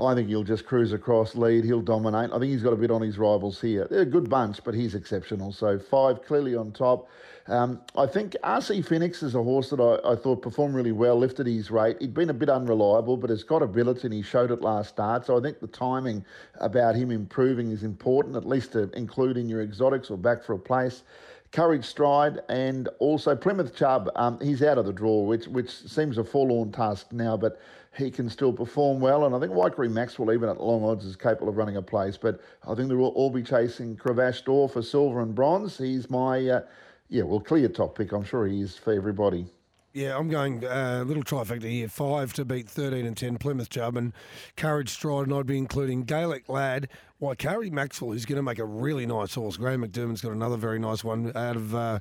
I 0.00 0.14
think 0.14 0.28
he'll 0.28 0.42
just 0.42 0.64
cruise 0.64 0.92
across, 0.92 1.34
lead. 1.34 1.64
He'll 1.64 1.82
dominate. 1.82 2.30
I 2.32 2.38
think 2.38 2.50
he's 2.52 2.62
got 2.62 2.72
a 2.72 2.76
bit 2.76 2.90
on 2.90 3.02
his 3.02 3.18
rivals 3.18 3.60
here. 3.60 3.86
They're 3.90 4.00
a 4.00 4.06
good 4.06 4.30
bunch, 4.30 4.64
but 4.64 4.74
he's 4.74 4.94
exceptional. 4.94 5.52
So 5.52 5.78
five 5.78 6.24
clearly 6.24 6.54
on 6.54 6.72
top. 6.72 7.08
Um, 7.48 7.80
I 7.96 8.06
think 8.06 8.36
RC 8.44 8.86
Phoenix 8.86 9.22
is 9.22 9.34
a 9.34 9.42
horse 9.42 9.68
that 9.70 9.80
I, 9.80 10.12
I 10.12 10.16
thought 10.16 10.42
performed 10.42 10.74
really 10.74 10.92
well, 10.92 11.18
lifted 11.18 11.46
his 11.46 11.70
rate. 11.70 11.96
He'd 12.00 12.14
been 12.14 12.30
a 12.30 12.34
bit 12.34 12.48
unreliable, 12.48 13.16
but 13.16 13.30
has 13.30 13.42
got 13.42 13.62
ability 13.62 14.02
and 14.04 14.14
he 14.14 14.22
showed 14.22 14.50
it 14.50 14.62
last 14.62 14.90
start. 14.90 15.26
So 15.26 15.36
I 15.36 15.42
think 15.42 15.60
the 15.60 15.66
timing 15.66 16.24
about 16.60 16.94
him 16.94 17.10
improving 17.10 17.70
is 17.70 17.82
important, 17.82 18.36
at 18.36 18.46
least 18.46 18.72
to 18.72 18.90
include 18.92 19.36
in 19.36 19.48
your 19.48 19.62
exotics 19.62 20.10
or 20.10 20.16
back 20.16 20.42
for 20.42 20.54
a 20.54 20.58
place. 20.58 21.02
Courage 21.50 21.84
Stride 21.84 22.40
and 22.48 22.88
also 22.98 23.36
Plymouth 23.36 23.76
Chubb. 23.76 24.08
Um, 24.16 24.38
he's 24.40 24.62
out 24.62 24.78
of 24.78 24.86
the 24.86 24.92
draw, 24.92 25.22
which 25.22 25.46
which 25.48 25.70
seems 25.70 26.16
a 26.16 26.24
forlorn 26.24 26.72
task 26.72 27.12
now, 27.12 27.36
but 27.36 27.60
he 27.96 28.10
can 28.10 28.28
still 28.28 28.52
perform 28.52 29.00
well. 29.00 29.26
And 29.26 29.34
I 29.34 29.40
think 29.40 29.52
Waikari 29.52 29.90
Maxwell, 29.90 30.32
even 30.32 30.48
at 30.48 30.60
long 30.60 30.84
odds, 30.84 31.04
is 31.04 31.16
capable 31.16 31.48
of 31.48 31.56
running 31.56 31.76
a 31.76 31.82
place. 31.82 32.16
But 32.16 32.40
I 32.66 32.74
think 32.74 32.88
they 32.88 32.94
will 32.94 33.08
all 33.08 33.30
be 33.30 33.42
chasing 33.42 33.96
Cravache 33.96 34.44
D'Or 34.44 34.68
for 34.68 34.82
silver 34.82 35.20
and 35.20 35.34
bronze. 35.34 35.78
He's 35.78 36.08
my, 36.08 36.46
uh, 36.48 36.62
yeah, 37.08 37.22
well, 37.24 37.40
clear 37.40 37.68
top 37.68 37.96
pick. 37.96 38.12
I'm 38.12 38.24
sure 38.24 38.46
he 38.46 38.60
is 38.62 38.76
for 38.76 38.92
everybody. 38.92 39.46
Yeah, 39.94 40.16
I'm 40.16 40.30
going 40.30 40.64
uh, 40.64 41.04
little 41.06 41.22
trifecta 41.22 41.68
here. 41.68 41.86
Five 41.86 42.32
to 42.34 42.46
beat 42.46 42.66
13 42.66 43.04
and 43.04 43.14
10 43.14 43.36
Plymouth 43.36 43.68
Chubb 43.68 43.98
and 43.98 44.14
Courage 44.56 44.88
Stride, 44.88 45.26
and 45.26 45.34
I'd 45.34 45.44
be 45.44 45.58
including 45.58 46.04
Gaelic 46.04 46.48
Lad, 46.48 46.88
Waikari 47.20 47.70
Maxwell, 47.70 48.12
who's 48.12 48.24
going 48.24 48.36
to 48.36 48.42
make 48.42 48.58
a 48.58 48.64
really 48.64 49.04
nice 49.04 49.34
horse. 49.34 49.58
Graham 49.58 49.86
McDermott's 49.86 50.22
got 50.22 50.32
another 50.32 50.56
very 50.56 50.78
nice 50.78 51.04
one 51.04 51.30
out 51.36 51.56
of 51.56 51.74
uh, 51.74 51.98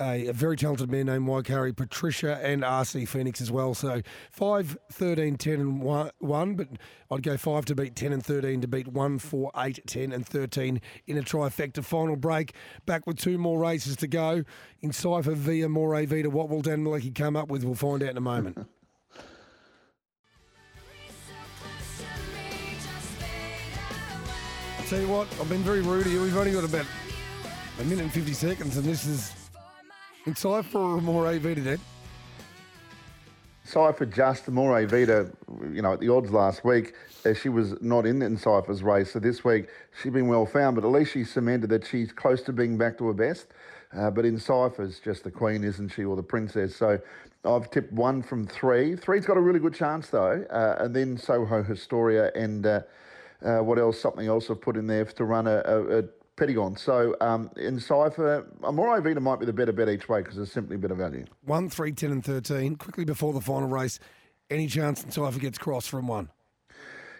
a, 0.00 0.30
very 0.32 0.56
talented 0.56 0.90
man 0.90 1.06
named 1.06 1.28
Waikari, 1.28 1.76
Patricia, 1.76 2.38
and 2.42 2.62
RC 2.62 3.08
Phoenix 3.08 3.40
as 3.40 3.50
well. 3.50 3.74
So 3.74 4.02
5, 4.30 4.78
13, 4.92 5.36
10, 5.36 5.54
and 5.54 5.82
1, 5.82 6.10
1 6.18 6.54
but 6.54 6.68
I'd 7.10 7.22
go 7.22 7.36
5 7.36 7.64
to 7.66 7.74
beat 7.74 7.96
10 7.96 8.12
and 8.12 8.24
13 8.24 8.60
to 8.60 8.68
beat 8.68 8.88
1, 8.88 9.18
4, 9.18 9.50
8, 9.56 9.86
10, 9.86 10.12
and 10.12 10.26
13 10.26 10.80
in 11.06 11.18
a 11.18 11.22
trifecta. 11.22 11.84
Final 11.84 12.16
break, 12.16 12.54
back 12.86 13.06
with 13.06 13.18
two 13.18 13.38
more 13.38 13.58
races 13.58 13.96
to 13.96 14.06
go. 14.06 14.44
In 14.80 14.92
Cypher 14.92 15.34
via 15.34 15.68
Moray 15.68 16.06
Vita, 16.06 16.30
what 16.30 16.48
will 16.48 16.62
Dan 16.62 16.84
Malecki 16.84 17.14
come 17.14 17.36
up 17.36 17.48
with? 17.48 17.64
We'll 17.64 17.74
find 17.74 18.02
out 18.02 18.10
in 18.10 18.16
a 18.16 18.20
moment. 18.20 18.58
I'll 24.78 24.84
tell 24.88 25.00
you 25.00 25.08
what, 25.08 25.26
I've 25.40 25.48
been 25.48 25.62
very 25.62 25.80
rude 25.80 26.06
here. 26.06 26.20
We've 26.20 26.36
only 26.36 26.52
got 26.52 26.64
about 26.64 26.86
a 27.80 27.84
minute 27.84 28.02
and 28.02 28.12
50 28.12 28.32
seconds, 28.32 28.76
and 28.76 28.84
this 28.84 29.06
is 29.06 29.37
in 30.26 30.34
Cypher 30.34 30.78
or 30.78 31.00
Moray 31.00 31.38
Vita, 31.38 31.60
Dan. 31.60 31.80
Cypher 33.64 34.06
just 34.06 34.48
Moray 34.48 34.86
Vita, 34.86 35.30
you 35.72 35.82
know, 35.82 35.92
at 35.92 36.00
the 36.00 36.08
odds 36.08 36.30
last 36.30 36.64
week, 36.64 36.94
she 37.34 37.50
was 37.50 37.80
not 37.82 38.06
in 38.06 38.22
in 38.22 38.36
Cypher's 38.36 38.82
race. 38.82 39.12
So 39.12 39.18
this 39.18 39.44
week 39.44 39.66
she's 40.00 40.12
been 40.12 40.28
well 40.28 40.46
found, 40.46 40.76
but 40.76 40.84
at 40.84 40.90
least 40.90 41.12
she 41.12 41.24
cemented 41.24 41.68
that 41.70 41.86
she's 41.86 42.10
close 42.10 42.42
to 42.42 42.52
being 42.52 42.78
back 42.78 42.96
to 42.98 43.06
her 43.08 43.12
best. 43.12 43.48
Uh, 43.94 44.10
but 44.10 44.24
in 44.24 44.38
Cypher's 44.38 45.00
just 45.00 45.24
the 45.24 45.30
queen, 45.30 45.64
isn't 45.64 45.88
she, 45.88 46.04
or 46.04 46.16
the 46.16 46.22
princess? 46.22 46.76
So 46.76 46.98
I've 47.44 47.70
tipped 47.70 47.92
one 47.92 48.22
from 48.22 48.46
three. 48.46 48.96
Three's 48.96 49.26
got 49.26 49.36
a 49.36 49.40
really 49.40 49.60
good 49.60 49.74
chance 49.74 50.08
though, 50.08 50.44
uh, 50.50 50.82
and 50.82 50.94
then 50.94 51.16
Soho 51.18 51.62
Historia 51.62 52.30
and 52.34 52.66
uh, 52.66 52.80
uh, 53.44 53.58
what 53.58 53.78
else? 53.78 54.00
Something 54.00 54.26
else 54.26 54.50
I've 54.50 54.60
put 54.60 54.76
in 54.76 54.86
there 54.86 55.04
to 55.04 55.24
run 55.24 55.46
a, 55.46 55.62
a, 55.64 55.98
a 55.98 56.04
Pentagon. 56.38 56.76
So 56.76 57.16
um, 57.20 57.50
in 57.56 57.78
Cypher, 57.80 58.46
Amore 58.62 59.00
Vita 59.00 59.20
might 59.20 59.40
be 59.40 59.46
the 59.46 59.52
better 59.52 59.72
bet 59.72 59.88
each 59.88 60.08
way 60.08 60.22
because 60.22 60.38
it's 60.38 60.52
simply 60.52 60.76
a 60.76 60.78
better 60.78 60.94
value. 60.94 61.24
1, 61.44 61.68
3, 61.68 61.92
10, 61.92 62.12
and 62.12 62.24
13. 62.24 62.76
Quickly 62.76 63.04
before 63.04 63.32
the 63.32 63.40
final 63.40 63.68
race, 63.68 63.98
any 64.50 64.66
chance 64.68 65.02
that 65.02 65.12
Cypher 65.12 65.38
gets 65.40 65.58
crossed 65.58 65.90
from 65.90 66.06
one? 66.06 66.28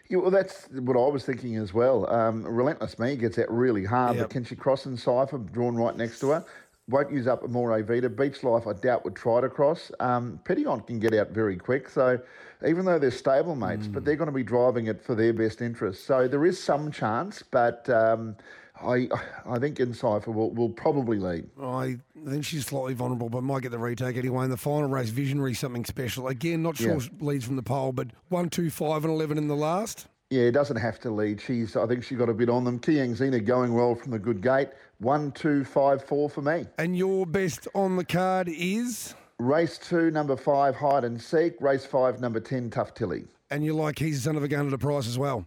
Yeah, 0.08 0.18
well, 0.18 0.30
that's 0.30 0.68
what 0.70 0.96
I 0.96 1.08
was 1.10 1.24
thinking 1.26 1.56
as 1.56 1.74
well. 1.74 2.08
Um, 2.10 2.42
Relentless 2.44 2.98
Me 2.98 3.14
gets 3.16 3.38
out 3.38 3.50
really 3.52 3.84
hard, 3.84 4.16
Yep. 4.16 4.24
but 4.24 4.30
can 4.30 4.44
she 4.44 4.56
cross 4.56 4.86
in 4.86 4.96
Cypher, 4.96 5.36
drawn 5.38 5.76
right 5.76 5.94
next 5.96 6.20
to 6.20 6.30
her? 6.30 6.44
Won't 6.88 7.12
use 7.12 7.26
up 7.26 7.44
Amore 7.44 7.82
Vita. 7.82 8.08
Beach 8.08 8.42
Life, 8.42 8.66
I 8.66 8.72
doubt, 8.72 9.04
would 9.04 9.14
try 9.14 9.42
to 9.42 9.50
cross. 9.50 9.92
Um, 10.00 10.40
Pettigon 10.44 10.86
can 10.86 10.98
get 10.98 11.12
out 11.12 11.32
very 11.32 11.58
quick. 11.58 11.90
So 11.90 12.18
even 12.66 12.86
though 12.86 12.98
they're 12.98 13.10
stablemates, 13.10 13.84
Hmm. 13.84 13.92
but 13.92 14.06
they're 14.06 14.16
going 14.16 14.30
to 14.30 14.32
be 14.34 14.42
driving 14.42 14.86
it 14.86 15.02
for 15.04 15.14
their 15.14 15.34
best 15.34 15.60
interest. 15.60 16.06
So 16.06 16.26
there 16.26 16.46
is 16.46 16.58
some 16.62 16.90
chance, 16.90 17.42
but 17.42 17.86
um, 17.90 18.34
I 18.82 19.08
I 19.46 19.58
think 19.58 19.80
in 19.80 19.92
Cypher 19.94 20.30
will 20.30 20.50
will 20.50 20.68
probably 20.70 21.18
lead. 21.18 21.48
I 21.60 21.98
think 22.26 22.44
she's 22.44 22.66
slightly 22.66 22.94
vulnerable, 22.94 23.28
but 23.28 23.42
might 23.42 23.62
get 23.62 23.70
the 23.70 23.78
retake 23.78 24.16
anyway. 24.16 24.44
In 24.44 24.50
the 24.50 24.56
final 24.56 24.88
race, 24.88 25.10
Visionary, 25.10 25.54
something 25.54 25.84
special. 25.84 26.28
Again, 26.28 26.62
not 26.62 26.76
sure 26.76 26.94
Yeah. 26.94 27.08
leads 27.20 27.44
from 27.44 27.56
the 27.56 27.62
pole, 27.62 27.92
but 27.92 28.08
1, 28.28 28.50
2, 28.50 28.70
5, 28.70 29.04
and 29.04 29.12
11 29.12 29.38
in 29.38 29.48
the 29.48 29.56
last. 29.56 30.06
Yeah, 30.30 30.42
it 30.42 30.52
doesn't 30.52 30.76
have 30.76 31.00
to 31.00 31.10
lead. 31.10 31.40
She's, 31.40 31.74
I 31.74 31.86
think 31.86 32.04
she 32.04 32.14
got 32.14 32.28
a 32.28 32.34
bit 32.34 32.50
on 32.50 32.64
them. 32.64 32.78
Kiang 32.78 33.14
Zena 33.14 33.40
going 33.40 33.72
well 33.72 33.94
from 33.94 34.10
the 34.10 34.18
good 34.18 34.42
gate. 34.42 34.68
One, 34.98 35.32
two, 35.32 35.64
five, 35.64 36.04
four 36.04 36.28
for 36.28 36.42
me. 36.42 36.66
And 36.76 36.96
your 36.98 37.24
best 37.24 37.66
on 37.74 37.96
the 37.96 38.04
card 38.04 38.48
is? 38.48 39.14
Race 39.38 39.78
two, 39.78 40.10
number 40.10 40.36
five, 40.36 40.74
hide 40.76 41.04
and 41.04 41.20
seek. 41.22 41.54
Race 41.60 41.86
five, 41.86 42.20
number 42.20 42.40
10, 42.40 42.70
tough 42.70 42.92
tilly. 42.92 43.24
And 43.50 43.64
you 43.64 43.72
like 43.74 43.98
he's 43.98 44.24
son 44.24 44.36
of 44.36 44.42
a 44.42 44.48
gun 44.48 44.66
at 44.66 44.72
a 44.74 44.78
price 44.78 45.06
as 45.06 45.16
well. 45.18 45.46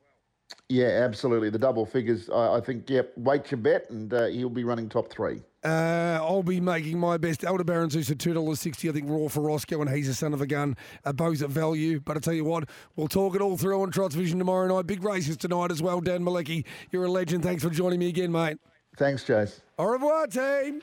Yeah, 0.70 0.88
absolutely. 1.04 1.50
The 1.50 1.60
double 1.60 1.86
figures, 1.86 2.30
I, 2.30 2.56
I 2.56 2.62
think, 2.62 2.90
yep, 2.90 3.12
wait 3.18 3.52
your 3.52 3.60
bet, 3.60 3.90
and 3.90 4.14
uh, 4.14 4.26
he'll 4.26 4.50
be 4.50 4.64
running 4.64 4.88
top 4.90 5.10
three. 5.10 5.42
Uh, 5.64 6.18
I'll 6.22 6.42
be 6.44 6.60
making 6.60 6.98
my 6.98 7.18
best. 7.18 7.46
Aldebaran 7.46 7.92
Zeus 7.92 8.10
at 8.10 8.18
two 8.18 8.34
dollars 8.34 8.60
sixty. 8.60 8.90
I 8.90 8.94
think 8.94 9.08
Raw 9.08 9.28
for 9.28 9.42
Roscoe 9.42 9.80
and 9.82 9.90
he's 9.92 10.10
a 10.10 10.14
son 10.16 10.34
of 10.34 10.42
a 10.42 10.48
gun. 10.48 10.76
Uh, 11.06 11.14
both 11.14 11.42
at 11.44 11.50
value. 11.50 12.00
But 12.00 12.18
I 12.18 12.20
tell 12.20 12.34
you 12.34 12.46
what, 12.46 12.68
we'll 12.96 13.08
talk 13.08 13.36
it 13.36 13.42
all 13.42 13.58
through 13.58 13.80
on 13.80 13.92
Trots 13.92 14.16
Vision 14.16 14.40
tomorrow 14.40 14.68
night. 14.76 14.88
Big 14.88 15.04
races 15.04 15.38
tonight 15.38 15.70
as 15.70 15.80
well. 15.80 16.02
Dan 16.02 16.24
Malecki, 16.24 16.66
you're 16.90 17.06
a 17.06 17.12
legend. 17.12 17.44
Thanks 17.44 17.64
for 17.64 17.70
joining 17.70 18.00
me 18.00 18.10
again, 18.10 18.32
mate. 18.32 18.58
Thanks, 18.98 19.24
Jase. 19.24 19.62
Au 19.78 19.86
revoir, 19.86 20.26
team. 20.26 20.82